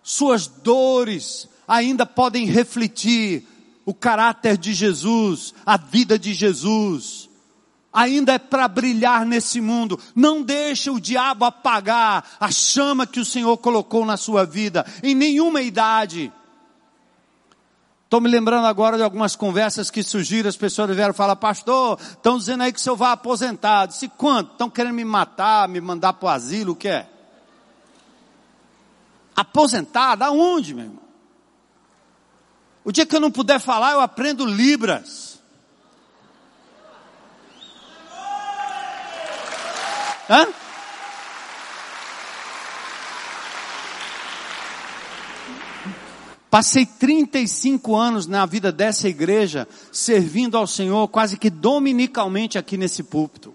suas 0.03 0.45
dores 0.45 1.49
ainda 1.67 2.05
podem 2.05 2.45
refletir 2.45 3.47
o 3.83 3.95
caráter 3.95 4.59
de 4.59 4.75
Jesus, 4.75 5.55
a 5.65 5.75
vida 5.75 6.19
de 6.19 6.35
Jesus. 6.35 7.27
Ainda 7.91 8.33
é 8.33 8.37
para 8.37 8.67
brilhar 8.67 9.25
nesse 9.25 9.59
mundo. 9.59 9.99
Não 10.15 10.43
deixe 10.43 10.91
o 10.91 10.99
diabo 10.99 11.45
apagar 11.45 12.37
a 12.39 12.51
chama 12.51 13.07
que 13.07 13.19
o 13.19 13.25
Senhor 13.25 13.57
colocou 13.57 14.05
na 14.05 14.17
sua 14.17 14.45
vida, 14.45 14.85
em 15.01 15.15
nenhuma 15.15 15.63
idade. 15.63 16.31
Estou 18.12 18.20
me 18.20 18.28
lembrando 18.28 18.68
agora 18.68 18.97
de 18.97 19.03
algumas 19.03 19.38
conversas 19.38 19.89
que 19.89 20.03
surgiram, 20.03 20.49
as 20.49 20.57
pessoas 20.57 20.93
vieram 20.93 21.14
falar, 21.14 21.38
pastor, 21.38 21.97
estão 21.97 22.38
dizendo 22.38 22.62
aí 22.62 22.74
que 22.74 22.78
o 22.78 22.82
senhor 22.82 22.97
vai 22.97 23.14
aposentar. 23.14 23.86
Disse, 23.86 24.09
quanto? 24.09 24.51
Estão 24.51 24.70
querendo 24.70 24.95
me 24.95 25.05
matar, 25.05 25.70
me 25.70 25.80
mandar 25.80 26.12
para 26.12 26.26
o 26.26 26.30
asilo, 26.30 26.74
o 26.74 26.76
que 26.76 26.89
é? 26.89 27.07
Aposentar? 29.34 30.22
Aonde, 30.24 30.74
meu 30.74 30.84
irmão? 30.84 31.03
O 32.84 32.91
dia 32.91 33.05
que 33.05 33.16
eu 33.16 33.22
não 33.22 33.32
puder 33.32 33.62
falar, 33.62 33.93
eu 33.93 34.01
aprendo 34.01 34.45
Libras. 34.45 35.39
Hã? 40.30 40.47
Passei 46.51 46.85
35 46.85 47.95
anos 47.95 48.27
na 48.27 48.45
vida 48.45 48.73
dessa 48.73 49.07
igreja, 49.07 49.65
servindo 49.89 50.57
ao 50.57 50.67
Senhor 50.67 51.07
quase 51.07 51.37
que 51.37 51.49
dominicalmente 51.49 52.57
aqui 52.57 52.75
nesse 52.75 53.03
púlpito. 53.03 53.53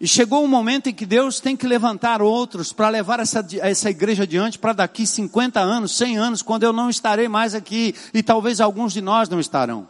E 0.00 0.06
chegou 0.06 0.44
um 0.44 0.48
momento 0.48 0.88
em 0.88 0.94
que 0.94 1.04
Deus 1.04 1.40
tem 1.40 1.56
que 1.56 1.66
levantar 1.66 2.22
outros 2.22 2.72
para 2.72 2.88
levar 2.88 3.18
essa, 3.18 3.44
essa 3.60 3.90
igreja 3.90 4.22
adiante 4.22 4.56
para 4.56 4.72
daqui 4.72 5.04
50 5.04 5.58
anos, 5.58 5.96
100 5.96 6.16
anos, 6.16 6.42
quando 6.42 6.62
eu 6.62 6.72
não 6.72 6.88
estarei 6.88 7.26
mais 7.26 7.56
aqui 7.56 7.92
e 8.14 8.22
talvez 8.22 8.60
alguns 8.60 8.92
de 8.92 9.00
nós 9.00 9.28
não 9.28 9.40
estarão. 9.40 9.88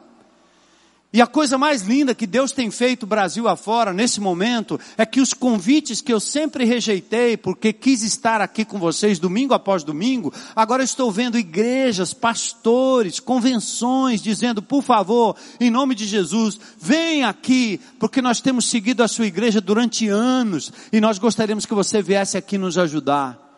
E 1.13 1.21
a 1.21 1.27
coisa 1.27 1.59
mais 1.59 1.83
linda 1.83 2.15
que 2.15 2.27
Deus 2.27 2.53
tem 2.53 2.71
feito 2.71 3.07
Brasil 3.07 3.47
afora 3.47 3.93
nesse 3.93 4.19
momento 4.19 4.81
é 4.97 5.05
que 5.05 5.21
os 5.21 5.35
convites 5.35 6.01
que 6.01 6.11
eu 6.11 6.19
sempre 6.19 6.65
rejeitei 6.65 7.37
porque 7.37 7.71
quis 7.71 8.03
estar 8.03 8.41
aqui 8.41 8.65
com 8.65 8.79
vocês 8.79 9.19
domingo 9.19 9.53
após 9.53 9.85
domingo, 9.85 10.33
agora 10.57 10.83
estou 10.83 11.13
vendo 11.13 11.39
igrejas, 11.39 12.15
pastores, 12.15 13.21
convenções 13.21 14.23
dizendo, 14.23 14.63
por 14.63 14.83
favor, 14.83 15.37
em 15.61 15.71
nome 15.71 15.95
de 15.95 16.07
Jesus, 16.07 16.59
vem 16.79 17.25
aqui, 17.25 17.79
porque 17.99 18.23
nós 18.23 18.41
temos 18.41 18.65
seguido 18.65 19.03
a 19.03 19.09
sua 19.09 19.27
igreja 19.27 19.61
durante 19.61 20.09
anos 20.09 20.73
e 20.91 20.99
nós 20.99 21.19
gostaríamos 21.19 21.67
que 21.67 21.75
você 21.75 22.01
viesse 22.01 22.39
aqui 22.39 22.57
nos 22.57 22.79
ajudar. 22.79 23.52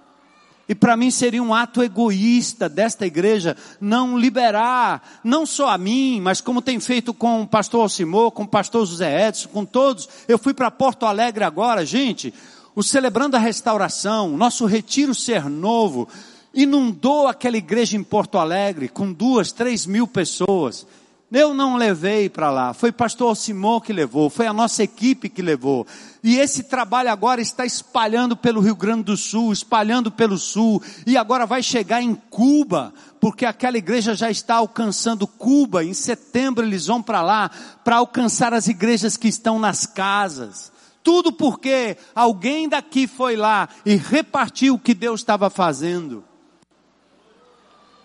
E 0.69 0.75
para 0.75 0.97
mim 0.97 1.11
seria 1.11 1.43
um 1.43 1.53
ato 1.53 1.83
egoísta 1.83 2.69
desta 2.69 3.05
igreja 3.07 3.57
não 3.81 4.19
liberar, 4.19 5.21
não 5.23 5.45
só 5.45 5.69
a 5.69 5.77
mim, 5.77 6.21
mas 6.21 6.41
como 6.41 6.63
tem 6.63 6.81
feito 6.81 7.13
com 7.13 7.43
o 7.43 7.47
pastor 7.47 7.83
Alcimor, 7.83 8.31
com 8.31 8.45
o 8.45 8.49
pastor 8.49 8.87
José 8.87 9.29
Edson, 9.29 9.49
com 9.49 9.65
todos. 9.65 10.09
Eu 10.27 10.39
fui 10.39 10.55
para 10.55 10.71
Porto 10.71 11.05
Alegre 11.05 11.45
agora, 11.45 11.85
gente, 11.85 12.33
o 12.75 12.83
Celebrando 12.83 13.37
a 13.37 13.41
Restauração, 13.41 14.37
nosso 14.37 14.65
Retiro 14.65 15.15
Ser 15.15 15.51
Novo, 15.51 16.09
inundou 16.55 17.29
aquela 17.29 17.57
igreja 17.57 17.97
em 17.97 18.03
Porto 18.03 18.39
Alegre 18.39 18.89
com 18.89 19.13
duas, 19.13 19.53
três 19.53 19.85
mil 19.85 20.07
pessoas. 20.07 20.87
Eu 21.35 21.53
não 21.53 21.75
levei 21.75 22.29
para 22.29 22.49
lá, 22.49 22.73
foi 22.73 22.93
pastor 22.93 23.31
Alcimor 23.31 23.81
que 23.81 23.93
levou, 23.93 24.31
foi 24.31 24.47
a 24.47 24.53
nossa 24.53 24.85
equipe 24.85 25.29
que 25.29 25.43
levou. 25.43 25.85
E 26.23 26.39
esse 26.39 26.63
trabalho 26.63 27.11
agora 27.11 27.41
está 27.41 27.67
espalhando 27.67 28.37
pelo 28.37 28.61
Rio 28.61 28.77
Grande 28.77 29.03
do 29.03 29.17
Sul, 29.17 29.53
espalhando 29.53 30.13
pelo 30.13 30.39
Sul, 30.39 30.81
e 31.05 31.17
agora 31.17 31.45
vai 31.45 31.61
chegar 31.61 32.01
em 32.01 32.15
Cuba, 32.15 32.95
porque 33.19 33.45
aquela 33.45 33.77
igreja 33.77 34.15
já 34.15 34.31
está 34.31 34.55
alcançando 34.55 35.27
Cuba. 35.27 35.83
Em 35.83 35.93
setembro 35.93 36.65
eles 36.65 36.87
vão 36.87 37.03
para 37.03 37.21
lá 37.21 37.51
para 37.83 37.97
alcançar 37.97 38.55
as 38.55 38.69
igrejas 38.69 39.17
que 39.17 39.27
estão 39.27 39.59
nas 39.59 39.87
casas. 39.87 40.71
Tudo 41.03 41.33
porque 41.33 41.97
alguém 42.15 42.69
daqui 42.69 43.09
foi 43.09 43.35
lá 43.35 43.69
e 43.85 43.97
repartiu 43.97 44.75
o 44.75 44.79
que 44.79 44.95
Deus 44.95 45.19
estava 45.19 45.51
fazendo. 45.51 46.23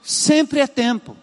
Sempre 0.02 0.62
é 0.62 0.66
tempo. 0.66 1.16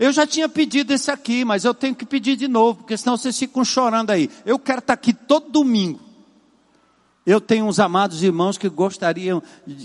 Eu 0.00 0.10
já 0.12 0.26
tinha 0.26 0.48
pedido 0.48 0.94
esse 0.94 1.10
aqui, 1.10 1.44
mas 1.44 1.66
eu 1.66 1.74
tenho 1.74 1.94
que 1.94 2.06
pedir 2.06 2.34
de 2.34 2.48
novo, 2.48 2.78
porque 2.78 2.96
senão 2.96 3.18
vocês 3.18 3.38
ficam 3.38 3.62
chorando 3.62 4.08
aí. 4.08 4.30
Eu 4.46 4.58
quero 4.58 4.78
estar 4.78 4.94
aqui 4.94 5.12
todo 5.12 5.50
domingo. 5.50 6.00
Eu 7.26 7.38
tenho 7.38 7.66
uns 7.66 7.78
amados 7.78 8.22
irmãos 8.22 8.56
que 8.56 8.66
gostariam 8.66 9.42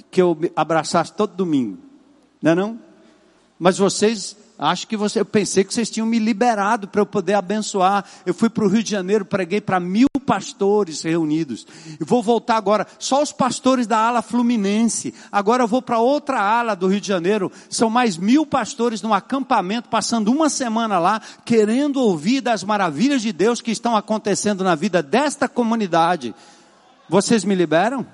que 0.09 0.21
eu 0.21 0.39
abraçasse 0.55 1.11
todo 1.11 1.35
domingo. 1.35 1.77
Não 2.41 2.51
é 2.51 2.55
não? 2.55 2.79
Mas 3.59 3.77
vocês 3.77 4.37
Acho 4.57 4.87
que 4.87 4.95
você, 4.95 5.19
eu 5.19 5.25
pensei 5.25 5.65
que 5.65 5.73
vocês 5.73 5.89
tinham 5.89 6.07
me 6.07 6.17
liberado 6.17 6.87
para 6.87 7.01
eu 7.01 7.05
poder 7.05 7.33
abençoar. 7.33 8.05
Eu 8.25 8.33
fui 8.33 8.49
para 8.49 8.63
o 8.63 8.69
Rio 8.69 8.81
de 8.81 8.89
Janeiro, 8.89 9.25
preguei 9.25 9.59
para 9.59 9.81
mil 9.81 10.07
pastores 10.25 11.01
reunidos. 11.01 11.65
Vou 11.99 12.21
voltar 12.21 12.57
agora, 12.57 12.87
só 12.97 13.21
os 13.21 13.31
pastores 13.31 13.85
da 13.85 13.97
ala 13.97 14.21
fluminense. 14.21 15.13
Agora 15.31 15.63
eu 15.63 15.67
vou 15.67 15.81
para 15.81 15.99
outra 15.99 16.41
ala 16.41 16.75
do 16.75 16.87
Rio 16.87 16.99
de 16.99 17.07
Janeiro. 17.07 17.51
São 17.69 17.89
mais 17.89 18.17
mil 18.17 18.45
pastores 18.45 19.01
num 19.01 19.13
acampamento, 19.13 19.87
passando 19.87 20.31
uma 20.31 20.49
semana 20.49 20.99
lá, 20.99 21.21
querendo 21.45 22.01
ouvir 22.01 22.41
das 22.41 22.63
maravilhas 22.63 23.21
de 23.21 23.31
Deus 23.31 23.61
que 23.61 23.71
estão 23.71 23.95
acontecendo 23.95 24.63
na 24.63 24.75
vida 24.75 25.01
desta 25.03 25.47
comunidade. 25.47 26.33
Vocês 27.07 27.43
me 27.43 27.53
liberam? 27.53 28.05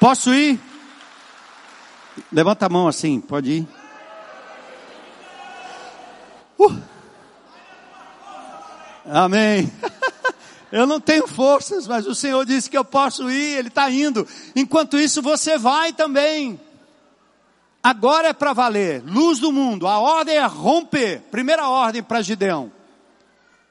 Posso 0.00 0.32
ir? 0.34 0.58
Levanta 2.32 2.66
a 2.66 2.68
mão 2.68 2.88
assim, 2.88 3.20
pode 3.20 3.50
ir. 3.50 3.68
Uh. 6.58 6.99
Amém. 9.06 9.70
Eu 10.72 10.86
não 10.86 11.00
tenho 11.00 11.26
forças, 11.26 11.86
mas 11.86 12.06
o 12.06 12.14
Senhor 12.14 12.46
disse 12.46 12.70
que 12.70 12.78
eu 12.78 12.84
posso 12.84 13.28
ir, 13.28 13.58
Ele 13.58 13.66
está 13.66 13.90
indo. 13.90 14.24
Enquanto 14.54 14.96
isso, 14.96 15.20
você 15.20 15.58
vai 15.58 15.92
também. 15.92 16.60
Agora 17.82 18.28
é 18.28 18.32
para 18.32 18.52
valer. 18.52 19.02
Luz 19.04 19.40
do 19.40 19.50
mundo. 19.50 19.88
A 19.88 19.98
ordem 19.98 20.36
é 20.36 20.46
romper. 20.46 21.22
Primeira 21.30 21.68
ordem 21.68 22.02
para 22.02 22.22
Gideão. 22.22 22.70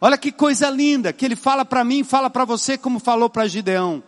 Olha 0.01 0.17
que 0.17 0.31
coisa 0.31 0.69
linda 0.69 1.11
que 1.11 1.25
ele 1.25 1.35
fala 1.35 1.65
para 1.65 1.83
mim, 1.83 2.03
fala 2.03 2.29
para 2.29 2.45
você 2.45 2.77
como 2.77 2.99
falou 2.99 3.29
para 3.29 3.47
Gideão. 3.47 4.01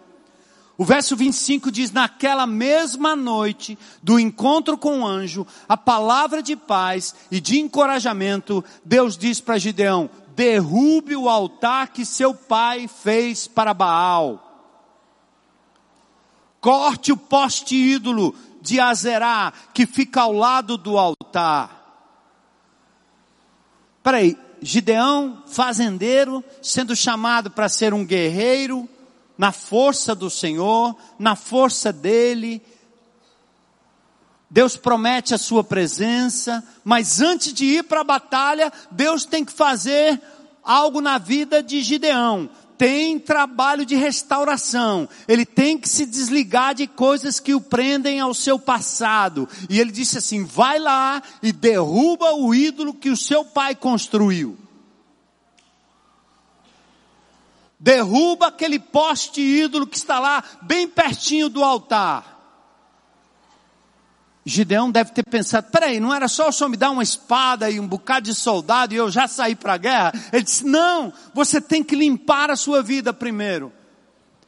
O 0.78 0.86
verso 0.86 1.16
25 1.16 1.70
diz: 1.70 1.92
Naquela 1.92 2.48
mesma 2.48 3.16
noite 3.16 3.78
do 4.02 4.18
encontro 4.18 4.78
com 4.78 5.02
o 5.02 5.06
anjo, 5.06 5.46
a 5.68 5.76
palavra 5.76 6.42
de 6.42 6.56
paz 6.56 7.14
e 7.30 7.40
de 7.40 7.60
encorajamento, 7.60 8.64
Deus 8.84 9.18
diz 9.18 9.42
para 9.42 9.60
Gideão: 9.60 10.10
derrube 10.42 11.16
o 11.16 11.30
altar 11.30 11.90
que 11.90 12.04
seu 12.04 12.34
pai 12.34 12.88
fez 12.88 13.48
para 13.48 13.76
Baal. 13.76 14.74
Corte 16.60 17.12
o 17.12 17.18
poste 17.18 17.76
ídolo 17.76 18.34
de 18.60 18.80
Azerá 18.80 19.54
que 19.72 19.86
fica 19.86 20.22
ao 20.22 20.34
lado 20.34 20.78
do 20.78 20.98
altar. 20.98 21.80
Peraí, 24.02 24.36
Gideão, 24.60 25.44
fazendeiro, 25.46 26.44
sendo 26.60 26.96
chamado 26.96 27.52
para 27.52 27.70
ser 27.70 27.94
um 27.94 28.04
guerreiro, 28.04 28.90
na 29.38 29.52
força 29.52 30.16
do 30.16 30.28
Senhor, 30.28 30.96
na 31.20 31.36
força 31.36 31.94
dele. 31.94 32.64
Deus 34.52 34.76
promete 34.76 35.34
a 35.34 35.38
sua 35.38 35.64
presença, 35.64 36.62
mas 36.84 37.22
antes 37.22 37.54
de 37.54 37.64
ir 37.64 37.84
para 37.86 38.02
a 38.02 38.04
batalha, 38.04 38.72
Deus 38.92 39.24
tem 39.24 39.46
que 39.46 39.54
fazer 39.54 40.22
algo 40.62 41.00
na 41.00 41.18
vida 41.18 41.64
de 41.64 41.82
Gideão. 41.82 42.50
Tem 42.78 43.18
trabalho 43.18 43.86
de 43.86 43.96
restauração. 43.96 45.08
Ele 45.26 45.46
tem 45.46 45.78
que 45.78 45.88
se 45.88 46.06
desligar 46.06 46.76
de 46.76 46.86
coisas 46.86 47.40
que 47.40 47.56
o 47.56 47.62
prendem 47.62 48.20
ao 48.20 48.34
seu 48.34 48.60
passado. 48.60 49.48
E 49.70 49.80
ele 49.80 49.92
disse 49.92 50.18
assim: 50.18 50.44
vai 50.44 50.80
lá 50.80 51.24
e 51.42 51.54
derruba 51.54 52.34
o 52.34 52.54
ídolo 52.54 52.94
que 52.94 53.10
o 53.10 53.16
seu 53.16 53.46
pai 53.46 53.74
construiu. 53.74 54.58
derruba 57.82 58.50
aquele 58.50 58.78
poste 58.78 59.42
ídolo 59.42 59.88
que 59.88 59.98
está 59.98 60.20
lá 60.20 60.44
bem 60.62 60.88
pertinho 60.88 61.50
do 61.50 61.64
altar. 61.64 62.41
Gideão 64.44 64.90
deve 64.90 65.12
ter 65.12 65.24
pensado, 65.24 65.68
peraí, 65.72 66.00
não 66.00 66.14
era 66.14 66.28
só 66.28 66.52
senhor 66.52 66.70
me 66.70 66.78
dar 66.78 66.90
uma 66.90 67.04
espada 67.04 67.70
e 67.70 67.80
um 67.80 67.88
bocado 67.88 68.26
de 68.26 68.34
soldado 68.34 68.94
e 68.94 68.98
eu 68.98 69.12
já 69.12 69.28
sair 69.28 69.56
para 69.56 69.74
a 69.74 69.78
guerra? 69.78 70.14
Ele 70.34 70.44
disse, 70.44 70.66
não, 70.66 71.14
você 71.34 71.62
tem 71.62 71.84
que 71.84 71.96
limpar 71.96 72.50
a 72.50 72.56
sua 72.56 72.82
vida 72.82 73.14
primeiro. 73.14 73.72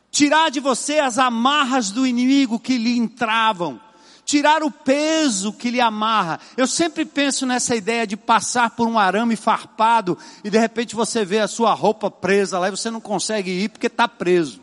Tirar 0.09 0.49
de 0.49 0.59
você 0.59 0.99
as 0.99 1.19
amarras 1.19 1.91
do 1.91 2.07
inimigo 2.07 2.59
que 2.59 2.77
lhe 2.77 2.97
entravam 2.97 3.79
tirar 4.25 4.63
o 4.63 4.71
peso 4.71 5.53
que 5.53 5.69
lhe 5.69 5.81
amarra. 5.81 6.39
Eu 6.55 6.67
sempre 6.67 7.05
penso 7.05 7.45
nessa 7.45 7.75
ideia 7.75 8.07
de 8.07 8.15
passar 8.15 8.71
por 8.71 8.87
um 8.87 8.97
arame 8.97 9.35
farpado 9.35 10.17
e 10.43 10.49
de 10.49 10.57
repente 10.57 10.95
você 10.95 11.25
vê 11.25 11.39
a 11.39 11.47
sua 11.47 11.73
roupa 11.73 12.09
presa 12.09 12.59
lá 12.59 12.67
e 12.67 12.71
você 12.71 12.89
não 12.89 13.01
consegue 13.01 13.51
ir 13.51 13.69
porque 13.69 13.87
está 13.87 14.07
preso. 14.07 14.61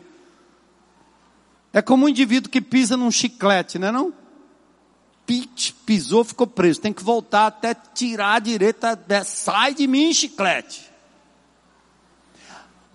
É 1.73 1.81
como 1.81 2.05
um 2.05 2.09
indivíduo 2.09 2.51
que 2.51 2.59
pisa 2.59 2.97
num 2.97 3.11
chiclete, 3.11 3.79
não 3.79 3.87
é 3.87 3.91
não? 3.91 4.20
Pit, 5.31 5.73
pisou, 5.85 6.25
ficou 6.25 6.45
preso. 6.45 6.81
Tem 6.81 6.91
que 6.91 7.01
voltar 7.01 7.47
até 7.47 7.73
tirar 7.73 8.33
a 8.33 8.39
direita, 8.39 8.99
sai 9.23 9.73
de 9.73 9.87
mim 9.87 10.13
chiclete. 10.13 10.91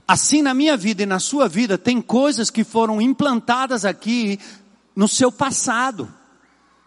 Assim 0.06 0.42
na 0.42 0.52
minha 0.52 0.76
vida 0.76 1.02
e 1.02 1.06
na 1.06 1.18
sua 1.18 1.48
vida 1.48 1.78
tem 1.78 2.02
coisas 2.02 2.50
que 2.50 2.62
foram 2.62 3.00
implantadas 3.00 3.86
aqui 3.86 4.38
no 4.94 5.08
seu 5.08 5.32
passado 5.32 6.12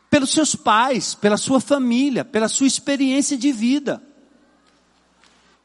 pelos 0.08 0.30
seus 0.30 0.54
pais, 0.54 1.16
pela 1.16 1.36
sua 1.36 1.60
família, 1.60 2.24
pela 2.24 2.48
sua 2.48 2.68
experiência 2.68 3.36
de 3.36 3.52
vida. 3.52 4.04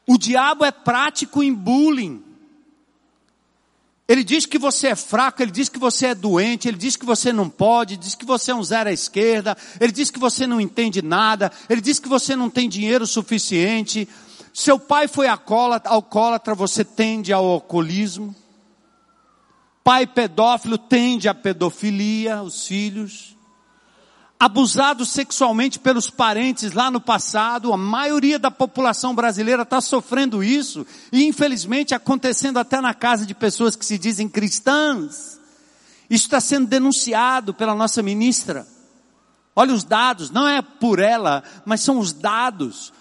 O 0.07 0.17
diabo 0.17 0.65
é 0.65 0.71
prático 0.71 1.43
em 1.43 1.53
bullying. 1.53 2.23
Ele 4.07 4.23
diz 4.23 4.45
que 4.45 4.59
você 4.59 4.87
é 4.87 4.95
fraco, 4.95 5.41
ele 5.41 5.51
diz 5.51 5.67
que 5.67 5.79
você 5.79 6.07
é 6.07 6.15
doente, 6.15 6.67
ele 6.67 6.77
diz 6.77 6.95
que 6.95 7.05
você 7.05 7.33
não 7.33 7.49
pode, 7.49 7.97
diz 7.97 8.13
que 8.13 8.25
você 8.25 8.51
é 8.51 8.55
um 8.55 8.63
zero 8.63 8.89
à 8.89 8.93
esquerda, 8.93 9.57
ele 9.79 9.91
diz 9.91 10.11
que 10.11 10.19
você 10.19 10.45
não 10.45 10.61
entende 10.61 11.01
nada, 11.01 11.51
ele 11.67 11.81
diz 11.81 11.99
que 11.99 12.07
você 12.07 12.35
não 12.35 12.49
tem 12.49 12.69
dinheiro 12.69 13.07
suficiente. 13.07 14.07
Seu 14.53 14.79
pai 14.79 15.07
foi 15.07 15.27
alcoólatra 15.27 16.53
você 16.53 16.85
tende 16.85 17.33
ao 17.33 17.45
alcoolismo. 17.45 18.35
Pai 19.83 20.05
pedófilo 20.07 20.77
tende 20.77 21.27
à 21.27 21.33
pedofilia, 21.33 22.41
os 22.41 22.67
filhos 22.67 23.34
abusado 24.39 25.05
sexualmente 25.05 25.79
pelos 25.79 26.09
parentes 26.09 26.73
lá 26.73 26.91
no 26.91 26.99
passado, 26.99 27.71
a 27.71 27.77
maioria 27.77 28.37
da 28.37 28.51
população 28.51 29.15
brasileira 29.15 29.63
está 29.63 29.79
sofrendo 29.79 30.43
isso, 30.43 30.85
e 31.11 31.23
infelizmente 31.25 31.95
acontecendo 31.95 32.57
até 32.57 32.81
na 32.81 32.93
casa 32.93 33.25
de 33.25 33.33
pessoas 33.33 33.75
que 33.75 33.85
se 33.85 33.97
dizem 33.97 34.27
cristãs. 34.27 35.39
Isso 36.09 36.25
está 36.25 36.39
sendo 36.39 36.67
denunciado 36.67 37.53
pela 37.53 37.73
nossa 37.73 38.03
ministra. 38.03 38.67
Olha 39.55 39.73
os 39.73 39.83
dados, 39.83 40.29
não 40.29 40.47
é 40.47 40.61
por 40.61 40.99
ela, 40.99 41.43
mas 41.65 41.81
são 41.81 41.97
os 41.97 42.11
dados. 42.11 42.91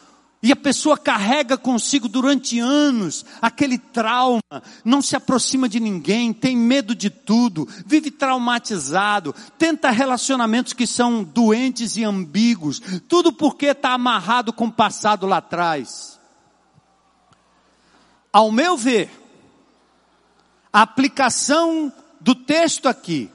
E 0.45 0.53
a 0.53 0.57
pessoa 0.57 0.99
carrega 0.99 1.57
consigo 1.57 2.07
durante 2.07 2.59
anos 2.59 3.25
aquele 3.41 3.79
trauma, 3.79 4.43
não 4.85 5.01
se 5.01 5.17
aproxima 5.17 5.67
de 5.67 5.81
ninguém, 5.81 6.35
tem 6.35 6.55
medo 6.55 6.95
de 6.95 7.09
tudo, 7.09 7.67
vive 7.87 8.11
traumatizado, 8.11 9.35
tenta 9.57 9.89
relacionamentos 9.89 10.75
que 10.75 10.87
são 10.87 11.25
doentes 11.25 11.97
e 11.97 12.05
ambíguos, 12.05 12.79
tudo 13.09 13.33
porque 13.33 13.69
está 13.69 13.95
amarrado 13.95 14.53
com 14.53 14.67
o 14.67 14.71
passado 14.71 15.27
lá 15.27 15.39
atrás. 15.39 16.21
Ao 18.31 18.53
meu 18.53 18.77
ver, 18.77 19.11
a 20.71 20.83
aplicação 20.83 21.91
do 22.21 22.35
texto 22.35 22.87
aqui, 22.87 23.31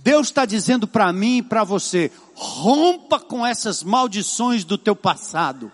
Deus 0.00 0.26
está 0.26 0.44
dizendo 0.44 0.88
para 0.88 1.12
mim 1.12 1.36
e 1.36 1.42
para 1.42 1.62
você, 1.62 2.10
rompa 2.34 3.20
com 3.20 3.46
essas 3.46 3.84
maldições 3.84 4.64
do 4.64 4.76
teu 4.76 4.96
passado. 4.96 5.70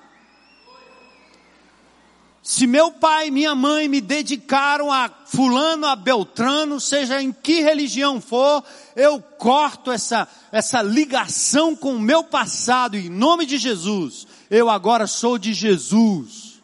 Se 2.43 2.67
meu 2.67 2.91
pai 2.91 3.29
e 3.29 3.31
minha 3.31 3.55
mãe 3.55 3.87
me 3.87 4.01
dedicaram 4.01 4.91
a 4.91 5.11
fulano, 5.27 5.87
a 5.87 5.95
beltrano, 5.95 6.81
seja 6.81 7.21
em 7.21 7.33
que 7.33 7.61
religião 7.61 8.21
for, 8.21 8.65
eu 8.97 9.21
corto 9.21 9.93
essa, 9.93 10.27
essa 10.51 10.81
ligação 10.81 11.77
com 11.77 11.95
o 11.95 12.01
meu 12.01 12.25
passado 12.25 12.97
em 12.97 13.11
nome 13.11 13.45
de 13.45 13.59
Jesus. 13.59 14.27
Eu 14.49 14.71
agora 14.71 15.07
sou 15.07 15.37
de 15.37 15.53
Jesus. 15.53 16.61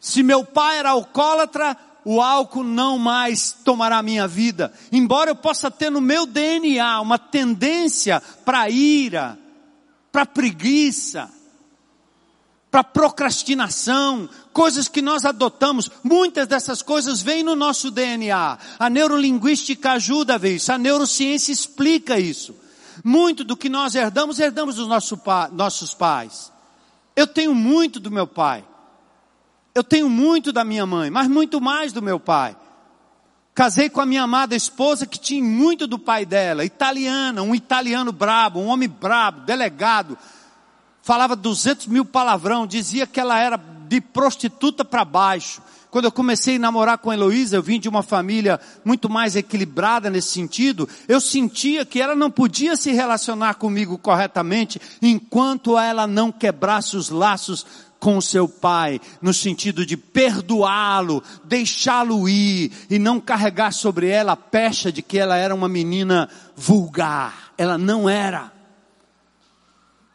Se 0.00 0.22
meu 0.22 0.44
pai 0.44 0.78
era 0.78 0.90
alcoólatra, 0.90 1.76
o 2.04 2.20
álcool 2.20 2.64
não 2.64 2.98
mais 2.98 3.52
tomará 3.64 4.02
minha 4.02 4.26
vida. 4.26 4.72
Embora 4.90 5.30
eu 5.30 5.36
possa 5.36 5.70
ter 5.70 5.90
no 5.90 6.00
meu 6.00 6.26
DNA 6.26 7.00
uma 7.00 7.18
tendência 7.18 8.20
para 8.44 8.68
ira, 8.68 9.38
para 10.12 10.26
preguiça, 10.26 11.30
para 12.74 12.82
procrastinação, 12.82 14.28
coisas 14.52 14.88
que 14.88 15.00
nós 15.00 15.24
adotamos, 15.24 15.88
muitas 16.02 16.48
dessas 16.48 16.82
coisas 16.82 17.22
vêm 17.22 17.44
no 17.44 17.54
nosso 17.54 17.88
DNA. 17.88 18.58
A 18.76 18.90
neurolinguística 18.90 19.92
ajuda 19.92 20.34
a 20.34 20.38
ver 20.38 20.56
isso, 20.56 20.72
a 20.72 20.76
neurociência 20.76 21.52
explica 21.52 22.18
isso. 22.18 22.52
Muito 23.04 23.44
do 23.44 23.56
que 23.56 23.68
nós 23.68 23.94
herdamos, 23.94 24.40
herdamos 24.40 24.74
dos 24.74 24.88
nosso 24.88 25.16
pa, 25.16 25.48
nossos 25.52 25.94
pais. 25.94 26.50
Eu 27.14 27.28
tenho 27.28 27.54
muito 27.54 28.00
do 28.00 28.10
meu 28.10 28.26
pai. 28.26 28.64
Eu 29.72 29.84
tenho 29.84 30.10
muito 30.10 30.50
da 30.52 30.64
minha 30.64 30.84
mãe, 30.84 31.10
mas 31.10 31.28
muito 31.28 31.60
mais 31.60 31.92
do 31.92 32.02
meu 32.02 32.18
pai. 32.18 32.56
Casei 33.54 33.88
com 33.88 34.00
a 34.00 34.06
minha 34.06 34.24
amada 34.24 34.56
esposa 34.56 35.06
que 35.06 35.20
tinha 35.20 35.44
muito 35.44 35.86
do 35.86 35.96
pai 35.96 36.26
dela, 36.26 36.64
italiana, 36.64 37.40
um 37.40 37.54
italiano 37.54 38.10
brabo, 38.10 38.58
um 38.58 38.66
homem 38.66 38.88
brabo, 38.88 39.42
delegado, 39.42 40.18
falava 41.04 41.36
200 41.36 41.86
mil 41.86 42.04
palavrão, 42.04 42.66
dizia 42.66 43.06
que 43.06 43.20
ela 43.20 43.38
era 43.38 43.58
de 43.58 44.00
prostituta 44.00 44.82
para 44.84 45.04
baixo. 45.04 45.60
Quando 45.90 46.06
eu 46.06 46.10
comecei 46.10 46.56
a 46.56 46.58
namorar 46.58 46.96
com 46.96 47.10
a 47.10 47.14
Heloísa, 47.14 47.56
eu 47.56 47.62
vim 47.62 47.78
de 47.78 47.90
uma 47.90 48.02
família 48.02 48.58
muito 48.82 49.08
mais 49.08 49.36
equilibrada 49.36 50.08
nesse 50.08 50.28
sentido. 50.28 50.88
Eu 51.06 51.20
sentia 51.20 51.84
que 51.84 52.00
ela 52.00 52.16
não 52.16 52.30
podia 52.30 52.74
se 52.74 52.90
relacionar 52.90 53.54
comigo 53.56 53.98
corretamente 53.98 54.80
enquanto 55.02 55.78
ela 55.78 56.06
não 56.06 56.32
quebrasse 56.32 56.96
os 56.96 57.10
laços 57.10 57.66
com 58.00 58.18
seu 58.20 58.48
pai, 58.48 59.00
no 59.20 59.32
sentido 59.32 59.84
de 59.84 59.96
perdoá-lo, 59.96 61.22
deixá-lo 61.44 62.28
ir 62.28 62.72
e 62.88 62.98
não 62.98 63.20
carregar 63.20 63.72
sobre 63.72 64.08
ela 64.08 64.32
a 64.32 64.36
pecha 64.36 64.90
de 64.90 65.02
que 65.02 65.18
ela 65.18 65.36
era 65.36 65.54
uma 65.54 65.68
menina 65.68 66.30
vulgar. 66.56 67.52
Ela 67.56 67.76
não 67.78 68.08
era. 68.08 68.53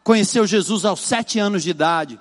Conheceu 0.02 0.46
Jesus 0.46 0.84
aos 0.84 1.00
sete 1.00 1.38
anos 1.38 1.62
de 1.62 1.70
idade 1.70 2.20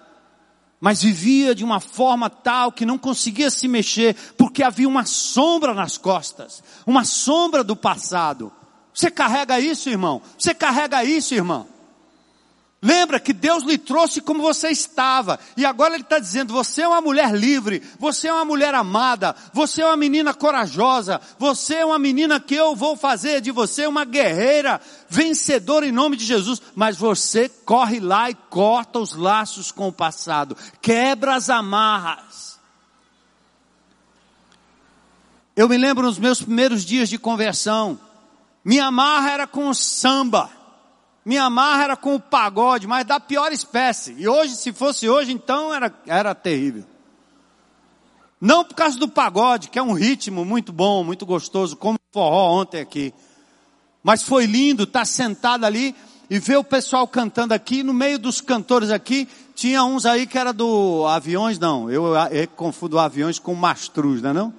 mas 0.80 1.02
vivia 1.02 1.54
de 1.54 1.64
uma 1.64 1.80
forma 1.80 2.30
tal 2.30 2.72
que 2.72 2.86
não 2.86 2.98
conseguia 2.98 3.50
se 3.50 3.68
mexer, 3.68 4.16
porque 4.38 4.64
havia 4.64 4.88
uma 4.88 5.06
sombra 5.06 5.74
nas 5.74 5.98
costas, 5.98 6.64
uma 6.86 7.04
sombra 7.04 7.64
do 7.64 7.76
passado. 7.76 8.52
Você 8.94 9.12
carrega 9.12 9.60
isso, 9.60 9.90
irmão? 9.90 10.22
Você 10.38 10.54
carrega 10.54 11.04
isso, 11.04 11.34
irmão? 11.34 11.68
Lembra 12.82 13.20
que 13.20 13.34
Deus 13.34 13.64
lhe 13.64 13.78
trouxe 13.78 14.22
como 14.22 14.42
você 14.42 14.70
estava, 14.70 15.38
e 15.58 15.66
agora 15.66 15.96
Ele 15.96 16.04
está 16.04 16.18
dizendo: 16.18 16.54
você 16.54 16.84
é 16.84 16.88
uma 16.88 17.02
mulher 17.02 17.36
livre, 17.36 17.84
você 18.00 18.30
é 18.30 18.34
uma 18.34 18.46
mulher 18.46 18.74
amada, 18.74 19.36
você 19.52 19.82
é 19.82 19.86
uma 19.86 19.98
menina 19.98 20.34
corajosa, 20.34 21.20
você 21.38 21.76
é 21.76 21.86
uma 21.86 22.00
menina 22.00 22.40
que 22.40 22.56
eu 22.56 22.74
vou 22.78 22.96
fazer 22.96 23.42
de 23.42 23.52
você 23.52 23.86
uma 23.86 24.06
guerreira, 24.06 24.80
vencedora 25.10 25.86
em 25.86 25.92
nome 25.92 26.16
de 26.16 26.24
Jesus, 26.24 26.62
mas 26.74 26.96
você 26.96 27.50
corre 27.50 28.00
lá 28.00 28.30
e 28.30 28.36
corta 28.50 29.00
os 29.00 29.12
laços 29.14 29.74
com 29.74 29.90
o 29.90 29.94
passado, 29.94 30.56
quebra 30.82 31.36
as 31.36 31.50
amarras. 31.50 32.58
Eu 35.54 35.68
me 35.68 35.78
lembro 35.78 36.06
nos 36.06 36.18
meus 36.18 36.42
primeiros 36.42 36.86
dias 36.86 37.10
de 37.10 37.18
conversão, 37.18 38.00
minha 38.64 38.86
amarra 38.86 39.32
era 39.32 39.48
com 39.48 39.68
o 39.68 39.76
samba. 39.76 40.59
Minha 41.30 41.44
amarra 41.44 41.84
era 41.84 41.96
com 41.96 42.16
o 42.16 42.20
pagode, 42.20 42.88
mas 42.88 43.06
da 43.06 43.20
pior 43.20 43.52
espécie. 43.52 44.16
E 44.18 44.28
hoje, 44.28 44.56
se 44.56 44.74
fosse 44.74 45.08
hoje, 45.08 45.32
então 45.32 45.72
era, 45.72 45.94
era 46.08 46.34
terrível. 46.34 46.84
Não 48.42 48.66
por 48.66 48.74
causa 48.74 48.98
do 48.98 49.08
pagode, 49.08 49.70
que 49.70 49.78
é 49.78 49.84
um 49.84 49.94
ritmo 49.94 50.44
muito 50.44 50.74
bom, 50.74 51.04
muito 51.04 51.28
gostoso, 51.28 51.78
como 51.78 52.00
forró 52.12 52.60
ontem 52.60 52.82
aqui. 52.82 53.14
Mas 54.02 54.24
foi 54.24 54.48
lindo 54.48 54.86
estar 54.86 55.06
sentado 55.06 55.68
ali 55.68 55.96
e 56.32 56.40
ver 56.40 56.58
o 56.58 56.64
pessoal 56.64 57.08
cantando 57.08 57.54
aqui. 57.54 57.84
No 57.84 57.94
meio 57.94 58.18
dos 58.18 58.42
cantores 58.42 58.90
aqui, 58.90 59.28
tinha 59.54 59.84
uns 59.84 60.08
aí 60.08 60.26
que 60.26 60.36
era 60.36 60.52
do 60.52 61.06
aviões, 61.06 61.60
não. 61.60 61.92
Eu, 61.92 62.16
eu 62.32 62.48
confundo 62.56 62.98
aviões 62.98 63.38
com 63.38 63.54
mastruz, 63.54 64.20
não 64.24 64.32
é 64.32 64.34
não? 64.34 64.54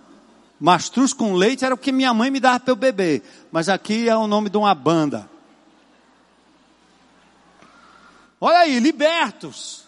Mastruz 0.60 1.12
com 1.12 1.34
leite 1.34 1.64
era 1.64 1.74
o 1.74 1.78
que 1.78 1.90
minha 1.90 2.14
mãe 2.14 2.30
me 2.30 2.38
dava 2.38 2.60
para 2.60 2.70
eu 2.70 2.76
beber. 2.76 3.24
Mas 3.50 3.68
aqui 3.68 4.08
é 4.08 4.16
o 4.16 4.28
nome 4.28 4.48
de 4.48 4.56
uma 4.56 4.72
banda. 4.72 5.28
Olha 8.40 8.60
aí, 8.60 8.80
libertos, 8.80 9.84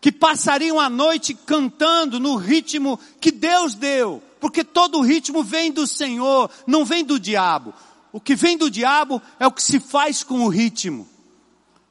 que 0.00 0.10
passariam 0.10 0.80
a 0.80 0.90
noite 0.90 1.32
cantando 1.32 2.18
no 2.18 2.34
ritmo 2.34 2.98
que 3.20 3.30
Deus 3.30 3.74
deu, 3.74 4.20
porque 4.40 4.64
todo 4.64 5.00
ritmo 5.00 5.44
vem 5.44 5.70
do 5.70 5.86
Senhor, 5.86 6.50
não 6.66 6.84
vem 6.84 7.04
do 7.04 7.20
diabo. 7.20 7.72
O 8.12 8.20
que 8.20 8.34
vem 8.34 8.58
do 8.58 8.70
diabo 8.70 9.22
é 9.38 9.46
o 9.46 9.52
que 9.52 9.62
se 9.62 9.78
faz 9.78 10.24
com 10.24 10.40
o 10.40 10.48
ritmo. 10.48 11.08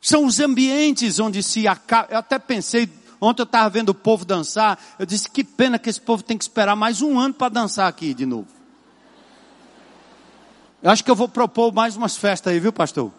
São 0.01 0.25
os 0.25 0.39
ambientes 0.39 1.19
onde 1.19 1.41
se 1.41 1.67
acaba. 1.67 2.11
Eu 2.11 2.19
até 2.19 2.37
pensei, 2.37 2.89
ontem 3.21 3.41
eu 3.41 3.45
estava 3.45 3.69
vendo 3.69 3.89
o 3.89 3.95
povo 3.95 4.25
dançar, 4.25 4.77
eu 4.99 5.05
disse 5.05 5.29
que 5.29 5.43
pena 5.43 5.79
que 5.79 5.89
esse 5.89 6.01
povo 6.01 6.21
tem 6.21 6.37
que 6.37 6.43
esperar 6.43 6.75
mais 6.75 7.01
um 7.01 7.17
ano 7.17 7.33
para 7.33 7.49
dançar 7.49 7.87
aqui 7.87 8.13
de 8.13 8.25
novo. 8.25 8.47
Eu 10.83 10.91
acho 10.91 11.03
que 11.03 11.09
eu 11.09 11.15
vou 11.15 11.29
propor 11.29 11.73
mais 11.73 11.95
umas 11.95 12.17
festas 12.17 12.51
aí, 12.53 12.59
viu, 12.59 12.73
pastor? 12.73 13.11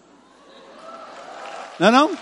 Não 1.79 1.89
é 1.89 1.91
não? 1.91 2.19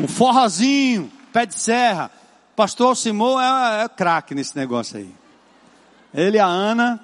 Um 0.00 0.08
forrozinho, 0.08 1.10
pé 1.32 1.46
de 1.46 1.58
serra. 1.58 2.10
Pastor 2.56 2.96
Simão 2.96 3.40
é, 3.40 3.84
é 3.84 3.88
craque 3.88 4.34
nesse 4.34 4.56
negócio 4.56 4.98
aí. 4.98 5.14
Ele 6.12 6.36
e 6.36 6.40
a 6.40 6.46
Ana, 6.46 6.98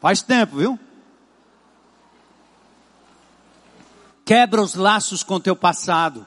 faz 0.00 0.22
tempo, 0.22 0.56
viu? 0.56 0.78
Quebra 4.24 4.62
os 4.62 4.74
laços 4.74 5.22
com 5.22 5.38
teu 5.38 5.54
passado. 5.54 6.26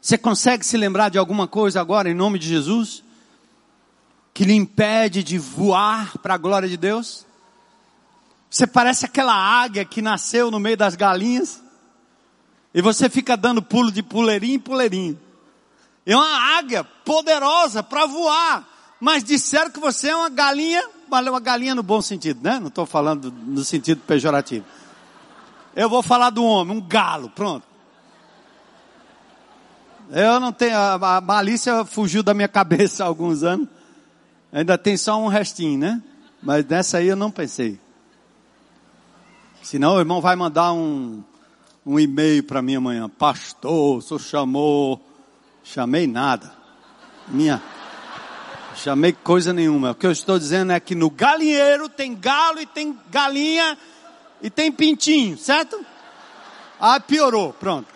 Você 0.00 0.16
consegue 0.18 0.64
se 0.64 0.76
lembrar 0.76 1.08
de 1.08 1.18
alguma 1.18 1.48
coisa 1.48 1.80
agora, 1.80 2.10
em 2.10 2.14
nome 2.14 2.38
de 2.38 2.46
Jesus? 2.46 3.02
Que 4.32 4.44
lhe 4.44 4.54
impede 4.54 5.22
de 5.22 5.38
voar 5.38 6.18
para 6.18 6.34
a 6.34 6.38
glória 6.38 6.68
de 6.68 6.76
Deus? 6.76 7.26
Você 8.50 8.66
parece 8.66 9.04
aquela 9.04 9.34
águia 9.34 9.84
que 9.84 10.00
nasceu 10.00 10.50
no 10.50 10.60
meio 10.60 10.76
das 10.76 10.94
galinhas. 10.94 11.63
E 12.74 12.82
você 12.82 13.08
fica 13.08 13.36
dando 13.36 13.62
pulo 13.62 13.92
de 13.92 14.02
puleirinho 14.02 14.56
em 14.56 14.58
puleirinho. 14.58 15.18
É 16.04 16.14
uma 16.14 16.58
águia 16.58 16.82
poderosa 16.82 17.82
para 17.82 18.04
voar. 18.04 18.68
Mas 19.00 19.22
disseram 19.22 19.70
que 19.70 19.78
você 19.78 20.08
é 20.08 20.16
uma 20.16 20.28
galinha, 20.28 20.82
uma 21.08 21.40
galinha 21.40 21.74
no 21.74 21.82
bom 21.82 22.02
sentido, 22.02 22.40
né? 22.42 22.58
Não 22.58 22.68
estou 22.68 22.84
falando 22.84 23.30
no 23.30 23.62
sentido 23.62 24.00
pejorativo. 24.00 24.64
Eu 25.76 25.88
vou 25.88 26.02
falar 26.02 26.30
do 26.30 26.44
homem, 26.44 26.76
um 26.76 26.80
galo, 26.80 27.30
pronto. 27.30 27.64
Eu 30.10 30.38
não 30.38 30.52
tenho, 30.52 30.76
a, 30.76 31.20
malícia 31.20 31.84
fugiu 31.84 32.22
da 32.22 32.34
minha 32.34 32.48
cabeça 32.48 33.04
há 33.04 33.06
alguns 33.06 33.42
anos. 33.42 33.68
Ainda 34.52 34.76
tem 34.76 34.96
só 34.96 35.20
um 35.20 35.28
restinho, 35.28 35.78
né? 35.78 36.02
Mas 36.42 36.64
nessa 36.66 36.98
aí 36.98 37.08
eu 37.08 37.16
não 37.16 37.30
pensei. 37.30 37.78
Senão 39.62 39.96
o 39.96 39.98
irmão 39.98 40.20
vai 40.20 40.36
mandar 40.36 40.72
um, 40.72 41.24
um 41.86 42.00
e-mail 42.00 42.42
para 42.42 42.62
mim 42.62 42.76
amanhã. 42.76 43.06
Pastor, 43.08 43.98
o 43.98 44.02
senhor 44.02 44.20
chamou. 44.20 45.00
Chamei 45.62 46.06
nada. 46.06 46.52
Minha. 47.28 47.62
Chamei 48.76 49.12
coisa 49.12 49.52
nenhuma. 49.52 49.90
O 49.92 49.94
que 49.94 50.06
eu 50.06 50.12
estou 50.12 50.38
dizendo 50.38 50.72
é 50.72 50.80
que 50.80 50.94
no 50.94 51.10
galinheiro 51.10 51.88
tem 51.88 52.14
galo 52.14 52.60
e 52.60 52.66
tem 52.66 52.98
galinha 53.10 53.78
e 54.42 54.50
tem 54.50 54.72
pintinho, 54.72 55.38
certo? 55.38 55.84
Ah, 56.80 56.98
piorou. 57.00 57.52
Pronto. 57.52 57.88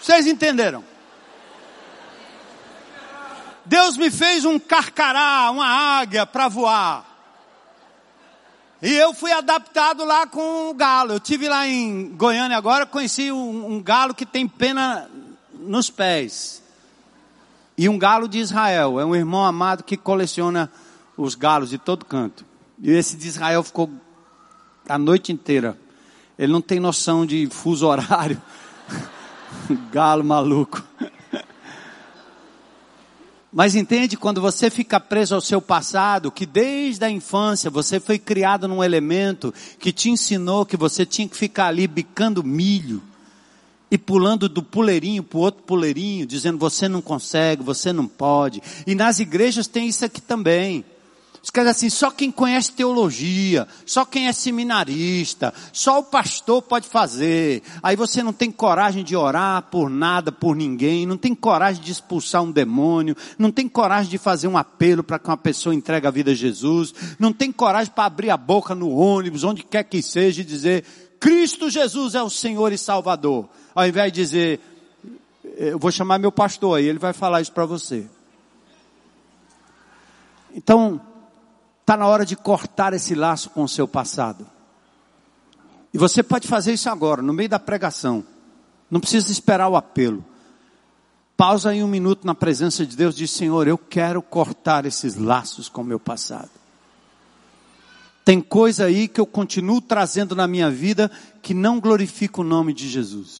Vocês 0.00 0.26
entenderam? 0.26 0.84
Deus 3.64 3.96
me 3.96 4.10
fez 4.10 4.44
um 4.44 4.58
carcará, 4.58 5.50
uma 5.50 5.66
águia 5.66 6.26
para 6.26 6.48
voar. 6.48 7.09
E 8.82 8.94
eu 8.94 9.12
fui 9.12 9.30
adaptado 9.30 10.04
lá 10.04 10.26
com 10.26 10.70
o 10.70 10.74
galo. 10.74 11.12
Eu 11.12 11.20
tive 11.20 11.48
lá 11.48 11.66
em 11.66 12.08
Goiânia 12.16 12.56
agora, 12.56 12.86
conheci 12.86 13.30
um, 13.30 13.74
um 13.74 13.82
galo 13.82 14.14
que 14.14 14.24
tem 14.24 14.48
pena 14.48 15.08
nos 15.52 15.90
pés. 15.90 16.62
E 17.76 17.88
um 17.88 17.98
galo 17.98 18.26
de 18.26 18.38
Israel. 18.38 18.98
É 18.98 19.04
um 19.04 19.14
irmão 19.14 19.44
amado 19.44 19.84
que 19.84 19.96
coleciona 19.96 20.70
os 21.16 21.34
galos 21.34 21.70
de 21.70 21.76
todo 21.76 22.06
canto. 22.06 22.44
E 22.82 22.90
esse 22.90 23.16
de 23.16 23.28
Israel 23.28 23.62
ficou 23.62 23.90
a 24.88 24.98
noite 24.98 25.30
inteira. 25.30 25.78
Ele 26.38 26.52
não 26.52 26.62
tem 26.62 26.80
noção 26.80 27.26
de 27.26 27.48
fuso 27.50 27.86
horário. 27.86 28.40
galo 29.92 30.24
maluco. 30.24 30.82
Mas 33.52 33.74
entende 33.74 34.16
quando 34.16 34.40
você 34.40 34.70
fica 34.70 35.00
preso 35.00 35.34
ao 35.34 35.40
seu 35.40 35.60
passado, 35.60 36.30
que 36.30 36.46
desde 36.46 37.04
a 37.04 37.10
infância 37.10 37.68
você 37.68 37.98
foi 37.98 38.18
criado 38.18 38.68
num 38.68 38.82
elemento 38.82 39.52
que 39.78 39.92
te 39.92 40.08
ensinou 40.08 40.64
que 40.64 40.76
você 40.76 41.04
tinha 41.04 41.28
que 41.28 41.36
ficar 41.36 41.66
ali 41.66 41.88
bicando 41.88 42.44
milho 42.44 43.02
e 43.90 43.98
pulando 43.98 44.48
do 44.48 44.62
puleirinho 44.62 45.24
para 45.24 45.38
o 45.38 45.40
outro 45.40 45.64
puleirinho, 45.64 46.24
dizendo 46.24 46.58
você 46.58 46.88
não 46.88 47.02
consegue, 47.02 47.62
você 47.62 47.92
não 47.92 48.06
pode. 48.06 48.62
E 48.86 48.94
nas 48.94 49.18
igrejas 49.18 49.66
tem 49.66 49.88
isso 49.88 50.04
aqui 50.04 50.20
também. 50.20 50.84
Os 51.42 51.48
caras 51.48 51.76
assim, 51.76 51.88
só 51.88 52.10
quem 52.10 52.30
conhece 52.30 52.72
teologia, 52.72 53.66
só 53.86 54.04
quem 54.04 54.28
é 54.28 54.32
seminarista, 54.32 55.54
só 55.72 55.98
o 55.98 56.02
pastor 56.02 56.60
pode 56.60 56.86
fazer. 56.86 57.62
Aí 57.82 57.96
você 57.96 58.22
não 58.22 58.32
tem 58.32 58.50
coragem 58.50 59.02
de 59.02 59.16
orar 59.16 59.62
por 59.62 59.88
nada, 59.88 60.30
por 60.30 60.54
ninguém, 60.54 61.06
não 61.06 61.16
tem 61.16 61.34
coragem 61.34 61.82
de 61.82 61.92
expulsar 61.92 62.42
um 62.42 62.52
demônio, 62.52 63.16
não 63.38 63.50
tem 63.50 63.66
coragem 63.66 64.10
de 64.10 64.18
fazer 64.18 64.48
um 64.48 64.58
apelo 64.58 65.02
para 65.02 65.18
que 65.18 65.28
uma 65.28 65.36
pessoa 65.36 65.74
entregue 65.74 66.06
a 66.06 66.10
vida 66.10 66.32
a 66.32 66.34
Jesus, 66.34 66.94
não 67.18 67.32
tem 67.32 67.50
coragem 67.50 67.92
para 67.92 68.04
abrir 68.04 68.28
a 68.28 68.36
boca 68.36 68.74
no 68.74 68.90
ônibus, 68.90 69.42
onde 69.42 69.62
quer 69.62 69.84
que 69.84 70.02
seja, 70.02 70.42
e 70.42 70.44
dizer, 70.44 70.84
Cristo 71.18 71.70
Jesus 71.70 72.14
é 72.14 72.22
o 72.22 72.28
Senhor 72.28 72.70
e 72.70 72.76
Salvador. 72.76 73.48
Ao 73.74 73.86
invés 73.86 74.12
de 74.12 74.20
dizer, 74.20 74.60
eu 75.56 75.78
vou 75.78 75.90
chamar 75.90 76.18
meu 76.18 76.30
pastor 76.30 76.76
aí, 76.76 76.84
ele 76.84 76.98
vai 76.98 77.14
falar 77.14 77.40
isso 77.40 77.52
para 77.52 77.64
você. 77.64 78.04
Então, 80.54 81.00
Está 81.90 81.96
na 81.96 82.06
hora 82.06 82.24
de 82.24 82.36
cortar 82.36 82.92
esse 82.92 83.16
laço 83.16 83.50
com 83.50 83.64
o 83.64 83.68
seu 83.68 83.88
passado. 83.88 84.46
E 85.92 85.98
você 85.98 86.22
pode 86.22 86.46
fazer 86.46 86.72
isso 86.72 86.88
agora, 86.88 87.20
no 87.20 87.32
meio 87.32 87.48
da 87.48 87.58
pregação. 87.58 88.24
Não 88.88 89.00
precisa 89.00 89.32
esperar 89.32 89.68
o 89.68 89.74
apelo. 89.74 90.24
Pausa 91.36 91.70
aí 91.70 91.82
um 91.82 91.88
minuto 91.88 92.24
na 92.24 92.32
presença 92.32 92.86
de 92.86 92.96
Deus 92.96 93.16
e 93.16 93.18
diz: 93.18 93.32
Senhor, 93.32 93.66
eu 93.66 93.76
quero 93.76 94.22
cortar 94.22 94.86
esses 94.86 95.16
laços 95.16 95.68
com 95.68 95.80
o 95.80 95.84
meu 95.84 95.98
passado. 95.98 96.50
Tem 98.24 98.40
coisa 98.40 98.84
aí 98.84 99.08
que 99.08 99.20
eu 99.20 99.26
continuo 99.26 99.80
trazendo 99.80 100.36
na 100.36 100.46
minha 100.46 100.70
vida 100.70 101.10
que 101.42 101.52
não 101.52 101.80
glorifica 101.80 102.40
o 102.40 102.44
nome 102.44 102.72
de 102.72 102.88
Jesus. 102.88 103.36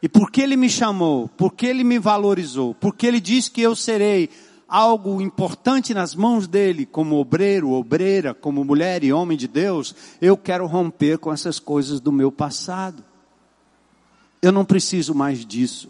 E 0.00 0.08
porque 0.08 0.42
Ele 0.42 0.56
me 0.56 0.70
chamou, 0.70 1.26
porque 1.36 1.66
Ele 1.66 1.82
me 1.82 1.98
valorizou, 1.98 2.72
porque 2.72 3.04
Ele 3.04 3.18
disse 3.18 3.50
que 3.50 3.62
eu 3.62 3.74
serei 3.74 4.30
algo 4.68 5.20
importante 5.20 5.94
nas 5.94 6.14
mãos 6.14 6.46
dele, 6.46 6.84
como 6.84 7.16
obreiro, 7.16 7.70
obreira, 7.70 8.34
como 8.34 8.64
mulher 8.64 9.04
e 9.04 9.12
homem 9.12 9.38
de 9.38 9.46
Deus, 9.46 9.94
eu 10.20 10.36
quero 10.36 10.66
romper 10.66 11.18
com 11.18 11.32
essas 11.32 11.58
coisas 11.58 12.00
do 12.00 12.10
meu 12.10 12.32
passado. 12.32 13.04
Eu 14.42 14.52
não 14.52 14.64
preciso 14.64 15.14
mais 15.14 15.44
disso. 15.44 15.88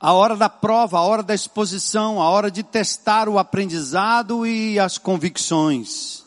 A 0.00 0.12
hora 0.14 0.36
da 0.36 0.48
prova, 0.48 0.98
a 0.98 1.02
hora 1.02 1.22
da 1.22 1.32
exposição, 1.32 2.20
a 2.20 2.28
hora 2.28 2.50
de 2.50 2.64
testar 2.64 3.28
o 3.28 3.38
aprendizado 3.38 4.44
e 4.44 4.76
as 4.76 4.98
convicções. 4.98 6.21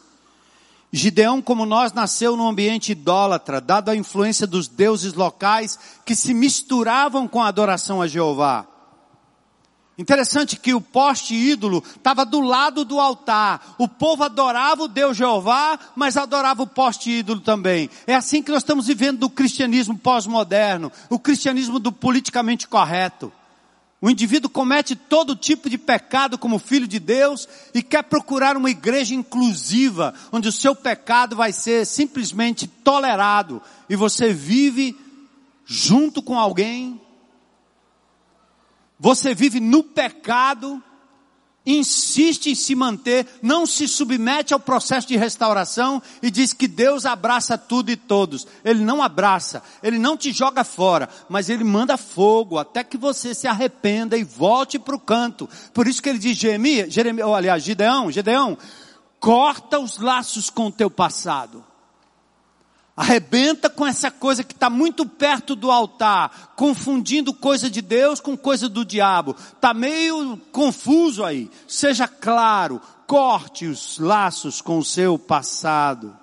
Gideão, 0.96 1.42
como 1.42 1.66
nós, 1.66 1.92
nasceu 1.92 2.38
num 2.38 2.48
ambiente 2.48 2.94
idólatra, 2.94 3.60
dado 3.60 3.90
a 3.90 3.96
influência 3.96 4.48
dos 4.48 4.68
deuses 4.68 5.14
locais 5.14 5.78
que 6.06 6.16
se 6.16 6.34
misturavam 6.34 7.28
com 7.28 7.42
a 7.42 7.48
adoração 7.50 8.02
a 8.02 8.08
Jeová. 8.08 8.66
Interessante 9.98 10.58
que 10.58 10.74
o 10.74 10.82
poste 10.82 11.34
ídolo 11.34 11.84
estava 11.96 12.26
do 12.26 12.42
lado 12.42 12.84
do 12.84 13.00
altar. 13.00 13.76
O 13.78 13.88
povo 13.88 14.24
adorava 14.24 14.84
o 14.84 14.88
Deus 14.88 15.16
Jeová, 15.16 15.78
mas 15.96 16.18
adorava 16.18 16.64
o 16.64 16.68
poste 16.68 17.10
ídolo 17.12 17.42
também. 17.42 17.90
É 18.08 18.16
assim 18.16 18.42
que 18.42 18.52
nós 18.52 18.62
estamos 18.62 18.88
vivendo 18.88 19.20
do 19.20 19.30
cristianismo 19.30 19.98
pós-moderno, 19.98 20.92
o 21.10 21.20
cristianismo 21.20 21.80
do 21.80 21.92
politicamente 21.92 22.68
correto. 22.68 23.32
O 24.02 24.10
indivíduo 24.10 24.50
comete 24.50 24.96
todo 24.96 25.36
tipo 25.36 25.70
de 25.70 25.78
pecado 25.78 26.38
como 26.38 26.60
filho 26.60 26.88
de 26.88 27.00
Deus 27.00 27.48
e 27.74 27.82
quer 27.82 28.04
procurar 28.04 28.58
uma 28.58 28.70
igreja 28.70 29.16
inclusiva, 29.16 30.14
onde 30.32 30.50
o 30.50 30.52
seu 30.52 30.76
pecado 30.76 31.36
vai 31.36 31.52
ser 31.52 31.86
simplesmente 31.86 32.68
tolerado 32.68 33.62
e 33.90 33.96
você 33.96 34.34
vive 34.34 34.96
junto 35.66 36.22
com 36.22 36.38
alguém. 36.38 37.02
Você 39.00 39.34
vive 39.34 39.60
no 39.60 39.84
pecado 39.84 40.84
insiste 41.66 42.48
em 42.48 42.56
se 42.56 42.76
manter, 42.76 43.26
não 43.42 43.66
se 43.66 43.88
submete 43.88 44.54
ao 44.54 44.60
processo 44.60 45.08
de 45.08 45.18
restauração 45.18 46.02
e 46.22 46.30
diz 46.30 46.54
que 46.54 46.68
Deus 46.68 47.06
abraça 47.06 47.58
tudo 47.58 47.90
e 47.90 47.96
todos. 47.96 48.46
Ele 48.64 48.84
não 48.84 49.02
abraça, 49.02 49.64
ele 49.82 49.98
não 49.98 50.16
te 50.16 50.32
joga 50.32 50.64
fora, 50.64 51.10
mas 51.28 51.50
ele 51.50 51.64
manda 51.64 51.98
fogo 51.98 52.58
até 52.58 52.84
que 52.84 52.98
você 52.98 53.34
se 53.34 53.48
arrependa 53.48 54.18
e 54.18 54.24
volte 54.24 54.78
para 54.78 54.96
o 54.96 55.00
canto. 55.00 55.50
Por 55.74 55.88
isso 55.88 56.02
que 56.02 56.10
ele 56.10 56.20
diz, 56.20 56.38
Jeremias, 56.38 56.94
Jeremias, 56.94 57.28
aliás, 57.28 57.64
Gideão, 57.64 58.12
Gideão, 58.12 58.58
corta 59.20 59.80
os 59.80 59.98
laços 59.98 60.50
com 60.50 60.68
o 60.68 60.72
teu 60.72 60.90
passado. 60.90 61.64
Arrebenta 62.98 63.70
com 63.70 63.86
essa 63.86 64.10
coisa 64.10 64.44
que 64.44 64.54
está 64.54 64.70
muito 64.70 65.06
perto 65.06 65.54
do 65.54 65.70
altar, 65.70 66.54
confundindo 66.56 67.34
coisa 67.34 67.70
de 67.70 67.82
Deus 67.82 68.22
com 68.22 68.38
coisa 68.38 68.70
do 68.70 68.86
diabo. 68.86 69.36
Está 69.38 69.74
meio 69.74 70.38
confuso 70.52 71.24
aí. 71.24 71.52
Seja 71.68 72.08
claro, 72.08 72.82
corte 73.06 73.66
os 73.66 74.00
laços 74.00 74.62
com 74.62 74.78
o 74.78 74.86
seu 74.86 75.20
passado. 75.20 76.18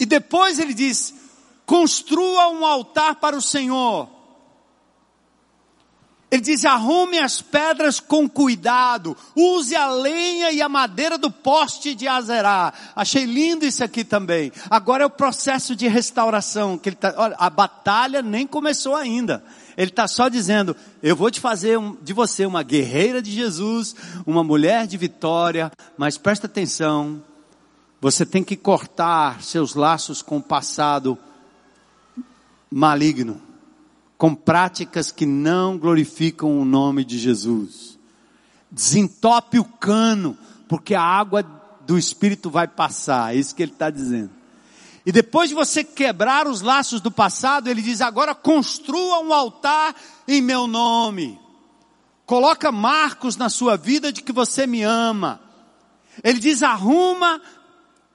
E 0.00 0.04
depois 0.04 0.58
ele 0.58 0.74
diz: 0.74 1.14
construa 1.64 2.48
um 2.48 2.66
altar 2.66 3.14
para 3.16 3.36
o 3.36 3.42
Senhor 3.42 4.19
ele 6.30 6.42
diz: 6.42 6.64
arrume 6.64 7.18
as 7.18 7.42
pedras 7.42 7.98
com 7.98 8.28
cuidado, 8.28 9.16
use 9.34 9.74
a 9.74 9.90
lenha 9.90 10.52
e 10.52 10.62
a 10.62 10.68
madeira 10.68 11.18
do 11.18 11.30
poste 11.30 11.92
de 11.94 12.06
Azerá. 12.06 12.72
Achei 12.94 13.24
lindo 13.24 13.66
isso 13.66 13.82
aqui 13.82 14.04
também. 14.04 14.52
Agora 14.70 15.02
é 15.02 15.06
o 15.06 15.10
processo 15.10 15.74
de 15.74 15.88
restauração. 15.88 16.78
Que 16.78 16.90
ele 16.90 16.96
tá, 16.96 17.12
olha, 17.16 17.34
a 17.36 17.50
batalha 17.50 18.22
nem 18.22 18.46
começou 18.46 18.94
ainda. 18.94 19.42
Ele 19.76 19.90
está 19.90 20.06
só 20.06 20.28
dizendo: 20.28 20.76
eu 21.02 21.16
vou 21.16 21.32
te 21.32 21.40
fazer 21.40 21.76
um, 21.76 21.96
de 22.00 22.12
você 22.12 22.46
uma 22.46 22.62
guerreira 22.62 23.20
de 23.20 23.32
Jesus, 23.32 23.96
uma 24.24 24.44
mulher 24.44 24.86
de 24.86 24.96
vitória, 24.96 25.72
mas 25.98 26.16
presta 26.16 26.46
atenção, 26.46 27.20
você 28.00 28.24
tem 28.24 28.44
que 28.44 28.56
cortar 28.56 29.42
seus 29.42 29.74
laços 29.74 30.22
com 30.22 30.36
o 30.36 30.42
passado 30.42 31.18
maligno 32.70 33.49
com 34.20 34.34
práticas 34.34 35.10
que 35.10 35.24
não 35.24 35.78
glorificam 35.78 36.60
o 36.60 36.62
nome 36.62 37.06
de 37.06 37.18
Jesus. 37.18 37.98
Desentope 38.70 39.58
o 39.58 39.64
cano, 39.64 40.36
porque 40.68 40.94
a 40.94 41.00
água 41.00 41.42
do 41.86 41.96
Espírito 41.96 42.50
vai 42.50 42.68
passar, 42.68 43.34
é 43.34 43.38
isso 43.38 43.54
que 43.54 43.62
ele 43.62 43.72
está 43.72 43.88
dizendo. 43.88 44.30
E 45.06 45.10
depois 45.10 45.48
de 45.48 45.54
você 45.54 45.82
quebrar 45.82 46.46
os 46.46 46.60
laços 46.60 47.00
do 47.00 47.10
passado, 47.10 47.70
ele 47.70 47.80
diz: 47.80 48.02
agora 48.02 48.34
construa 48.34 49.20
um 49.20 49.32
altar 49.32 49.96
em 50.28 50.42
meu 50.42 50.66
nome. 50.66 51.40
Coloca 52.26 52.70
marcos 52.70 53.38
na 53.38 53.48
sua 53.48 53.74
vida 53.78 54.12
de 54.12 54.20
que 54.20 54.32
você 54.32 54.66
me 54.66 54.82
ama. 54.82 55.40
Ele 56.22 56.38
diz: 56.38 56.62
arruma 56.62 57.40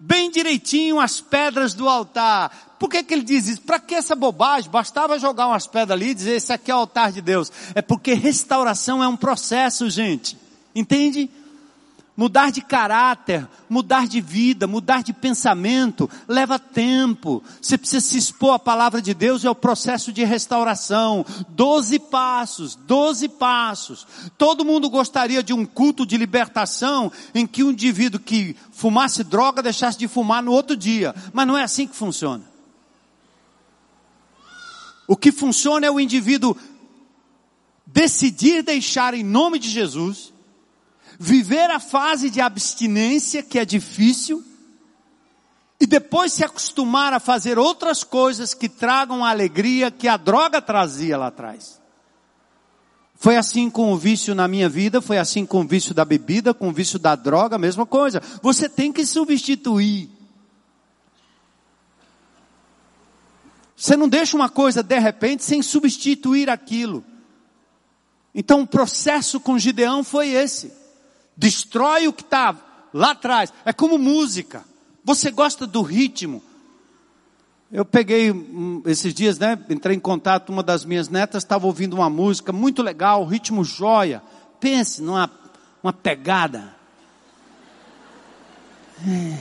bem 0.06 0.30
direitinho 0.30 1.00
as 1.00 1.20
pedras 1.20 1.74
do 1.74 1.90
altar. 1.90 2.76
Por 2.80 2.90
que, 2.90 3.02
que 3.02 3.14
ele 3.14 3.24
diz 3.24 3.48
isso? 3.48 3.62
Para 3.62 3.80
que 3.80 3.96
essa 3.96 4.16
bobagem? 4.16 4.70
Bastava 4.70 5.18
jogar 5.18 5.48
umas 5.48 5.66
pedras 5.66 5.92
ali 6.00 6.12
e 6.12 6.14
dizer, 6.14 6.36
esse 6.36 6.54
aqui 6.54 6.70
é 6.70 6.76
o 6.76 6.80
altar 6.80 7.12
de 7.12 7.22
Deus. 7.22 7.52
É 7.74 7.82
porque 7.82 8.14
restauração 8.14 9.04
é 9.04 9.08
um 9.08 9.18
processo, 9.18 9.90
gente. 9.90 10.38
Entende? 10.76 11.30
Mudar 12.18 12.50
de 12.50 12.62
caráter, 12.62 13.46
mudar 13.70 14.08
de 14.08 14.22
vida, 14.22 14.66
mudar 14.66 15.04
de 15.04 15.12
pensamento, 15.12 16.10
leva 16.30 16.58
tempo. 16.58 17.44
Você 17.62 17.78
precisa 17.78 18.00
se 18.00 18.18
expor 18.18 18.54
à 18.54 18.60
palavra 18.60 19.02
de 19.02 19.14
Deus 19.14 19.44
e 19.44 19.48
ao 19.48 19.54
processo 19.54 20.14
de 20.14 20.24
restauração. 20.24 21.26
Doze 21.50 22.00
passos, 22.00 22.74
doze 22.76 23.28
passos. 23.28 24.08
Todo 24.38 24.64
mundo 24.64 24.90
gostaria 24.90 25.44
de 25.44 25.52
um 25.52 25.66
culto 25.66 26.06
de 26.06 26.16
libertação 26.16 27.12
em 27.34 27.46
que 27.46 27.66
um 27.66 27.72
indivíduo 27.72 28.18
que 28.18 28.56
fumasse 28.72 29.22
droga 29.22 29.62
deixasse 29.62 29.98
de 29.98 30.08
fumar 30.08 30.42
no 30.42 30.54
outro 30.54 30.78
dia. 30.78 31.14
Mas 31.34 31.46
não 31.46 31.58
é 31.58 31.64
assim 31.64 31.86
que 31.86 31.98
funciona. 31.98 32.46
O 35.06 35.18
que 35.18 35.34
funciona 35.34 35.86
é 35.86 35.92
o 35.92 36.00
indivíduo 36.00 36.56
decidir 37.86 38.64
deixar 38.64 39.14
em 39.14 39.24
nome 39.24 39.60
de 39.60 39.70
Jesus 39.70 40.34
viver 41.20 41.70
a 41.72 41.80
fase 41.80 42.30
de 42.30 42.42
abstinência, 42.42 43.44
que 43.44 43.60
é 43.60 43.66
difícil, 43.66 44.44
e 45.80 45.86
depois 45.86 46.34
se 46.34 46.44
acostumar 46.44 47.14
a 47.14 47.20
fazer 47.20 47.60
outras 47.60 48.04
coisas 48.04 48.54
que 48.54 48.70
tragam 48.70 49.24
a 49.24 49.30
alegria 49.30 49.92
que 49.92 50.08
a 50.08 50.18
droga 50.18 50.62
trazia 50.62 51.18
lá 51.18 51.28
atrás. 51.28 51.82
Foi 53.16 53.38
assim 53.38 53.70
com 53.70 53.94
o 53.94 53.98
vício 53.98 54.36
na 54.36 54.48
minha 54.48 54.70
vida, 54.70 55.02
foi 55.02 55.18
assim 55.18 55.46
com 55.46 55.62
o 55.62 55.68
vício 55.68 55.94
da 55.94 56.06
bebida, 56.06 56.54
com 56.54 56.70
o 56.70 56.74
vício 56.74 57.00
da 57.00 57.16
droga, 57.16 57.58
mesma 57.58 57.86
coisa. 57.86 58.22
Você 58.42 58.70
tem 58.70 58.92
que 58.92 59.06
substituir. 59.06 60.10
Você 63.76 63.98
não 63.98 64.08
deixa 64.08 64.38
uma 64.38 64.50
coisa 64.50 64.82
de 64.82 65.00
repente 65.00 65.44
sem 65.44 65.62
substituir 65.62 66.50
aquilo. 66.50 67.04
Então 68.34 68.62
o 68.62 68.68
processo 68.68 69.40
com 69.40 69.60
Gideão 69.60 70.04
foi 70.04 70.30
esse 70.30 70.85
destrói 71.36 72.08
o 72.08 72.14
que 72.14 72.24
está 72.24 72.56
lá 72.94 73.12
atrás. 73.12 73.54
É 73.66 73.74
como 73.74 73.98
música. 73.98 74.64
Você 75.04 75.30
gosta 75.30 75.68
do 75.68 75.82
ritmo. 75.82 76.42
Eu 77.72 77.84
peguei 77.84 78.32
um, 78.32 78.82
esses 78.86 79.14
dias, 79.14 79.38
né? 79.38 79.58
Entrei 79.70 79.96
em 79.96 80.00
contato, 80.00 80.50
uma 80.50 80.64
das 80.64 80.86
minhas 80.86 81.10
netas 81.10 81.44
estava 81.44 81.66
ouvindo 81.66 81.96
uma 81.96 82.10
música 82.10 82.54
muito 82.54 82.82
legal, 82.82 83.26
ritmo 83.26 83.64
joia. 83.64 84.22
Pense 84.60 85.02
numa 85.02 85.30
uma 85.84 85.94
pegada. 85.94 86.76
É. 89.06 89.38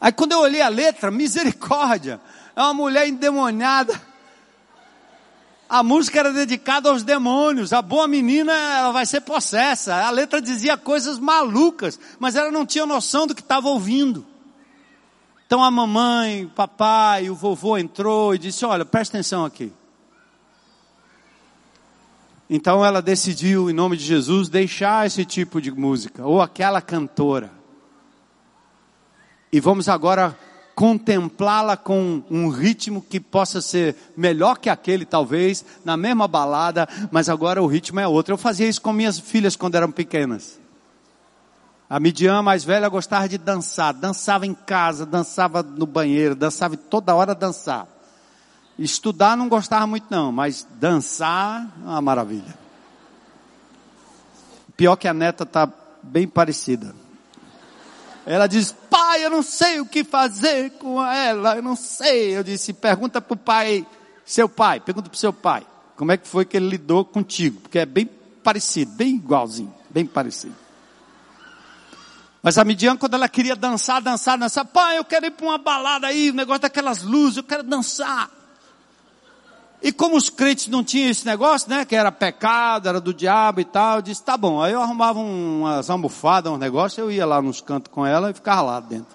Aí 0.00 0.12
quando 0.12 0.32
eu 0.32 0.40
olhei 0.40 0.60
a 0.60 0.68
letra, 0.68 1.10
misericórdia, 1.10 2.20
é 2.54 2.60
uma 2.60 2.74
mulher 2.74 3.06
endemoniada 3.06 4.00
a 5.68 5.82
música 5.82 6.20
era 6.20 6.32
dedicada 6.32 6.88
aos 6.88 7.02
demônios. 7.02 7.72
A 7.72 7.82
boa 7.82 8.06
menina 8.06 8.52
ela 8.52 8.92
vai 8.92 9.04
ser 9.04 9.20
possessa. 9.20 9.94
A 9.94 10.10
letra 10.10 10.40
dizia 10.40 10.76
coisas 10.76 11.18
malucas, 11.18 11.98
mas 12.18 12.36
ela 12.36 12.50
não 12.50 12.64
tinha 12.64 12.86
noção 12.86 13.26
do 13.26 13.34
que 13.34 13.40
estava 13.40 13.68
ouvindo. 13.68 14.24
Então 15.46 15.62
a 15.62 15.70
mamãe, 15.70 16.44
o 16.44 16.50
papai, 16.50 17.30
o 17.30 17.34
vovô 17.34 17.76
entrou 17.76 18.34
e 18.34 18.38
disse: 18.38 18.64
Olha, 18.64 18.84
presta 18.84 19.16
atenção 19.16 19.44
aqui. 19.44 19.72
Então 22.48 22.84
ela 22.84 23.02
decidiu, 23.02 23.68
em 23.68 23.72
nome 23.72 23.96
de 23.96 24.04
Jesus, 24.04 24.48
deixar 24.48 25.06
esse 25.06 25.24
tipo 25.24 25.60
de 25.60 25.72
música, 25.72 26.24
ou 26.24 26.40
aquela 26.40 26.80
cantora. 26.80 27.50
E 29.52 29.58
vamos 29.58 29.88
agora 29.88 30.36
contemplá-la 30.76 31.74
com 31.74 32.22
um 32.30 32.50
ritmo 32.50 33.00
que 33.00 33.18
possa 33.18 33.62
ser 33.62 33.96
melhor 34.14 34.58
que 34.58 34.68
aquele, 34.68 35.06
talvez, 35.06 35.64
na 35.82 35.96
mesma 35.96 36.28
balada, 36.28 36.86
mas 37.10 37.30
agora 37.30 37.62
o 37.62 37.66
ritmo 37.66 37.98
é 37.98 38.06
outro. 38.06 38.34
Eu 38.34 38.38
fazia 38.38 38.68
isso 38.68 38.82
com 38.82 38.92
minhas 38.92 39.18
filhas 39.18 39.56
quando 39.56 39.74
eram 39.74 39.90
pequenas. 39.90 40.60
A 41.88 41.98
Midian 41.98 42.42
mais 42.42 42.62
velha 42.62 42.90
gostava 42.90 43.26
de 43.26 43.38
dançar, 43.38 43.94
dançava 43.94 44.44
em 44.44 44.52
casa, 44.52 45.06
dançava 45.06 45.62
no 45.62 45.86
banheiro, 45.86 46.34
dançava 46.34 46.76
toda 46.76 47.14
hora 47.14 47.34
dançar. 47.34 47.88
Estudar 48.78 49.34
não 49.34 49.48
gostava 49.48 49.86
muito 49.86 50.08
não, 50.10 50.30
mas 50.30 50.66
dançar 50.78 51.66
é 51.82 51.88
uma 51.88 52.02
maravilha. 52.02 52.54
Pior 54.76 54.96
que 54.96 55.08
a 55.08 55.14
neta 55.14 55.44
está 55.44 55.66
bem 56.02 56.28
parecida. 56.28 57.05
Ela 58.26 58.48
diz, 58.48 58.74
pai, 58.90 59.24
eu 59.24 59.30
não 59.30 59.42
sei 59.42 59.80
o 59.80 59.86
que 59.86 60.02
fazer 60.02 60.72
com 60.72 61.00
ela, 61.00 61.54
eu 61.56 61.62
não 61.62 61.76
sei. 61.76 62.36
Eu 62.36 62.42
disse, 62.42 62.72
pergunta 62.72 63.20
para 63.20 63.34
o 63.34 63.36
pai, 63.36 63.86
seu 64.24 64.48
pai, 64.48 64.80
pergunta 64.80 65.08
para 65.08 65.16
o 65.16 65.18
seu 65.18 65.32
pai, 65.32 65.64
como 65.96 66.10
é 66.10 66.16
que 66.16 66.26
foi 66.26 66.44
que 66.44 66.56
ele 66.56 66.68
lidou 66.68 67.04
contigo? 67.04 67.60
Porque 67.60 67.78
é 67.78 67.86
bem 67.86 68.04
parecido, 68.42 68.90
bem 68.92 69.14
igualzinho, 69.14 69.72
bem 69.88 70.04
parecido. 70.04 70.56
Mas 72.42 72.58
a 72.58 72.64
Midian, 72.64 72.96
quando 72.96 73.14
ela 73.14 73.28
queria 73.28 73.54
dançar, 73.54 74.02
dançar, 74.02 74.36
dançar, 74.36 74.64
pai, 74.64 74.98
eu 74.98 75.04
quero 75.04 75.26
ir 75.26 75.30
para 75.30 75.46
uma 75.46 75.58
balada 75.58 76.08
aí, 76.08 76.30
o 76.30 76.34
negócio 76.34 76.62
daquelas 76.62 77.02
luzes, 77.02 77.38
eu 77.38 77.44
quero 77.44 77.62
dançar. 77.62 78.30
E 79.82 79.92
como 79.92 80.16
os 80.16 80.30
crentes 80.30 80.68
não 80.68 80.82
tinham 80.82 81.10
esse 81.10 81.26
negócio, 81.26 81.68
né, 81.68 81.84
que 81.84 81.94
era 81.94 82.10
pecado, 82.10 82.88
era 82.88 83.00
do 83.00 83.12
diabo 83.12 83.60
e 83.60 83.64
tal, 83.64 83.96
eu 83.96 84.02
disse, 84.02 84.22
tá 84.22 84.36
bom. 84.36 84.60
Aí 84.60 84.72
eu 84.72 84.80
arrumava 84.80 85.18
umas 85.18 85.90
almofadas, 85.90 86.52
um 86.52 86.56
negócio, 86.56 87.00
eu 87.00 87.10
ia 87.10 87.26
lá 87.26 87.40
nos 87.42 87.60
cantos 87.60 87.92
com 87.92 88.04
ela 88.04 88.30
e 88.30 88.34
ficava 88.34 88.62
lá 88.62 88.80
dentro. 88.80 89.14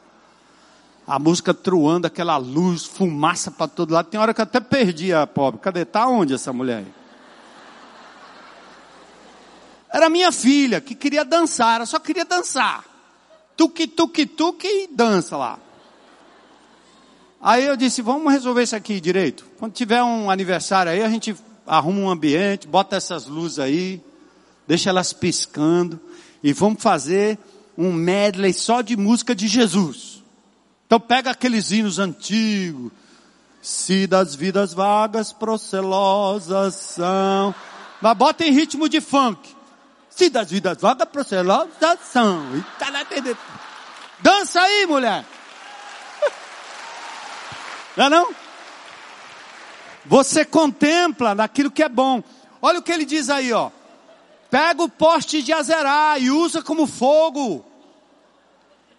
A 1.06 1.18
música 1.18 1.54
truando, 1.54 2.08
aquela 2.08 2.38
luz, 2.38 2.86
fumaça 2.86 3.50
para 3.52 3.68
todo 3.68 3.94
lado. 3.94 4.06
Tem 4.06 4.20
hora 4.20 4.34
que 4.34 4.40
eu 4.40 4.44
até 4.44 4.60
perdi 4.60 5.12
a 5.14 5.26
pobre. 5.26 5.60
Cadê? 5.60 5.84
Tá 5.84 6.08
onde 6.08 6.36
essa 6.36 6.54
mulher 6.54 6.78
aí? 6.78 6.94
Era 9.92 10.10
minha 10.10 10.32
filha 10.32 10.80
que 10.80 10.96
queria 10.96 11.26
dançar, 11.26 11.78
ela 11.78 11.86
só 11.86 12.00
queria 12.00 12.24
dançar. 12.24 12.86
Tuque, 13.58 13.88
tuque, 13.88 14.26
tuque 14.26 14.68
e 14.68 14.88
dança 14.88 15.36
lá. 15.36 15.60
Aí 17.42 17.66
eu 17.66 17.76
disse, 17.76 18.02
vamos 18.02 18.32
resolver 18.32 18.62
isso 18.62 18.76
aqui 18.76 19.02
direito. 19.02 19.46
Quando 19.58 19.74
tiver 19.74 20.04
um 20.04 20.30
aniversário 20.30 20.92
aí, 20.92 21.02
a 21.02 21.10
gente 21.10 21.36
arruma 21.66 22.00
um 22.02 22.10
ambiente, 22.10 22.68
bota 22.68 22.96
essas 22.96 23.26
luzes 23.26 23.58
aí, 23.58 24.02
deixa 24.68 24.90
elas 24.90 25.12
piscando 25.12 26.00
e 26.44 26.54
vamos 26.54 26.82
fazer 26.82 27.40
um 27.78 27.92
medley 27.92 28.54
só 28.54 28.82
de 28.82 28.96
música 28.96 29.34
de 29.34 29.48
Jesus. 29.48 30.22
Então 30.86 31.00
pega 31.00 31.32
aqueles 31.32 31.72
hinos 31.72 32.00
antigos. 32.00 32.92
Se 33.62 34.08
das 34.08 34.34
vidas 34.36 34.74
vagas 34.74 35.32
procelosas 35.32 36.76
são. 36.76 37.54
Mas 38.02 38.18
bota 38.18 38.44
em 38.44 38.52
ritmo 38.52 38.90
de 38.90 39.00
funk. 39.00 39.56
Se 40.10 40.30
das 40.30 40.50
vidas 40.50 40.80
vagas 40.82 41.08
procelosas 41.08 42.00
são. 42.12 42.44
Dança 44.20 44.62
aí, 44.62 44.86
mulher. 44.86 45.24
Não 47.96 48.06
é 48.06 48.10
não? 48.10 48.34
Você 50.06 50.44
contempla 50.44 51.36
naquilo 51.36 51.72
que 51.72 51.84
é 51.84 51.90
bom. 51.90 52.24
Olha 52.62 52.80
o 52.80 52.82
que 52.82 52.92
ele 52.92 53.06
diz 53.06 53.30
aí, 53.30 53.52
ó. 53.54 53.70
Pega 54.50 54.84
o 54.84 54.90
poste 54.90 55.42
de 55.42 55.54
Azerá 55.54 56.18
e 56.20 56.30
usa 56.30 56.62
como 56.62 56.86
fogo. 56.86 57.66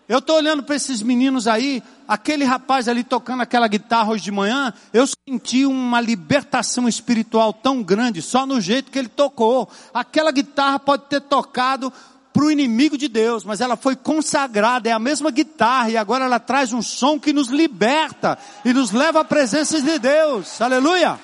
Eu 0.08 0.18
estou 0.18 0.36
olhando 0.36 0.62
para 0.62 0.74
esses 0.74 1.00
meninos 1.00 1.46
aí, 1.46 1.82
aquele 2.08 2.44
rapaz 2.44 2.88
ali 2.88 3.04
tocando 3.04 3.42
aquela 3.42 3.68
guitarra 3.68 4.10
hoje 4.10 4.24
de 4.24 4.30
manhã, 4.30 4.74
eu 4.92 5.06
senti 5.06 5.64
uma 5.64 6.00
libertação 6.00 6.88
espiritual 6.88 7.52
tão 7.52 7.82
grande, 7.82 8.20
só 8.20 8.44
no 8.44 8.60
jeito 8.60 8.90
que 8.90 8.98
ele 8.98 9.08
tocou. 9.08 9.68
Aquela 9.94 10.32
guitarra 10.32 10.78
pode 10.78 11.04
ter 11.04 11.20
tocado 11.20 11.92
para 12.32 12.44
o 12.44 12.50
inimigo 12.50 12.96
de 12.96 13.08
Deus, 13.08 13.44
mas 13.44 13.60
ela 13.60 13.76
foi 13.76 13.94
consagrada, 13.94 14.88
é 14.88 14.92
a 14.92 14.98
mesma 14.98 15.30
guitarra, 15.30 15.90
e 15.90 15.96
agora 15.96 16.24
ela 16.24 16.40
traz 16.40 16.72
um 16.72 16.80
som 16.80 17.20
que 17.20 17.32
nos 17.32 17.48
liberta 17.48 18.38
e 18.64 18.72
nos 18.72 18.90
leva 18.90 19.20
à 19.20 19.24
presença 19.24 19.80
de 19.80 19.98
Deus. 19.98 20.60
Aleluia! 20.60 21.20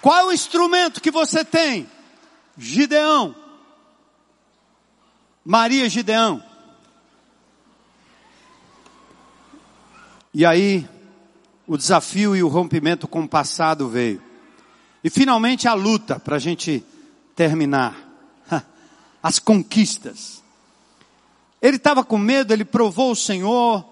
Qual 0.00 0.18
é 0.18 0.24
o 0.24 0.32
instrumento 0.32 1.00
que 1.00 1.10
você 1.10 1.44
tem? 1.44 1.88
Gideão. 2.56 3.34
Maria 5.44 5.88
Gideão. 5.88 6.42
E 10.34 10.46
aí, 10.46 10.88
o 11.66 11.76
desafio 11.76 12.34
e 12.34 12.42
o 12.42 12.48
rompimento 12.48 13.06
com 13.06 13.22
o 13.22 13.28
passado 13.28 13.88
veio. 13.88 14.22
E 15.04 15.10
finalmente 15.10 15.68
a 15.68 15.74
luta 15.74 16.18
para 16.18 16.36
a 16.36 16.38
gente 16.38 16.84
terminar 17.34 18.01
as 19.22 19.38
conquistas. 19.38 20.42
Ele 21.60 21.76
estava 21.76 22.02
com 22.02 22.18
medo, 22.18 22.52
ele 22.52 22.64
provou 22.64 23.12
o 23.12 23.16
Senhor, 23.16 23.84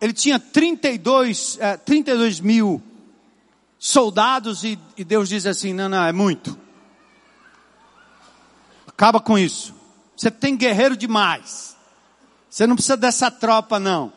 ele 0.00 0.12
tinha 0.12 0.38
32, 0.38 1.58
eh, 1.60 1.76
32 1.76 2.40
mil 2.40 2.82
soldados 3.78 4.64
e, 4.64 4.78
e 4.96 5.04
Deus 5.04 5.28
diz 5.28 5.44
assim, 5.46 5.72
não, 5.72 5.88
não, 5.88 6.04
é 6.04 6.12
muito. 6.12 6.58
Acaba 8.86 9.20
com 9.20 9.38
isso. 9.38 9.74
Você 10.16 10.30
tem 10.30 10.56
guerreiro 10.56 10.96
demais. 10.96 11.76
Você 12.48 12.66
não 12.66 12.74
precisa 12.74 12.96
dessa 12.96 13.30
tropa 13.30 13.78
não. 13.78 14.12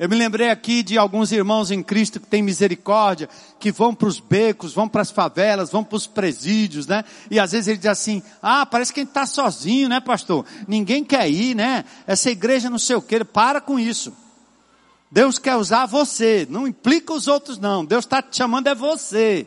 Eu 0.00 0.08
me 0.08 0.16
lembrei 0.16 0.48
aqui 0.48 0.82
de 0.82 0.96
alguns 0.96 1.30
irmãos 1.30 1.70
em 1.70 1.82
Cristo 1.82 2.18
que 2.18 2.26
têm 2.26 2.42
misericórdia, 2.42 3.28
que 3.58 3.70
vão 3.70 3.94
para 3.94 4.08
os 4.08 4.18
becos, 4.18 4.72
vão 4.72 4.88
para 4.88 5.02
as 5.02 5.10
favelas, 5.10 5.70
vão 5.70 5.84
para 5.84 5.96
os 5.96 6.06
presídios, 6.06 6.86
né? 6.86 7.04
E 7.30 7.38
às 7.38 7.52
vezes 7.52 7.68
ele 7.68 7.76
diz 7.76 7.84
assim, 7.88 8.22
ah, 8.40 8.64
parece 8.64 8.94
que 8.94 9.00
a 9.00 9.02
gente 9.02 9.10
está 9.10 9.26
sozinho, 9.26 9.90
né 9.90 10.00
pastor? 10.00 10.46
Ninguém 10.66 11.04
quer 11.04 11.28
ir, 11.30 11.54
né? 11.54 11.84
Essa 12.06 12.30
igreja 12.30 12.70
não 12.70 12.78
sei 12.78 12.96
o 12.96 13.02
que, 13.02 13.22
para 13.22 13.60
com 13.60 13.78
isso. 13.78 14.10
Deus 15.10 15.38
quer 15.38 15.56
usar 15.56 15.84
você, 15.84 16.46
não 16.48 16.66
implica 16.66 17.12
os 17.12 17.28
outros 17.28 17.58
não. 17.58 17.84
Deus 17.84 18.06
está 18.06 18.22
te 18.22 18.38
chamando 18.38 18.68
é 18.68 18.74
você. 18.74 19.46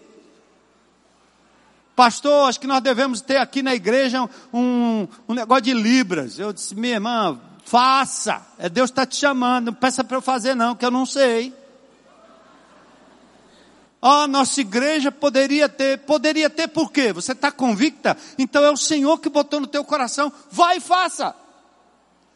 Pastor, 1.95 2.47
acho 2.47 2.59
que 2.59 2.67
nós 2.67 2.83
devemos 2.83 3.21
ter 3.21 3.37
aqui 3.37 3.63
na 3.63 3.73
igreja 3.73 4.29
um, 4.53 5.07
um 5.27 5.33
negócio 5.33 5.63
de 5.63 5.73
libras. 5.73 6.37
Eu 6.37 6.53
disse, 6.53 6.75
minha 6.75 6.93
irmã, 6.93 7.41
Faça. 7.65 8.41
É 8.57 8.69
Deus 8.69 8.89
está 8.89 9.05
te 9.05 9.15
chamando. 9.15 9.67
Não 9.67 9.73
peça 9.73 10.03
para 10.03 10.17
eu 10.17 10.21
fazer 10.21 10.55
não, 10.55 10.75
que 10.75 10.85
eu 10.85 10.91
não 10.91 11.05
sei. 11.05 11.53
Ah, 14.01 14.23
oh, 14.23 14.27
nossa 14.27 14.59
igreja 14.59 15.11
poderia 15.11 15.69
ter. 15.69 15.99
Poderia 15.99 16.49
ter 16.49 16.67
por 16.67 16.91
quê? 16.91 17.13
Você 17.13 17.31
está 17.31 17.51
convicta? 17.51 18.17
Então 18.37 18.63
é 18.63 18.69
o 18.69 18.75
Senhor 18.75 19.17
que 19.19 19.29
botou 19.29 19.61
no 19.61 19.67
teu 19.67 19.83
coração. 19.83 20.31
Vai 20.51 20.77
e 20.77 20.81
faça. 20.81 21.33